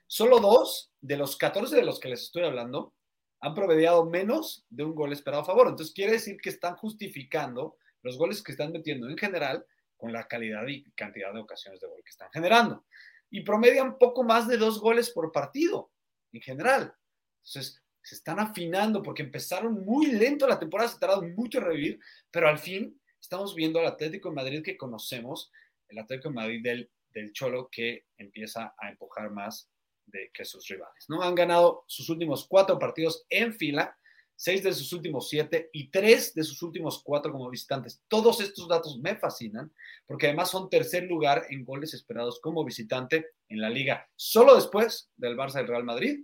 Solo 0.06 0.40
dos 0.40 0.92
de 1.00 1.18
los 1.18 1.38
14 1.38 1.76
de 1.76 1.86
los 1.86 2.00
que 2.00 2.10
les 2.10 2.24
estoy 2.24 2.44
hablando 2.44 2.94
han 3.40 3.56
promediado 3.56 4.06
menos 4.06 4.66
de 4.70 4.84
un 4.84 4.94
gol 4.94 5.14
esperado 5.14 5.44
a 5.44 5.46
favor. 5.46 5.68
Entonces 5.68 5.94
quiere 5.94 6.14
decir 6.14 6.38
que 6.38 6.50
están 6.50 6.76
justificando 6.76 7.78
los 8.02 8.18
goles 8.18 8.44
que 8.44 8.52
están 8.52 8.72
metiendo 8.72 9.10
en 9.10 9.18
general 9.18 9.66
con 10.04 10.12
la 10.12 10.28
calidad 10.28 10.68
y 10.68 10.84
cantidad 10.96 11.34
de 11.34 11.40
ocasiones 11.40 11.80
de 11.80 11.88
gol 11.88 12.02
que 12.04 12.10
están 12.10 12.30
generando. 12.34 12.84
Y 13.30 13.40
promedian 13.40 13.98
poco 13.98 14.22
más 14.22 14.50
de 14.50 14.58
dos 14.58 14.82
goles 14.82 15.10
por 15.12 15.32
partido 15.32 15.94
en 16.34 16.42
general. 16.42 16.94
Entonces, 17.38 17.82
se 18.02 18.16
están 18.16 18.38
afinando 18.38 19.02
porque 19.02 19.22
empezaron 19.22 19.86
muy 19.86 20.08
lento 20.08 20.46
la 20.46 20.60
temporada, 20.60 20.90
se 20.90 21.00
tardaron 21.00 21.34
mucho 21.36 21.60
en 21.60 21.64
revivir, 21.64 22.00
pero 22.30 22.50
al 22.50 22.60
fin 22.60 23.00
estamos 23.18 23.56
viendo 23.56 23.80
al 23.80 23.86
Atlético 23.86 24.28
de 24.28 24.36
Madrid 24.36 24.62
que 24.62 24.76
conocemos, 24.76 25.54
el 25.88 26.00
Atlético 26.00 26.28
de 26.28 26.36
Madrid 26.36 26.62
del, 26.62 26.92
del 27.14 27.32
Cholo 27.32 27.70
que 27.72 28.08
empieza 28.18 28.76
a 28.78 28.90
empujar 28.90 29.32
más 29.32 29.72
de 30.06 30.32
que 30.34 30.44
sus 30.44 30.68
rivales. 30.68 31.06
¿no? 31.08 31.24
Han 31.24 31.34
ganado 31.34 31.86
sus 31.88 32.10
últimos 32.10 32.46
cuatro 32.46 32.78
partidos 32.78 33.26
en 33.30 33.54
fila, 33.54 33.98
seis 34.36 34.64
de 34.64 34.74
sus 34.74 34.92
últimos 34.94 35.30
siete 35.30 35.70
y 35.72 35.90
tres 35.90 36.34
de 36.34 36.44
sus 36.44 36.62
últimos 36.62 37.02
cuatro 37.04 37.32
como 37.32 37.50
visitantes. 37.50 38.02
Todos 38.08 38.42
estos 38.42 38.68
datos 38.68 39.00
me 39.00 39.16
fascinan 39.16 39.74
porque 40.06 40.28
además 40.28 40.50
son 40.50 40.70
tercer 40.70 41.04
lugar 41.04 41.46
en 41.50 41.66
goles 41.66 41.94
esperados 41.94 42.40
como 42.42 42.64
visitante 42.64 43.28
en 43.50 43.62
la 43.62 43.70
liga, 43.70 44.10
solo 44.16 44.56
después 44.56 45.10
del 45.16 45.38
Barça 45.38 45.64
y 45.64 45.68
Real 45.68 45.84
Madrid 45.84 46.24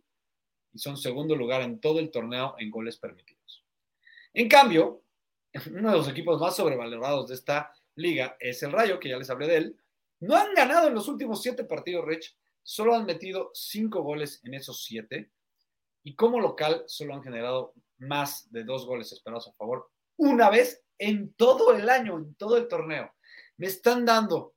y 0.74 0.80
son 0.80 0.98
segundo 0.98 1.36
lugar 1.36 1.62
en 1.62 1.80
todo 1.80 2.00
el 2.00 2.12
torneo 2.12 2.56
en 2.60 2.70
goles 2.70 2.98
permitidos. 2.98 3.66
En 4.34 4.48
cambio, 4.48 5.04
uno 5.72 5.92
de 5.92 5.98
los 5.98 6.08
equipos 6.08 6.40
más 6.40 6.56
sobrevalorados 6.56 7.28
de 7.28 7.36
esta 7.36 7.74
liga 7.96 8.38
es 8.40 8.62
el 8.64 8.72
Rayo, 8.72 9.00
que 9.00 9.10
ya 9.10 9.18
les 9.18 9.30
hablé 9.30 9.48
de 9.48 9.58
él. 9.58 9.78
No 10.20 10.36
han 10.36 10.54
ganado 10.54 10.88
en 10.88 10.94
los 10.94 11.08
últimos 11.08 11.42
siete 11.42 11.64
partidos, 11.64 12.06
Rich. 12.06 12.38
Solo 12.62 12.94
han 12.94 13.06
metido 13.06 13.52
cinco 13.54 14.04
goles 14.04 14.42
en 14.44 14.54
esos 14.54 14.84
siete. 14.84 15.32
Y 16.04 16.16
como 16.16 16.40
local, 16.40 16.84
solo 16.88 17.14
han 17.14 17.24
generado 17.24 17.74
más 17.98 18.52
de 18.52 18.64
dos 18.64 18.86
goles 18.86 19.12
esperados 19.12 19.48
a 19.48 19.54
favor 19.54 19.90
una 20.18 20.50
vez 20.50 20.84
en 20.98 21.34
todo 21.34 21.74
el 21.74 21.90
año, 21.90 22.18
en 22.18 22.36
todo 22.36 22.58
el 22.58 22.68
torneo. 22.68 23.14
Me 23.58 23.68
están 23.68 24.06
dando 24.06 24.56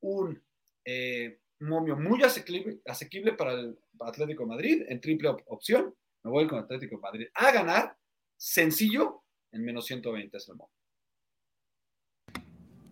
un 0.00 0.42
eh, 0.84 1.40
momio 1.60 1.96
muy 1.96 2.22
asequible, 2.22 2.80
asequible 2.86 3.32
para 3.32 3.52
el 3.52 3.78
Atlético 4.00 4.46
Madrid 4.46 4.84
en 4.88 5.00
triple 5.00 5.30
opción. 5.46 5.94
Me 6.22 6.30
voy 6.30 6.46
con 6.46 6.58
Atlético 6.58 6.98
Madrid 6.98 7.26
a 7.34 7.52
ganar 7.52 7.96
sencillo 8.36 9.22
en 9.52 9.64
menos 9.64 9.86
120 9.86 10.36
es 10.36 10.48
el 10.48 10.56
momio. 10.56 10.81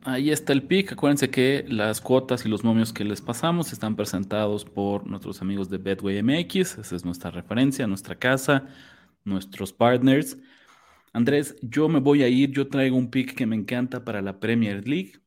Ahí 0.05 0.31
está 0.31 0.55
el 0.55 0.63
pick. 0.63 0.93
Acuérdense 0.93 1.29
que 1.29 1.67
las 1.69 2.01
cuotas 2.01 2.47
y 2.47 2.49
los 2.49 2.65
momios 2.65 2.91
que 2.91 3.05
les 3.05 3.21
pasamos 3.21 3.71
están 3.71 3.97
presentados 3.97 4.65
por 4.65 5.07
nuestros 5.07 5.43
amigos 5.43 5.69
de 5.69 5.77
Betway 5.77 6.23
MX. 6.23 6.79
Esa 6.79 6.97
es 6.97 7.05
nuestra 7.05 7.31
referencia, 7.31 7.87
nuestra 7.87 8.19
casa, 8.19 8.67
nuestros 9.25 9.75
partners. 9.75 10.39
Andrés, 11.13 11.57
yo 11.61 11.89
me 11.91 12.01
voy 12.01 12.23
a 12.23 12.29
ir. 12.29 12.51
Yo 12.51 12.69
traigo 12.69 12.97
un 12.97 13.11
pick 13.11 13.35
que 13.35 13.45
me 13.45 13.57
encanta 13.57 14.03
para 14.03 14.23
la 14.23 14.41
Premier 14.41 14.89
League. 14.89 15.21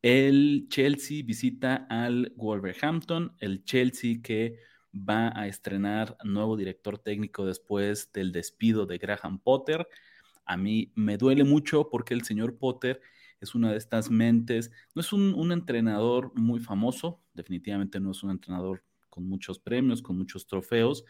El 0.00 0.68
Chelsea 0.70 1.22
visita 1.22 1.86
al 1.90 2.32
Wolverhampton, 2.36 3.34
el 3.40 3.62
Chelsea 3.64 4.22
que 4.22 4.58
va 4.94 5.38
a 5.38 5.48
estrenar 5.48 6.16
nuevo 6.24 6.56
director 6.56 6.98
técnico 6.98 7.44
después 7.44 8.10
del 8.12 8.32
despido 8.32 8.86
de 8.86 8.96
Graham 8.96 9.38
Potter. 9.38 9.86
A 10.46 10.56
mí 10.56 10.92
me 10.94 11.18
duele 11.18 11.44
mucho 11.44 11.90
porque 11.90 12.14
el 12.14 12.24
señor 12.24 12.56
Potter 12.56 13.02
es 13.40 13.54
una 13.54 13.72
de 13.72 13.78
estas 13.78 14.10
mentes, 14.10 14.70
no 14.94 15.00
es 15.00 15.12
un, 15.12 15.52
entrenador 15.52 16.32
muy 16.34 16.60
famoso, 16.60 17.22
definitivamente 17.34 18.00
no 18.00 18.10
es 18.10 18.22
un 18.22 18.30
entrenador 18.30 18.84
con 19.08 19.28
muchos 19.28 19.58
premios, 19.58 20.02
con 20.02 20.16
muchos 20.18 20.46
trofeos, 20.46 21.04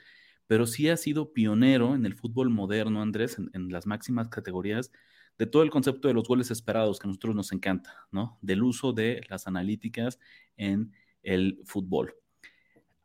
pero 0.47 0.67
sí 0.67 0.89
ha 0.89 0.97
sido 0.97 1.33
pionero 1.33 1.95
en 1.95 2.07
el 2.07 2.15
fútbol 2.15 2.51
moderno, 2.51 3.03
Andrés, 3.03 3.39
en 3.39 3.71
las 3.71 3.87
máximas 3.87 4.29
categorías 4.29 4.91
de 5.39 5.47
todo 5.47 5.63
el 5.63 5.71
concepto 5.71 6.09
de 6.09 6.15
los 6.15 6.27
goles 6.27 6.51
esperados 6.51 6.99
que 6.99 7.07
a 7.07 7.09
nosotros 7.09 7.35
nos 7.35 7.53
encanta, 7.53 8.09
¿no? 8.11 8.39
Del 8.43 8.63
uso 8.63 8.93
de 8.93 9.21
las 9.29 9.47
analíticas 9.47 10.19
en 10.57 10.93
el 11.23 11.61
fútbol. 11.65 12.15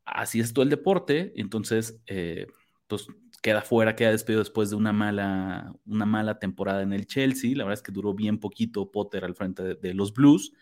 Así 0.04 0.40
es 0.40 0.52
todo 0.52 0.64
el 0.64 0.70
deporte, 0.70 1.32
entonces, 1.36 2.02
eh, 2.08 2.48
pues 2.88 3.08
queda 3.44 3.62
fuera, 3.62 3.96
queda 3.96 4.12
despedido 4.12 4.40
después 4.40 4.70
de 4.70 4.78
una 4.78 4.94
mala, 4.94 5.76
una 5.86 6.06
mala 6.06 6.40
temporada 6.40 6.82
en 6.82 6.94
el 6.94 7.06
Chelsea. 7.06 7.52
La 7.56 7.66
verdad 7.66 7.80
es 7.80 7.84
que 7.84 7.92
duró 7.92 8.14
bien 8.14 8.40
poquito 8.40 8.90
Potter 8.90 9.26
al 9.26 9.36
frente 9.36 9.76
de, 9.76 9.94
los 9.94 10.14
Blues. 10.14 10.54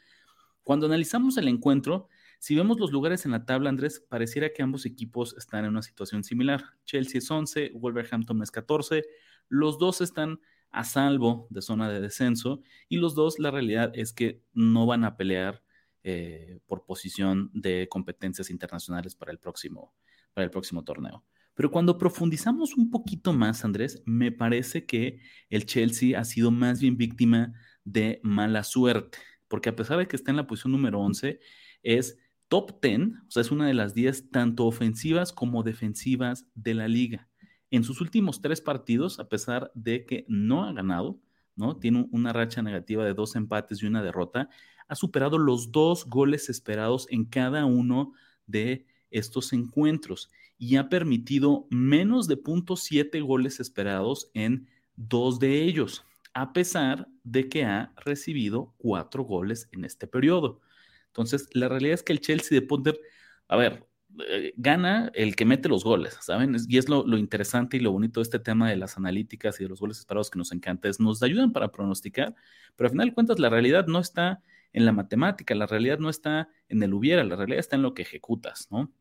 Cuando 0.64 0.88
analizamos 0.88 1.38
el 1.38 1.48
encuentro, 1.48 2.10
si 2.40 2.56
vemos 2.56 2.80
los 2.80 2.92
lugares 2.92 3.24
en 3.26 3.32
la 3.34 3.46
tabla, 3.46 3.70
Andrés, 3.70 4.04
pareciera 4.10 4.52
que 4.52 4.64
ambos 4.64 4.88
equipos 4.88 5.36
están 5.38 5.66
en 5.66 5.70
una 5.72 5.84
situación 5.84 6.24
similar. 6.24 6.64
Chelsea 6.84 7.20
es 7.20 7.30
11, 7.30 7.74
Wolverhampton 7.76 8.42
es 8.42 8.50
14. 8.50 9.06
Los 9.48 9.78
dos 9.78 10.02
están 10.02 10.40
a 10.72 10.84
salvo 10.84 11.46
de 11.52 11.62
zona 11.62 11.88
de 11.88 12.02
descenso 12.02 12.64
y 12.90 12.98
los 12.98 13.14
dos 13.14 13.38
la 13.38 13.52
realidad 13.52 13.92
es 13.94 14.12
que 14.12 14.42
no 14.54 14.88
van 14.88 15.04
a 15.04 15.18
pelear 15.18 15.62
eh, 16.04 16.62
por 16.66 16.84
posición 16.86 17.52
de 17.54 17.88
competencias 17.90 18.50
internacionales 18.50 19.14
para 19.14 19.32
el, 19.32 19.38
próximo, 19.38 19.94
para 20.34 20.46
el 20.46 20.50
próximo 20.50 20.84
torneo. 20.84 21.24
Pero 21.62 21.70
cuando 21.70 21.99
profundizamos 21.99 22.76
un 22.76 22.89
poquito 22.89 23.34
más, 23.34 23.64
Andrés, 23.64 24.01
me 24.03 24.32
parece 24.32 24.88
que 24.88 25.20
el 25.47 25.68
Chelsea 25.68 26.20
ha 26.20 26.26
sido 26.26 26.49
más 26.49 26.82
bien 26.82 26.97
víctima 26.97 27.53
de 27.84 28.20
mala 28.24 28.64
suerte, 28.64 29.20
porque 29.47 29.70
a 29.70 29.76
pesar 29.76 29.99
de 29.99 30.07
que 30.07 30.16
está 30.16 30.32
en 30.32 30.38
la 30.38 30.47
posición 30.47 30.72
número 30.72 30.99
11, 30.99 31.39
es 31.84 32.18
top 32.47 32.82
10, 32.82 33.01
o 33.28 33.30
sea, 33.30 33.41
es 33.41 33.51
una 33.51 33.68
de 33.68 33.76
las 33.76 33.93
10 33.93 34.32
tanto 34.32 34.66
ofensivas 34.66 35.32
como 35.32 35.62
defensivas 35.62 36.47
de 36.55 36.74
la 36.74 36.88
liga 36.88 37.30
en 37.70 37.84
sus 37.84 38.01
últimos 38.01 38.41
tres 38.41 38.59
partidos, 38.59 39.20
a 39.20 39.30
pesar 39.30 39.72
de 39.76 40.07
que 40.07 40.26
no 40.28 40.64
ha 40.64 40.74
ganado, 40.74 41.22
¿no? 41.55 41.78
Tiene 41.78 42.07
una 42.12 42.34
racha 42.34 42.64
negativa 42.64 43.05
de 43.05 43.14
dos 43.14 43.36
empates 43.36 43.84
y 43.84 43.86
una 43.86 44.01
derrota, 44.01 44.49
ha 44.88 44.95
superado 44.95 45.38
los 45.38 45.72
dos 45.72 46.07
goles 46.07 46.49
esperados 46.49 47.05
en 47.12 47.24
cada 47.24 47.66
uno 47.66 48.14
de 48.47 48.88
estos 49.12 49.53
encuentros 49.53 50.32
y 50.62 50.76
ha 50.76 50.89
permitido 50.89 51.66
menos 51.72 52.28
de 52.28 52.38
0.7 52.38 53.20
goles 53.26 53.59
esperados 53.59 54.30
en 54.36 54.70
dos 54.95 55.39
de 55.39 55.64
ellos, 55.64 56.05
a 56.36 56.53
pesar 56.53 57.07
de 57.24 57.49
que 57.49 57.66
ha 57.66 57.91
recibido 57.95 58.76
cuatro 58.78 59.24
goles 59.24 59.70
en 59.72 59.86
este 59.86 60.05
periodo. 60.05 60.62
Entonces, 61.07 61.49
la 61.53 61.68
realidad 61.68 61.95
es 61.95 62.03
que 62.03 62.14
el 62.14 62.22
Chelsea 62.22 62.59
de 62.59 62.68
Potter, 62.68 63.01
a 63.47 63.57
ver, 63.57 63.88
eh, 64.30 64.53
gana 64.55 65.12
el 65.16 65.36
que 65.36 65.45
mete 65.45 65.68
los 65.68 65.84
goles, 65.84 66.20
¿saben? 66.22 66.55
Y 66.68 66.78
es 66.78 66.88
lo, 66.88 67.18
interesante 67.18 67.78
y 67.78 67.80
lo 67.80 67.91
bonito 67.91 68.20
de 68.20 68.26
este 68.26 68.38
tema 68.38 68.70
de 68.70 68.76
las 68.76 68.97
analíticas 68.97 69.59
y 69.59 69.64
de 69.64 69.70
los 69.70 69.80
goles 69.80 69.97
esperados 69.97 70.30
que 70.30 70.38
nos 70.38 70.51
encanta, 70.51 70.89
es 70.89 70.99
nos 70.99 71.24
ayudan 71.24 71.53
para 71.53 71.72
pronosticar, 71.72 72.36
pero 72.76 72.86
al 72.86 72.91
final 72.91 73.07
de 73.07 73.14
cuentas 73.16 73.39
la 73.39 73.49
realidad 73.49 73.88
no 73.88 73.97
está 73.97 74.43
en 74.74 74.86
la 74.86 74.91
matemática, 74.91 75.55
la 75.55 75.66
realidad 75.66 75.97
no 75.97 76.12
está 76.12 76.49
en 76.70 76.84
el 76.84 76.93
hubiera, 76.93 77.24
la 77.24 77.36
realidad 77.36 77.59
está 77.59 77.78
en 77.78 77.82
lo 77.82 77.95
que 77.95 78.03
ejecutas, 78.03 78.68
¿no? 78.70 78.91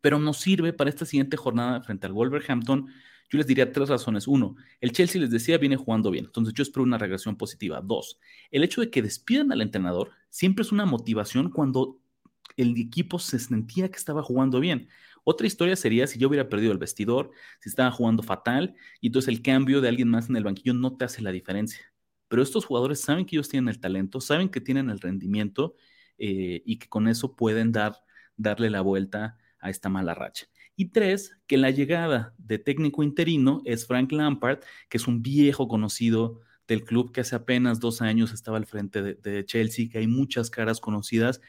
Pero 0.00 0.18
nos 0.18 0.38
sirve 0.38 0.72
para 0.72 0.90
esta 0.90 1.04
siguiente 1.04 1.36
jornada 1.36 1.82
frente 1.82 2.06
al 2.06 2.12
Wolverhampton. 2.12 2.88
Yo 3.30 3.38
les 3.38 3.46
diría 3.46 3.72
tres 3.72 3.88
razones. 3.88 4.26
Uno, 4.26 4.56
el 4.80 4.92
Chelsea 4.92 5.20
les 5.20 5.30
decía 5.30 5.58
viene 5.58 5.76
jugando 5.76 6.10
bien, 6.10 6.26
entonces 6.26 6.54
yo 6.54 6.62
espero 6.62 6.82
una 6.82 6.98
regresión 6.98 7.36
positiva. 7.36 7.80
Dos, 7.82 8.18
el 8.50 8.64
hecho 8.64 8.80
de 8.80 8.90
que 8.90 9.02
despidan 9.02 9.52
al 9.52 9.60
entrenador 9.60 10.12
siempre 10.30 10.62
es 10.62 10.72
una 10.72 10.86
motivación 10.86 11.50
cuando 11.50 12.00
el 12.56 12.76
equipo 12.78 13.18
se 13.18 13.38
sentía 13.38 13.90
que 13.90 13.96
estaba 13.96 14.22
jugando 14.22 14.60
bien. 14.60 14.88
Otra 15.24 15.46
historia 15.46 15.76
sería 15.76 16.06
si 16.06 16.18
yo 16.18 16.28
hubiera 16.28 16.48
perdido 16.48 16.72
el 16.72 16.78
vestidor, 16.78 17.30
si 17.60 17.68
estaba 17.68 17.90
jugando 17.90 18.22
fatal, 18.22 18.74
y 19.00 19.08
entonces 19.08 19.28
el 19.28 19.42
cambio 19.42 19.80
de 19.80 19.88
alguien 19.88 20.08
más 20.08 20.30
en 20.30 20.36
el 20.36 20.44
banquillo 20.44 20.72
no 20.72 20.96
te 20.96 21.04
hace 21.04 21.20
la 21.20 21.32
diferencia. 21.32 21.92
Pero 22.28 22.42
estos 22.42 22.64
jugadores 22.64 23.00
saben 23.00 23.26
que 23.26 23.36
ellos 23.36 23.48
tienen 23.48 23.68
el 23.68 23.80
talento, 23.80 24.20
saben 24.20 24.48
que 24.48 24.60
tienen 24.60 24.90
el 24.90 25.00
rendimiento 25.00 25.74
eh, 26.18 26.62
y 26.64 26.78
que 26.78 26.88
con 26.88 27.08
eso 27.08 27.36
pueden 27.36 27.72
dar, 27.72 28.02
darle 28.36 28.70
la 28.70 28.80
vuelta 28.80 29.38
a 29.60 29.70
esta 29.70 29.88
mala 29.88 30.14
racha. 30.14 30.46
Y 30.76 30.86
tres, 30.86 31.36
que 31.46 31.58
la 31.58 31.70
llegada 31.70 32.34
de 32.38 32.58
técnico 32.58 33.02
interino 33.02 33.62
es 33.64 33.86
Frank 33.86 34.12
Lampard, 34.12 34.60
que 34.88 34.98
es 34.98 35.08
un 35.08 35.22
viejo 35.22 35.66
conocido 35.66 36.40
del 36.68 36.84
club 36.84 37.12
que 37.12 37.22
hace 37.22 37.34
apenas 37.34 37.80
dos 37.80 38.02
años 38.02 38.32
estaba 38.32 38.58
al 38.58 38.66
frente 38.66 39.02
de, 39.02 39.44
Chelsea, 39.44 39.88
que 39.90 39.98
hay 39.98 40.06
muchas 40.06 40.50
caras 40.50 40.80
conocidas 40.80 41.40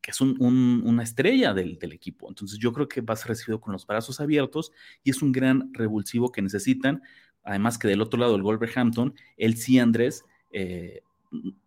que 0.00 0.10
es 0.10 0.20
una 0.20 1.02
estrella 1.02 1.52
del, 1.52 1.78
equipo. 1.92 2.28
Entonces 2.28 2.58
yo 2.58 2.72
creo 2.72 2.88
que 2.88 3.00
va 3.00 3.14
a 3.14 3.16
ser 3.16 3.28
recibido 3.28 3.60
con 3.60 3.72
los 3.72 3.86
brazos 3.86 4.20
abiertos 4.20 4.72
y 5.04 5.10
es 5.10 5.22
un 5.22 5.32
gran 5.32 5.72
revulsivo 5.72 6.32
que 6.32 6.42
necesitan. 6.42 7.02
Además 7.42 7.78
que 7.78 7.88
del 7.88 8.00
otro 8.00 8.18
lado, 8.18 8.34
el 8.34 8.42
Wolverhampton, 8.42 9.14
el 9.36 9.56
sí 9.56 9.78
Andrés, 9.78 10.24
eh, 10.50 11.02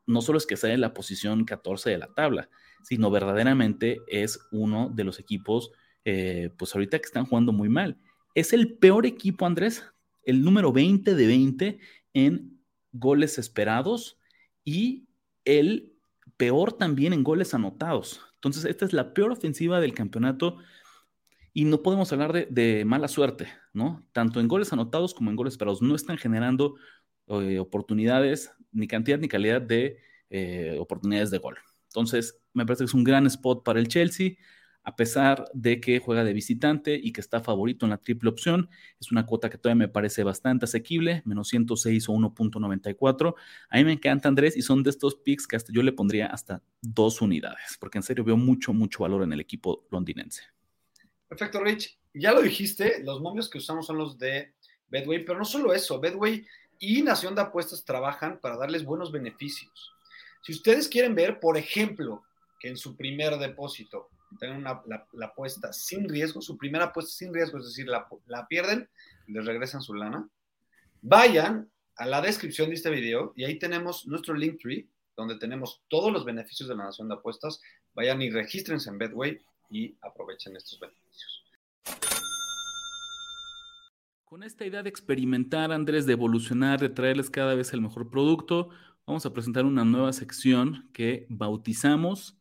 no 0.05 0.21
solo 0.21 0.37
es 0.37 0.45
que 0.45 0.57
sale 0.57 0.73
en 0.73 0.81
la 0.81 0.93
posición 0.93 1.45
14 1.45 1.89
de 1.91 1.97
la 1.97 2.13
tabla, 2.13 2.49
sino 2.83 3.11
verdaderamente 3.11 3.99
es 4.07 4.39
uno 4.51 4.89
de 4.89 5.03
los 5.03 5.19
equipos, 5.19 5.71
eh, 6.05 6.51
pues 6.57 6.73
ahorita 6.73 6.99
que 6.99 7.05
están 7.05 7.25
jugando 7.25 7.51
muy 7.51 7.69
mal. 7.69 7.97
es 8.35 8.53
el 8.53 8.77
peor 8.77 9.05
equipo, 9.05 9.45
Andrés, 9.45 9.83
el 10.23 10.43
número 10.43 10.71
20 10.71 11.15
de 11.15 11.27
20 11.27 11.79
en 12.13 12.61
goles 12.91 13.37
esperados 13.37 14.19
y 14.63 15.07
el 15.45 15.93
peor 16.37 16.73
también 16.73 17.13
en 17.13 17.23
goles 17.23 17.53
anotados. 17.53 18.21
Entonces, 18.35 18.65
esta 18.65 18.85
es 18.85 18.93
la 18.93 19.13
peor 19.13 19.31
ofensiva 19.31 19.81
del 19.81 19.93
campeonato 19.93 20.57
y 21.53 21.65
no 21.65 21.81
podemos 21.81 22.11
hablar 22.13 22.47
de, 22.49 22.85
mala 22.85 23.07
suerte, 23.07 23.47
¿no? 23.73 24.05
Tanto 24.13 24.39
en 24.39 24.47
goles 24.47 24.71
anotados 24.71 25.13
como 25.13 25.29
en 25.29 25.35
goles 25.35 25.53
esperados. 25.53 25.81
No 25.81 25.95
están 25.95 26.17
generando 26.17 26.75
eh, 27.27 27.59
oportunidades, 27.59 28.53
ni 28.71 28.87
cantidad 28.87 29.19
ni 29.19 29.27
calidad 29.27 29.61
de 29.61 29.97
eh, 30.29 30.77
oportunidades 30.79 31.31
de 31.31 31.39
gol. 31.39 31.57
Entonces, 31.89 32.39
me 32.53 32.65
parece 32.65 32.83
que 32.83 32.87
es 32.87 32.93
un 32.93 33.03
gran 33.03 33.25
spot 33.27 33.63
para 33.63 33.79
el 33.79 33.87
Chelsea 33.87 34.35
a 34.83 34.95
pesar 34.95 35.45
de 35.53 35.79
que 35.79 35.99
juega 35.99 36.23
de 36.23 36.33
visitante 36.33 36.99
y 37.01 37.11
que 37.11 37.21
está 37.21 37.41
favorito 37.41 37.85
en 37.85 37.91
la 37.91 37.97
triple 37.97 38.29
opción. 38.29 38.69
Es 38.99 39.11
una 39.11 39.25
cuota 39.25 39.49
que 39.49 39.57
todavía 39.57 39.85
me 39.85 39.87
parece 39.87 40.23
bastante 40.23 40.65
asequible, 40.65 41.21
menos 41.25 41.49
106 41.49 42.09
o 42.09 42.13
1.94. 42.13 43.35
A 43.69 43.77
mí 43.77 43.83
me 43.83 43.93
encanta 43.93 44.29
Andrés 44.29 44.57
y 44.57 44.61
son 44.61 44.83
de 44.83 44.89
estos 44.89 45.15
picks 45.15 45.47
que 45.47 45.55
hasta 45.55 45.71
yo 45.71 45.83
le 45.83 45.91
pondría 45.91 46.27
hasta 46.27 46.63
dos 46.81 47.21
unidades, 47.21 47.77
porque 47.79 47.99
en 47.99 48.03
serio 48.03 48.23
veo 48.23 48.37
mucho, 48.37 48.73
mucho 48.73 49.03
valor 49.03 49.23
en 49.23 49.33
el 49.33 49.39
equipo 49.39 49.85
londinense. 49.91 50.43
Perfecto, 51.27 51.63
Rich. 51.63 51.97
Ya 52.13 52.31
lo 52.31 52.41
dijiste, 52.41 53.03
los 53.03 53.21
momios 53.21 53.49
que 53.49 53.59
usamos 53.59 53.85
son 53.85 53.97
los 53.97 54.17
de 54.17 54.53
Bedway, 54.87 55.23
pero 55.23 55.37
no 55.37 55.45
solo 55.45 55.73
eso, 55.73 55.99
Bedway 55.99 56.47
y 56.79 57.03
Nación 57.03 57.35
de 57.35 57.41
Apuestas 57.41 57.85
trabajan 57.85 58.39
para 58.41 58.57
darles 58.57 58.83
buenos 58.83 59.11
beneficios. 59.11 59.93
Si 60.41 60.53
ustedes 60.53 60.87
quieren 60.87 61.15
ver, 61.15 61.39
por 61.39 61.57
ejemplo, 61.57 62.23
que 62.59 62.69
en 62.69 62.77
su 62.77 62.95
primer 62.95 63.37
depósito 63.37 64.09
tengan 64.39 64.63
la, 64.63 65.25
apuesta 65.25 65.73
sin 65.73 66.07
riesgo, 66.07 66.41
su 66.41 66.57
primera 66.57 66.85
apuesta 66.85 67.11
sin 67.11 67.33
riesgo, 67.33 67.57
es 67.57 67.65
decir, 67.65 67.87
la, 67.87 68.07
la 68.27 68.47
pierden 68.47 68.87
les 69.29 69.45
regresan 69.45 69.81
su 69.81 69.93
lana, 69.93 70.27
vayan 71.01 71.69
a 71.95 72.05
la 72.05 72.21
descripción 72.21 72.69
de 72.69 72.75
este 72.75 72.89
video 72.89 73.33
y 73.35 73.43
ahí 73.43 73.59
tenemos 73.59 74.07
nuestro 74.07 74.33
link 74.33 74.59
tree, 74.61 74.87
donde 75.15 75.37
tenemos 75.37 75.81
todos 75.87 76.11
los 76.11 76.25
beneficios 76.25 76.69
de 76.69 76.75
la 76.75 76.85
nación 76.85 77.09
de 77.09 77.15
apuestas. 77.15 77.61
Vayan 77.93 78.21
y 78.21 78.29
regístrense 78.29 78.89
en 78.89 78.97
Bedway 78.97 79.39
y 79.69 79.95
aprovechen 80.01 80.55
estos 80.55 80.79
beneficios. 80.79 81.43
Con 84.23 84.43
esta 84.43 84.65
idea 84.65 84.83
de 84.83 84.89
experimentar, 84.89 85.71
Andrés, 85.71 86.05
de 86.05 86.13
evolucionar, 86.13 86.79
de 86.79 86.89
traerles 86.89 87.29
cada 87.29 87.55
vez 87.55 87.73
el 87.73 87.81
mejor 87.81 88.09
producto, 88.09 88.69
vamos 89.09 89.25
a 89.25 89.33
presentar 89.33 89.65
una 89.65 89.83
nueva 89.83 90.13
sección 90.13 90.87
que 90.93 91.25
bautizamos 91.29 92.37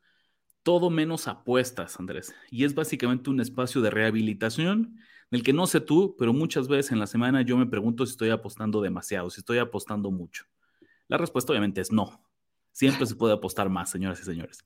todo 0.62 0.90
menos 0.90 1.26
apuestas, 1.26 1.98
Andrés. 1.98 2.34
Y 2.50 2.64
es 2.64 2.74
básicamente 2.74 3.30
un 3.30 3.40
espacio 3.40 3.80
de 3.80 3.88
rehabilitación 3.88 4.98
del 5.30 5.42
que 5.42 5.54
no 5.54 5.66
sé 5.66 5.80
tú, 5.80 6.14
pero 6.18 6.34
muchas 6.34 6.68
veces 6.68 6.92
en 6.92 6.98
la 6.98 7.06
semana 7.06 7.40
yo 7.40 7.56
me 7.56 7.64
pregunto 7.64 8.04
si 8.04 8.10
estoy 8.10 8.28
apostando 8.28 8.82
demasiado, 8.82 9.30
si 9.30 9.40
estoy 9.40 9.56
apostando 9.56 10.10
mucho. 10.10 10.44
La 11.06 11.16
respuesta 11.16 11.52
obviamente 11.52 11.80
es 11.80 11.90
no. 11.90 12.22
Siempre 12.72 13.06
se 13.06 13.16
puede 13.16 13.32
apostar 13.32 13.70
más, 13.70 13.88
señoras 13.88 14.20
y 14.20 14.24
señores. 14.24 14.62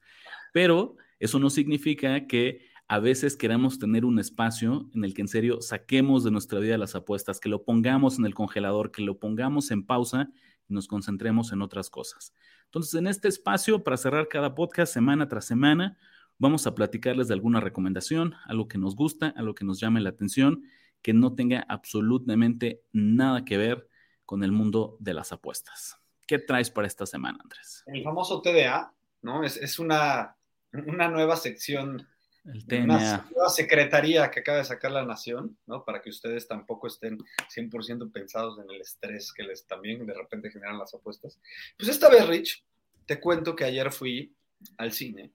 Pero 0.53 0.97
eso 1.21 1.39
no 1.39 1.51
significa 1.51 2.27
que 2.27 2.67
a 2.89 2.99
veces 2.99 3.37
queramos 3.37 3.79
tener 3.79 4.05
un 4.05 4.19
espacio 4.19 4.91
en 4.93 5.05
el 5.05 5.15
que 5.15 5.23
en 5.23 5.29
serio 5.29 5.63
saquemos 5.63 6.25
de 6.25 6.33
nuestra 6.33 6.59
vida 6.59 6.77
las 6.79 6.97
apuestas, 6.97 7.39
que 7.39 7.49
lo 7.49 7.63
pongamos 7.63 8.19
en 8.19 8.27
el 8.27 8.35
congelador, 8.35 8.91
que 8.91 9.03
lo 9.03 9.21
pongamos 9.21 9.71
en 9.71 9.87
pausa 9.87 10.33
nos 10.69 10.87
concentremos 10.89 11.53
en 11.53 11.63
otras 11.63 11.91
cosas. 11.91 12.35
Entonces, 12.67 12.95
en 12.95 13.07
este 13.07 13.29
espacio, 13.29 13.85
para 13.85 13.97
cerrar 13.97 14.29
cada 14.29 14.55
podcast 14.55 14.93
semana 14.93 15.29
tras 15.29 15.45
semana, 15.45 15.99
vamos 16.39 16.67
a 16.67 16.75
platicarles 16.75 17.29
de 17.29 17.35
alguna 17.35 17.61
recomendación, 17.61 18.35
algo 18.47 18.69
que 18.69 18.79
nos 18.79 18.97
gusta, 18.97 19.35
algo 19.37 19.55
que 19.55 19.65
nos 19.65 19.81
llame 19.81 20.01
la 20.01 20.11
atención, 20.11 20.65
que 21.03 21.13
no 21.13 21.35
tenga 21.35 21.65
absolutamente 21.69 22.83
nada 22.93 23.45
que 23.45 23.59
ver 23.59 23.89
con 24.25 24.45
el 24.45 24.53
mundo 24.53 24.97
de 25.01 25.15
las 25.15 25.33
apuestas. 25.33 25.99
¿Qué 26.27 26.39
traes 26.39 26.71
para 26.71 26.87
esta 26.87 27.05
semana, 27.05 27.39
Andrés? 27.43 27.83
El 27.87 28.03
famoso 28.03 28.41
TDA, 28.41 28.95
¿no? 29.21 29.45
Es, 29.45 29.57
es 29.57 29.79
una, 29.79 30.37
una 30.73 31.09
nueva 31.09 31.37
sección 31.37 32.07
el 32.45 32.67
TNA. 32.67 33.31
Una 33.35 33.49
secretaría 33.49 34.31
que 34.31 34.41
acaba 34.41 34.59
de 34.59 34.65
sacar 34.65 34.91
la 34.91 35.05
Nación, 35.05 35.57
¿no? 35.67 35.85
Para 35.85 36.03
que 36.03 36.11
ustedes 36.11 36.49
tampoco 36.49 36.87
estén 36.87 37.19
100% 37.55 38.11
pensados 38.13 38.59
en 38.59 38.71
el 38.71 38.81
estrés 38.81 39.33
que 39.33 39.43
les 39.43 39.67
también 39.67 40.05
de 40.07 40.15
repente 40.15 40.51
generan 40.51 40.79
las 40.79 40.95
apuestas. 40.95 41.39
Pues 41.77 41.89
esta 41.89 42.09
vez, 42.09 42.27
Rich, 42.27 42.65
te 43.07 43.21
cuento 43.21 43.55
que 43.55 43.65
ayer 43.65 43.93
fui 43.93 44.35
al 44.77 44.93
cine 44.93 45.33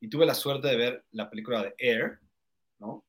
y 0.00 0.08
tuve 0.08 0.26
la 0.26 0.34
suerte 0.34 0.68
de 0.68 0.76
ver 0.76 1.04
la 1.12 1.28
película 1.28 1.62
de 1.62 1.74
Air, 1.78 2.18
¿no? 2.78 3.04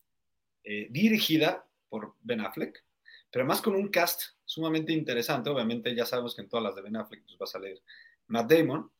Eh, 0.63 0.87
dirigida 0.89 1.65
por 1.87 2.15
Ben 2.21 2.41
Affleck, 2.41 2.83
pero 3.31 3.43
además 3.43 3.61
con 3.61 3.75
un 3.75 3.89
cast 3.89 4.21
sumamente 4.43 4.91
interesante. 4.91 5.49
Obviamente 5.49 5.95
ya 5.95 6.05
sabemos 6.05 6.35
que 6.35 6.41
en 6.41 6.49
todas 6.49 6.63
las 6.63 6.75
de 6.75 6.81
Ben 6.81 6.97
Affleck 6.97 7.23
pues, 7.23 7.37
va 7.39 7.45
a 7.45 7.47
salir 7.47 7.81
Matt 8.27 8.51
Damon, 8.51 8.91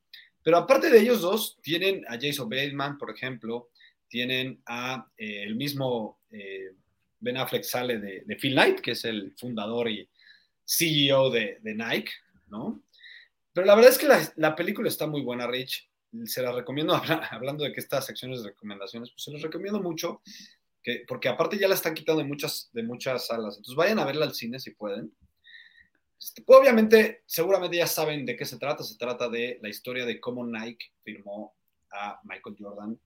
pero 0.44 0.58
aparte 0.58 0.90
de 0.90 1.00
ellos 1.00 1.22
dos, 1.22 1.60
tienen 1.62 2.06
a 2.08 2.18
Jason 2.20 2.50
Bateman, 2.50 2.98
por 2.98 3.12
ejemplo, 3.12 3.70
tienen 4.10 4.62
a 4.66 5.08
eh, 5.18 5.44
el 5.44 5.56
mismo 5.56 6.20
eh, 6.32 6.72
Ben 7.20 7.38
Affleck 7.38 7.64
sale 7.64 8.00
de, 8.00 8.36
Phil 8.36 8.54
Knight, 8.54 8.80
que 8.80 8.92
es 8.92 9.06
el 9.06 9.34
fundador 9.38 9.90
y 9.90 10.10
CEO 10.66 11.30
de, 11.30 11.60
Nike, 11.64 12.12
¿no? 12.48 12.82
Pero 13.54 13.68
la 13.68 13.76
verdad 13.76 13.92
es 13.92 13.98
que 13.98 14.08
la, 14.36 14.56
película 14.56 14.88
está 14.88 15.08
muy 15.08 15.22
buena, 15.22 15.48
Rich. 15.48 15.90
Se 16.26 16.42
la 16.42 16.52
recomiendo, 16.52 16.94
hablando 17.32 17.64
de 17.64 17.72
que 17.72 17.80
estas 17.80 18.06
secciones 18.06 18.42
de 18.42 18.50
recomendaciones, 18.50 19.12
pues 19.12 19.24
se 19.24 19.32
los 19.32 19.42
recomiendo 19.42 19.82
mucho, 19.82 20.22
que, 20.82 21.04
porque 21.08 21.30
aparte 21.30 21.58
ya 21.58 21.68
la 21.68 21.76
están 21.76 21.94
quitando 21.94 22.22
de 22.22 22.28
muchas, 22.28 22.70
de 22.74 22.84
muchas 22.84 23.28
salas. 23.28 23.58
Entonces 23.58 23.76
vayan 23.76 24.00
a 24.00 24.06
verla 24.06 24.26
al 24.26 24.34
cine 24.34 24.60
si 24.60 24.72
pueden. 24.72 25.14
Este, 26.18 26.44
obviamente, 26.48 27.24
seguramente 27.26 27.78
ya 27.78 27.88
saben 27.88 28.26
de 28.26 28.36
qué 28.36 28.46
se 28.46 28.58
trata. 28.58 28.84
Se 28.84 28.98
trata 28.98 29.28
de 29.28 29.60
la 29.62 29.70
historia 29.70 30.06
de 30.06 30.20
cómo 30.20 30.46
Nike 30.46 30.92
firmó 31.04 31.54
a 31.92 32.20
Michael 32.24 32.56
Jordan 32.58 33.00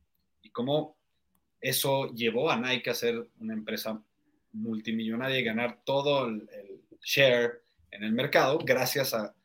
y 0.44 0.52
cómo 0.52 0.98
eso 1.60 2.14
llevó 2.14 2.52
a 2.52 2.58
Nike 2.58 2.89
a 2.89 2.94
ser 2.94 3.28
una 3.39 3.54
empresa 3.54 4.04
multimillonaria 4.52 5.39
y 5.39 5.44
ganar 5.44 5.82
todo 5.84 6.28
el, 6.28 6.48
share 7.02 7.64
en 7.91 8.04
el 8.04 8.14
mercado 8.14 8.60
gracias 8.60 9.14
a 9.14 9.36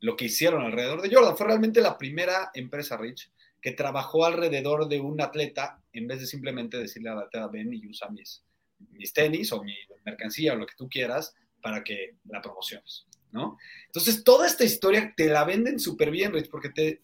lo 0.00 0.16
que 0.16 0.26
hicieron 0.26 0.62
alrededor 0.62 1.02
de 1.02 1.14
Jordan. 1.14 1.36
Fue 1.36 1.46
realmente 1.46 1.80
la 1.80 1.98
primera 1.98 2.50
empresa, 2.54 2.96
Rich, 2.96 3.30
que 3.60 3.72
trabajó 3.72 4.24
alrededor 4.24 4.88
de 4.88 5.00
un 5.00 5.20
atleta 5.20 5.80
en 5.92 6.08
vez 6.08 6.20
de 6.20 6.26
simplemente 6.26 6.78
decirle 6.78 7.10
al 7.10 7.18
atleta, 7.18 7.48
ven 7.48 7.72
y 7.72 7.86
usa 7.86 8.08
mis, 8.08 8.42
mis 8.90 9.12
tenis 9.12 9.52
o 9.52 9.62
mi 9.62 9.74
mercancía 10.04 10.54
o 10.54 10.56
lo 10.56 10.66
que 10.66 10.74
tú 10.74 10.88
quieras 10.88 11.34
para 11.60 11.84
que 11.84 12.16
la 12.24 12.40
promociones, 12.40 13.06
¿no? 13.30 13.58
Entonces, 13.86 14.24
toda 14.24 14.46
esta 14.46 14.64
historia 14.64 15.12
te 15.16 15.28
la 15.28 15.44
venden 15.44 15.78
súper 15.78 16.10
bien, 16.10 16.32
Rich, 16.32 16.50
porque 16.50 16.70
te, 16.70 17.02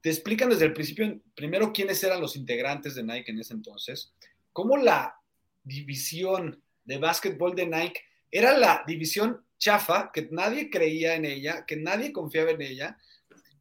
te 0.00 0.10
explican 0.10 0.50
desde 0.50 0.66
el 0.66 0.72
principio, 0.72 1.20
primero, 1.34 1.72
quiénes 1.72 2.02
eran 2.02 2.20
los 2.20 2.36
integrantes 2.36 2.94
de 2.94 3.02
Nike 3.02 3.30
en 3.30 3.40
ese 3.40 3.54
entonces, 3.54 4.14
cómo 4.52 4.76
la 4.76 5.14
división 5.62 6.62
de 6.84 6.98
básquetbol 6.98 7.54
de 7.54 7.66
Nike 7.66 8.00
era 8.30 8.56
la 8.56 8.84
división 8.86 9.44
chafa, 9.58 10.10
que 10.12 10.28
nadie 10.30 10.70
creía 10.70 11.14
en 11.14 11.24
ella, 11.24 11.64
que 11.66 11.76
nadie 11.76 12.12
confiaba 12.12 12.50
en 12.50 12.62
ella, 12.62 12.98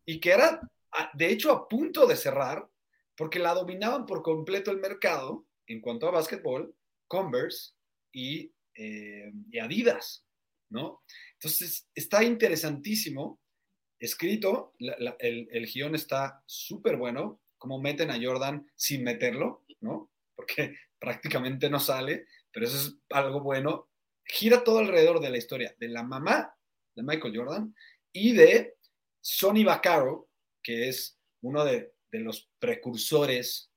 y 0.06 0.20
que 0.20 0.32
era, 0.32 0.62
de 1.14 1.30
hecho, 1.30 1.52
a 1.52 1.68
punto 1.68 2.08
de 2.08 2.16
cerrar, 2.16 2.68
porque 3.16 3.40
la 3.40 3.54
dominaban 3.54 4.06
por 4.06 4.24
completo 4.24 4.72
el 4.72 4.80
mercado 4.80 5.46
en 5.68 5.82
cuanto 5.82 6.08
a 6.08 6.12
básquetbol, 6.12 6.74
Converse 7.08 7.74
y, 8.12 8.52
eh, 8.76 9.32
y 9.52 9.60
Adidas, 9.60 10.24
¿no? 10.70 11.04
Entonces, 11.34 11.88
está 11.94 12.24
interesantísimo 12.24 13.39
escrito, 14.00 14.74
el, 14.80 15.72
guion 15.72 15.96
está 15.96 16.42
súper 16.46 16.96
bueno, 16.98 17.42
como 17.58 17.80
meten 17.80 18.12
a 18.12 18.20
Jordan 18.22 18.66
sin 18.76 19.04
meterlo, 19.04 19.66
¿no? 19.82 20.12
Porque 20.36 20.76
prácticamente 21.00 21.70
no 21.70 21.80
sale, 21.80 22.26
pero 22.52 22.66
eso 22.66 22.78
es 22.78 22.96
algo 23.10 23.42
bueno. 23.42 23.90
Gira 24.24 24.64
todo 24.64 24.80
alrededor 24.80 25.20
de 25.20 25.30
la 25.30 25.38
historia 25.38 25.76
de 25.78 25.90
la 25.90 26.04
mamá 26.04 26.54
de 26.96 27.04
Michael 27.04 27.36
Jordan 27.36 27.76
y 28.12 28.34
de 28.34 28.76
Sonny 29.22 29.64
Vaccaro, 29.64 30.30
que 30.64 30.90
es 30.90 31.18
uno 31.42 31.66
de, 31.66 31.94
de 32.12 32.20
los 32.20 32.50
precursores 32.60 33.72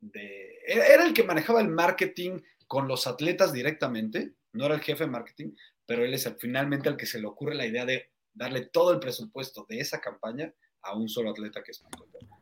de... 0.00 0.58
Era 0.66 1.06
el 1.06 1.14
que 1.14 1.24
manejaba 1.24 1.60
el 1.60 1.68
marketing 1.68 2.40
con 2.66 2.86
los 2.86 3.06
atletas 3.06 3.52
directamente, 3.52 4.34
no 4.52 4.66
era 4.66 4.74
el 4.74 4.82
jefe 4.82 5.04
de 5.04 5.10
marketing, 5.10 5.54
pero 5.86 6.04
él 6.04 6.12
es 6.12 6.30
finalmente 6.38 6.88
el 6.88 6.96
que 6.96 7.06
se 7.06 7.18
le 7.18 7.26
ocurre 7.26 7.54
la 7.54 7.66
idea 7.66 7.86
de 7.86 8.10
darle 8.38 8.62
todo 8.62 8.92
el 8.92 9.00
presupuesto 9.00 9.66
de 9.68 9.80
esa 9.80 10.00
campaña 10.00 10.52
a 10.82 10.96
un 10.96 11.08
solo 11.08 11.30
atleta 11.30 11.62
que 11.62 11.72
es 11.72 11.82
Michael 11.82 12.10
Jordan. 12.12 12.38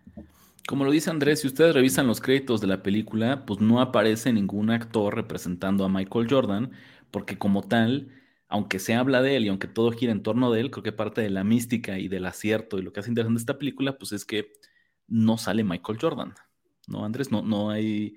Como 0.66 0.84
lo 0.84 0.90
dice 0.90 1.10
Andrés, 1.10 1.40
si 1.40 1.46
ustedes 1.46 1.74
revisan 1.74 2.06
los 2.06 2.20
créditos 2.20 2.60
de 2.60 2.66
la 2.66 2.82
película, 2.82 3.46
pues 3.46 3.60
no 3.60 3.80
aparece 3.80 4.32
ningún 4.32 4.70
actor 4.70 5.14
representando 5.14 5.84
a 5.84 5.88
Michael 5.88 6.26
Jordan, 6.28 6.72
porque 7.10 7.38
como 7.38 7.62
tal, 7.62 8.10
aunque 8.48 8.78
se 8.80 8.94
habla 8.94 9.22
de 9.22 9.36
él 9.36 9.44
y 9.44 9.48
aunque 9.48 9.68
todo 9.68 9.92
gira 9.92 10.12
en 10.12 10.22
torno 10.22 10.50
de 10.50 10.60
él, 10.60 10.70
creo 10.70 10.82
que 10.82 10.92
parte 10.92 11.20
de 11.20 11.30
la 11.30 11.44
mística 11.44 11.98
y 11.98 12.08
del 12.08 12.26
acierto 12.26 12.78
y 12.78 12.82
lo 12.82 12.92
que 12.92 13.00
hace 13.00 13.10
interesante 13.10 13.40
esta 13.40 13.58
película, 13.58 13.96
pues 13.96 14.12
es 14.12 14.24
que 14.24 14.52
no 15.06 15.38
sale 15.38 15.62
Michael 15.62 15.98
Jordan, 16.00 16.34
¿no, 16.88 17.04
Andrés? 17.04 17.30
No, 17.30 17.42
no 17.42 17.70
hay 17.70 18.16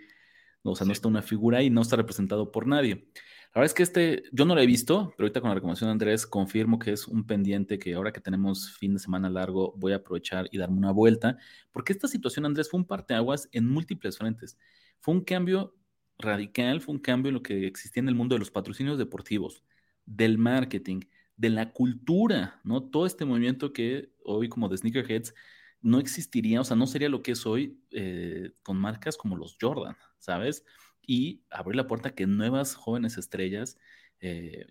O 0.63 0.75
sea, 0.75 0.88
no 0.88 0.93
está 0.93 1.07
una 1.07 1.21
figura 1.21 1.61
y 1.61 1.69
no 1.69 1.82
está 1.82 1.95
representado 1.97 2.51
por 2.51 2.67
nadie. 2.67 3.09
La 3.53 3.61
verdad 3.61 3.71
es 3.71 3.73
que 3.73 3.83
este, 3.83 4.23
yo 4.31 4.45
no 4.45 4.53
lo 4.53 4.61
he 4.61 4.67
visto, 4.67 5.11
pero 5.17 5.25
ahorita 5.25 5.41
con 5.41 5.49
la 5.49 5.55
recomendación 5.55 5.87
de 5.87 5.93
Andrés 5.93 6.27
confirmo 6.27 6.77
que 6.77 6.91
es 6.91 7.07
un 7.07 7.25
pendiente 7.25 7.79
que 7.79 7.95
ahora 7.95 8.11
que 8.11 8.21
tenemos 8.21 8.77
fin 8.77 8.93
de 8.93 8.99
semana 8.99 9.27
largo 9.27 9.73
voy 9.75 9.93
a 9.93 9.97
aprovechar 9.97 10.47
y 10.51 10.59
darme 10.59 10.77
una 10.77 10.91
vuelta, 10.91 11.37
porque 11.71 11.91
esta 11.93 12.07
situación, 12.07 12.45
Andrés, 12.45 12.69
fue 12.69 12.79
un 12.79 12.85
parteaguas 12.85 13.49
en 13.51 13.67
múltiples 13.67 14.19
frentes. 14.19 14.55
Fue 14.99 15.15
un 15.15 15.23
cambio 15.23 15.75
radical, 16.19 16.79
fue 16.79 16.93
un 16.93 17.01
cambio 17.01 17.29
en 17.29 17.35
lo 17.35 17.41
que 17.41 17.65
existía 17.65 18.01
en 18.01 18.09
el 18.09 18.15
mundo 18.15 18.35
de 18.35 18.39
los 18.39 18.51
patrocinios 18.51 18.99
deportivos, 18.99 19.63
del 20.05 20.37
marketing, 20.37 20.99
de 21.35 21.49
la 21.49 21.71
cultura, 21.71 22.61
¿no? 22.63 22.83
Todo 22.83 23.07
este 23.07 23.25
movimiento 23.25 23.73
que 23.73 24.11
hoy 24.23 24.47
como 24.49 24.69
de 24.69 24.77
sneakerheads 24.77 25.33
no 25.81 25.99
existiría, 25.99 26.61
o 26.61 26.63
sea, 26.63 26.75
no 26.75 26.85
sería 26.85 27.09
lo 27.09 27.23
que 27.23 27.31
es 27.31 27.45
hoy 27.45 27.81
eh, 27.91 28.51
con 28.61 28.77
marcas 28.77 29.17
como 29.17 29.37
los 29.37 29.57
Jordan, 29.59 29.95
¿sabes? 30.19 30.65
Y 31.10 31.41
abrir 31.49 31.76
la 31.76 31.88
puerta 31.88 32.10
a 32.10 32.12
que 32.14 32.28
nuevas 32.28 32.76
jóvenes 32.76 33.18
estrellas, 33.18 33.80
eh, 34.20 34.68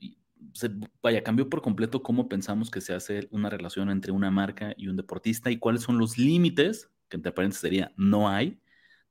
vaya, 1.02 1.24
cambió 1.24 1.48
por 1.48 1.62
completo 1.62 2.00
cómo 2.00 2.28
pensamos 2.28 2.70
que 2.70 2.80
se 2.80 2.94
hace 2.94 3.26
una 3.32 3.50
relación 3.50 3.90
entre 3.90 4.12
una 4.12 4.30
marca 4.30 4.72
y 4.76 4.86
un 4.86 4.94
deportista 4.94 5.50
y 5.50 5.58
cuáles 5.58 5.82
son 5.82 5.98
los 5.98 6.16
límites, 6.16 6.92
que 7.08 7.16
entre 7.16 7.32
paréntesis 7.32 7.62
sería 7.62 7.92
no 7.96 8.28
hay, 8.28 8.60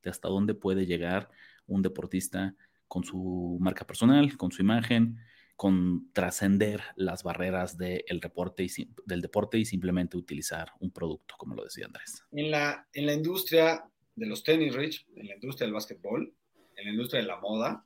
de 0.04 0.10
hasta 0.10 0.30
dónde 0.30 0.54
puede 0.54 0.86
llegar 0.86 1.30
un 1.66 1.82
deportista 1.82 2.56
con 2.88 3.04
su 3.04 3.58
marca 3.60 3.86
personal, 3.86 4.38
con 4.38 4.54
su 4.54 4.62
imagen, 4.62 5.18
con 5.58 6.10
trascender 6.14 6.82
las 6.96 7.24
barreras 7.24 7.78
del 7.78 8.22
deporte 8.22 8.64
y, 8.64 8.70
del 9.06 9.20
deporte 9.20 9.58
y 9.58 9.66
simplemente 9.66 10.16
utilizar 10.16 10.72
un 10.80 10.92
producto, 10.92 11.36
como 11.38 11.56
lo 11.56 11.66
decía 11.66 11.88
Andrés. 11.88 12.24
En 12.32 12.52
la, 12.52 12.88
en 12.94 13.06
la 13.06 13.14
industria 13.14 13.84
de 14.16 14.26
los 14.28 14.44
tenis, 14.44 14.74
Rich, 14.74 15.06
en 15.14 15.28
la 15.28 15.34
industria 15.34 15.66
del 15.66 15.74
básquetbol, 15.74 16.34
en 16.78 16.86
la 16.86 16.92
industria 16.92 17.22
de 17.22 17.28
la 17.28 17.40
moda. 17.40 17.84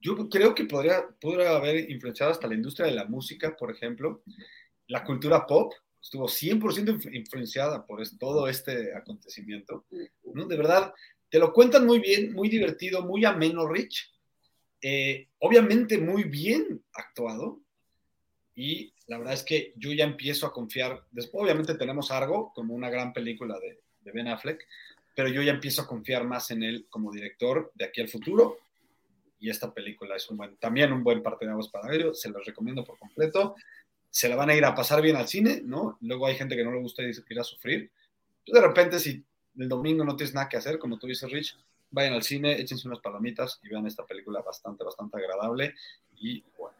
Yo 0.00 0.28
creo 0.28 0.54
que 0.54 0.64
podría, 0.64 1.08
podría 1.20 1.56
haber 1.56 1.90
influenciado 1.90 2.32
hasta 2.32 2.48
la 2.48 2.54
industria 2.54 2.86
de 2.86 2.94
la 2.94 3.04
música, 3.04 3.56
por 3.56 3.70
ejemplo. 3.70 4.22
La 4.88 5.04
cultura 5.04 5.46
pop 5.46 5.72
estuvo 6.00 6.26
100% 6.26 7.14
influenciada 7.14 7.86
por 7.86 8.02
todo 8.18 8.48
este 8.48 8.94
acontecimiento. 8.94 9.86
¿no? 10.34 10.46
De 10.46 10.56
verdad, 10.56 10.92
te 11.28 11.38
lo 11.38 11.52
cuentan 11.52 11.86
muy 11.86 12.00
bien, 12.00 12.32
muy 12.32 12.48
divertido, 12.48 13.04
muy 13.04 13.24
ameno, 13.24 13.68
Rich. 13.68 14.10
Eh, 14.82 15.28
obviamente 15.38 15.98
muy 15.98 16.24
bien 16.24 16.82
actuado. 16.94 17.60
Y 18.54 18.92
la 19.06 19.18
verdad 19.18 19.34
es 19.34 19.44
que 19.44 19.72
yo 19.76 19.92
ya 19.92 20.04
empiezo 20.04 20.46
a 20.46 20.52
confiar. 20.52 21.04
Después, 21.10 21.44
obviamente, 21.44 21.74
tenemos 21.74 22.10
Argo 22.10 22.52
como 22.54 22.74
una 22.74 22.90
gran 22.90 23.12
película 23.12 23.58
de, 23.58 23.80
de 24.00 24.12
Ben 24.12 24.28
Affleck, 24.28 24.66
pero 25.14 25.28
yo 25.28 25.42
ya 25.42 25.52
empiezo 25.52 25.82
a 25.82 25.86
confiar 25.86 26.24
más 26.24 26.50
en 26.50 26.62
él 26.62 26.86
como 26.88 27.12
director 27.12 27.72
de 27.74 27.84
aquí 27.84 28.00
al 28.00 28.08
futuro. 28.08 28.58
Y 29.38 29.48
esta 29.50 29.72
película 29.72 30.16
es 30.16 30.28
también 30.58 30.92
un 30.92 31.02
buen 31.02 31.22
parte 31.22 31.46
de 31.46 31.52
aguas 31.52 31.68
para 31.68 31.94
ellos, 31.94 32.20
se 32.20 32.28
los 32.28 32.44
recomiendo 32.44 32.84
por 32.84 32.98
completo. 32.98 33.56
Se 34.10 34.28
la 34.28 34.36
van 34.36 34.50
a 34.50 34.54
ir 34.54 34.64
a 34.64 34.74
pasar 34.74 35.00
bien 35.00 35.16
al 35.16 35.28
cine, 35.28 35.62
¿no? 35.64 35.96
Luego 36.00 36.26
hay 36.26 36.34
gente 36.34 36.56
que 36.56 36.64
no 36.64 36.72
le 36.72 36.80
gusta 36.80 37.02
ir 37.02 37.40
a 37.40 37.44
sufrir. 37.44 37.90
de 38.46 38.60
repente, 38.60 38.98
si 38.98 39.24
el 39.56 39.68
domingo 39.68 40.04
no 40.04 40.16
tienes 40.16 40.34
nada 40.34 40.48
que 40.48 40.56
hacer, 40.56 40.78
como 40.78 40.98
tú 40.98 41.06
dices, 41.06 41.30
Rich, 41.30 41.56
vayan 41.90 42.14
al 42.14 42.22
cine, 42.22 42.60
échense 42.60 42.86
unas 42.86 43.00
palomitas 43.00 43.60
y 43.62 43.68
vean 43.68 43.86
esta 43.86 44.04
película 44.04 44.42
bastante, 44.42 44.84
bastante 44.84 45.18
agradable. 45.18 45.74
Y 46.16 46.42
bueno. 46.58 46.76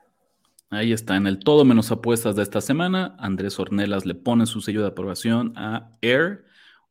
Ahí 0.70 0.92
está, 0.92 1.16
en 1.16 1.26
el 1.26 1.38
todo 1.40 1.64
menos 1.64 1.90
apuestas 1.90 2.36
de 2.36 2.42
esta 2.42 2.60
semana, 2.60 3.16
Andrés 3.18 3.58
Ornelas 3.58 4.06
le 4.06 4.14
pone 4.14 4.46
su 4.46 4.60
sello 4.60 4.82
de 4.82 4.88
aprobación 4.88 5.52
a 5.56 5.96
Air 6.00 6.44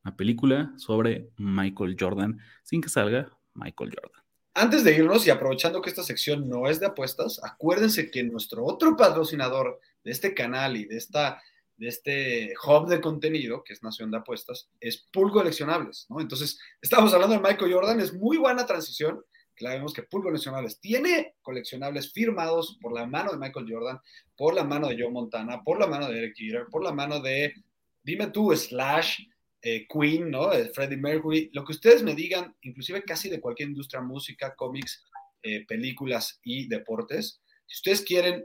una 0.04 0.16
película 0.16 0.72
sobre 0.76 1.30
Michael 1.36 1.96
Jordan 1.98 2.38
sin 2.62 2.80
que 2.80 2.88
salga 2.88 3.30
Michael 3.54 3.90
Jordan. 3.94 4.22
Antes 4.54 4.82
de 4.82 4.96
irnos 4.96 5.26
y 5.26 5.30
aprovechando 5.30 5.80
que 5.80 5.90
esta 5.90 6.02
sección 6.02 6.48
no 6.48 6.66
es 6.66 6.80
de 6.80 6.86
apuestas, 6.86 7.40
acuérdense 7.42 8.10
que 8.10 8.22
nuestro 8.24 8.64
otro 8.64 8.96
patrocinador 8.96 9.80
de 10.02 10.10
este 10.10 10.34
canal 10.34 10.76
y 10.76 10.86
de, 10.86 10.96
esta, 10.96 11.40
de 11.76 11.88
este 11.88 12.54
hub 12.66 12.88
de 12.88 13.00
contenido, 13.00 13.62
que 13.62 13.74
es 13.74 13.82
Nación 13.82 14.10
de 14.10 14.18
Apuestas, 14.18 14.68
es 14.80 15.08
Pool 15.12 15.30
Coleccionables, 15.30 16.06
¿no? 16.08 16.20
Entonces, 16.20 16.58
estamos 16.80 17.14
hablando 17.14 17.36
de 17.36 17.42
Michael 17.42 17.72
Jordan, 17.72 18.00
es 18.00 18.12
muy 18.12 18.38
buena 18.38 18.66
transición, 18.66 19.24
claro, 19.54 19.76
vemos 19.76 19.92
que 19.92 20.02
Pool 20.02 20.24
Coleccionables 20.24 20.80
tiene 20.80 21.36
coleccionables 21.42 22.12
firmados 22.12 22.76
por 22.80 22.92
la 22.92 23.06
mano 23.06 23.30
de 23.30 23.38
Michael 23.38 23.66
Jordan, 23.68 24.00
por 24.36 24.54
la 24.54 24.64
mano 24.64 24.88
de 24.88 25.00
Joe 25.00 25.12
Montana, 25.12 25.62
por 25.62 25.78
la 25.78 25.86
mano 25.86 26.08
de 26.08 26.18
Eric 26.18 26.34
Jeter, 26.36 26.66
por 26.70 26.82
la 26.82 26.92
mano 26.92 27.20
de, 27.20 27.54
dime 28.02 28.26
tú, 28.28 28.54
Slash, 28.56 29.20
eh, 29.62 29.86
Queen, 29.88 30.30
¿no? 30.30 30.50
Freddie 30.74 30.96
Mercury, 30.96 31.50
lo 31.52 31.64
que 31.64 31.72
ustedes 31.72 32.02
me 32.02 32.14
digan, 32.14 32.54
inclusive 32.62 33.02
casi 33.02 33.28
de 33.28 33.40
cualquier 33.40 33.68
industria, 33.68 34.00
música, 34.00 34.54
cómics, 34.56 35.04
eh, 35.42 35.64
películas 35.66 36.40
y 36.42 36.68
deportes, 36.68 37.40
si 37.66 37.76
ustedes 37.76 38.02
quieren 38.02 38.44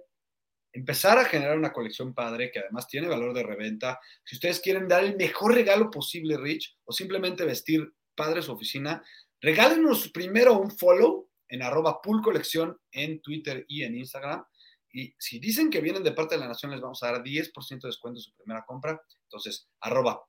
empezar 0.71 1.17
a 1.17 1.25
generar 1.25 1.57
una 1.57 1.73
colección 1.73 2.13
padre 2.13 2.51
que 2.51 2.59
además 2.59 2.87
tiene 2.87 3.07
valor 3.07 3.33
de 3.33 3.43
reventa, 3.43 3.99
si 4.23 4.35
ustedes 4.35 4.59
quieren 4.59 4.87
dar 4.87 5.03
el 5.03 5.15
mejor 5.15 5.53
regalo 5.55 5.89
posible, 5.89 6.37
Rich, 6.37 6.77
o 6.83 6.91
simplemente 6.91 7.45
vestir 7.45 7.93
padre 8.13 8.41
su 8.41 8.51
oficina, 8.51 9.01
regálenos 9.41 10.09
primero 10.09 10.59
un 10.59 10.69
follow 10.69 11.29
en 11.47 11.61
arroba 11.61 12.01
pool 12.01 12.21
colección 12.21 12.77
en 12.91 13.21
Twitter 13.21 13.65
y 13.67 13.83
en 13.83 13.95
Instagram. 13.95 14.43
Y 14.95 15.13
si 15.19 15.39
dicen 15.39 15.69
que 15.69 15.81
vienen 15.81 16.03
de 16.03 16.13
parte 16.13 16.35
de 16.35 16.39
la 16.39 16.47
Nación, 16.47 16.71
les 16.71 16.79
vamos 16.79 17.03
a 17.03 17.11
dar 17.11 17.21
10% 17.21 17.51
de 17.81 17.87
descuento 17.89 18.17
en 18.17 18.21
su 18.21 18.33
primera 18.33 18.63
compra. 18.65 18.97
Entonces, 19.23 19.67
arroba 19.81 20.21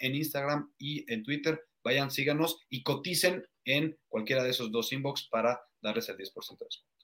en 0.00 0.14
Instagram 0.16 0.72
y 0.78 1.04
en 1.12 1.22
Twitter. 1.22 1.60
Vayan, 1.84 2.10
síganos 2.10 2.58
y 2.68 2.82
coticen 2.82 3.46
en 3.64 3.96
cualquiera 4.08 4.42
de 4.42 4.50
esos 4.50 4.72
dos 4.72 4.92
inbox 4.92 5.28
para 5.30 5.60
darles 5.80 6.08
el 6.08 6.16
10% 6.16 6.18
de 6.18 6.64
descuento. 6.64 6.98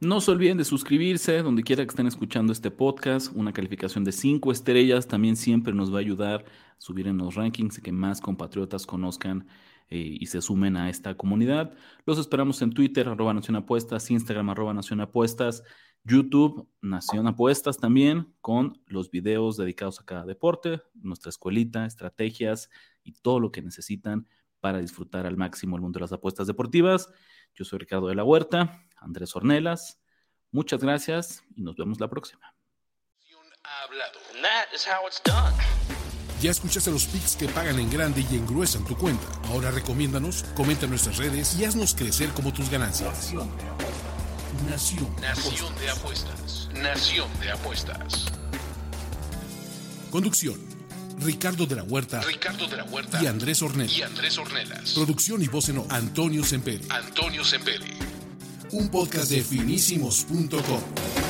No 0.00 0.22
se 0.22 0.30
olviden 0.30 0.56
de 0.56 0.64
suscribirse 0.64 1.42
donde 1.42 1.62
quiera 1.62 1.84
que 1.84 1.90
estén 1.90 2.06
escuchando 2.06 2.54
este 2.54 2.70
podcast. 2.70 3.30
Una 3.34 3.52
calificación 3.52 4.02
de 4.02 4.12
5 4.12 4.52
estrellas 4.52 5.06
también 5.06 5.36
siempre 5.36 5.74
nos 5.74 5.92
va 5.92 5.98
a 5.98 6.00
ayudar 6.00 6.46
a 6.46 6.80
subir 6.80 7.06
en 7.06 7.18
los 7.18 7.34
rankings 7.34 7.76
y 7.76 7.82
que 7.82 7.92
más 7.92 8.22
compatriotas 8.22 8.86
conozcan 8.86 9.46
eh, 9.88 10.16
y 10.20 10.26
se 10.26 10.42
sumen 10.42 10.76
a 10.76 10.90
esta 10.90 11.16
comunidad. 11.16 11.72
Los 12.04 12.18
esperamos 12.18 12.60
en 12.62 12.72
Twitter, 12.72 13.08
arroba 13.08 13.32
Nación 13.32 13.56
Apuestas, 13.56 14.10
Instagram, 14.10 14.50
arroba 14.50 14.74
Nación 14.74 15.00
Apuestas, 15.00 15.62
YouTube, 16.02 16.68
Nación 16.80 17.26
Apuestas 17.26 17.78
también, 17.78 18.34
con 18.40 18.82
los 18.86 19.10
videos 19.10 19.56
dedicados 19.56 20.00
a 20.00 20.04
cada 20.04 20.24
deporte, 20.24 20.82
nuestra 20.94 21.30
escuelita, 21.30 21.86
estrategias 21.86 22.70
y 23.02 23.12
todo 23.12 23.40
lo 23.40 23.52
que 23.52 23.62
necesitan 23.62 24.26
para 24.60 24.78
disfrutar 24.78 25.26
al 25.26 25.36
máximo 25.36 25.76
el 25.76 25.82
mundo 25.82 25.98
de 25.98 26.02
las 26.02 26.12
apuestas 26.12 26.46
deportivas. 26.46 27.08
Yo 27.54 27.64
soy 27.64 27.78
Ricardo 27.78 28.08
de 28.08 28.14
la 28.14 28.24
Huerta, 28.24 28.82
Andrés 28.96 29.34
Ornelas. 29.36 30.00
Muchas 30.50 30.82
gracias 30.82 31.44
y 31.54 31.62
nos 31.62 31.76
vemos 31.76 32.00
la 32.00 32.08
próxima. 32.08 32.54
Ya 36.46 36.52
escuchaste 36.52 36.92
los 36.92 37.06
picks 37.06 37.34
que 37.34 37.48
pagan 37.48 37.76
en 37.80 37.90
grande 37.90 38.24
y 38.30 38.36
engruesan 38.36 38.84
tu 38.84 38.96
cuenta. 38.96 39.26
Ahora 39.48 39.72
recomiéndanos, 39.72 40.44
comenta 40.54 40.84
en 40.84 40.90
nuestras 40.90 41.16
redes 41.16 41.56
y 41.58 41.64
haznos 41.64 41.92
crecer 41.92 42.28
como 42.28 42.52
tus 42.52 42.70
ganancias. 42.70 43.32
Nación. 44.70 45.08
Nación 45.20 45.74
de 45.80 45.90
apuestas. 45.90 46.68
Nación 46.72 47.28
de 47.40 47.50
apuestas. 47.50 48.26
Conducción. 50.12 50.54
Ricardo 51.18 51.66
de 51.66 51.74
la 51.74 51.82
Huerta. 51.82 52.20
Ricardo 52.20 52.68
de 52.68 52.76
la 52.76 52.84
Huerta. 52.84 53.20
Y 53.20 53.26
Andrés 53.26 53.60
Ornelas. 53.62 53.98
Y 53.98 54.02
Andrés 54.02 54.38
Ornelas. 54.38 54.92
Producción 54.92 55.42
y 55.42 55.48
voz 55.48 55.68
en 55.70 55.82
Antonio 55.88 56.44
Semperi. 56.44 56.86
Antonio 56.90 57.42
Semperi. 57.42 57.98
Un 58.70 58.88
podcast 58.88 59.30
de 59.30 59.42
finísimos.com. 59.42 61.25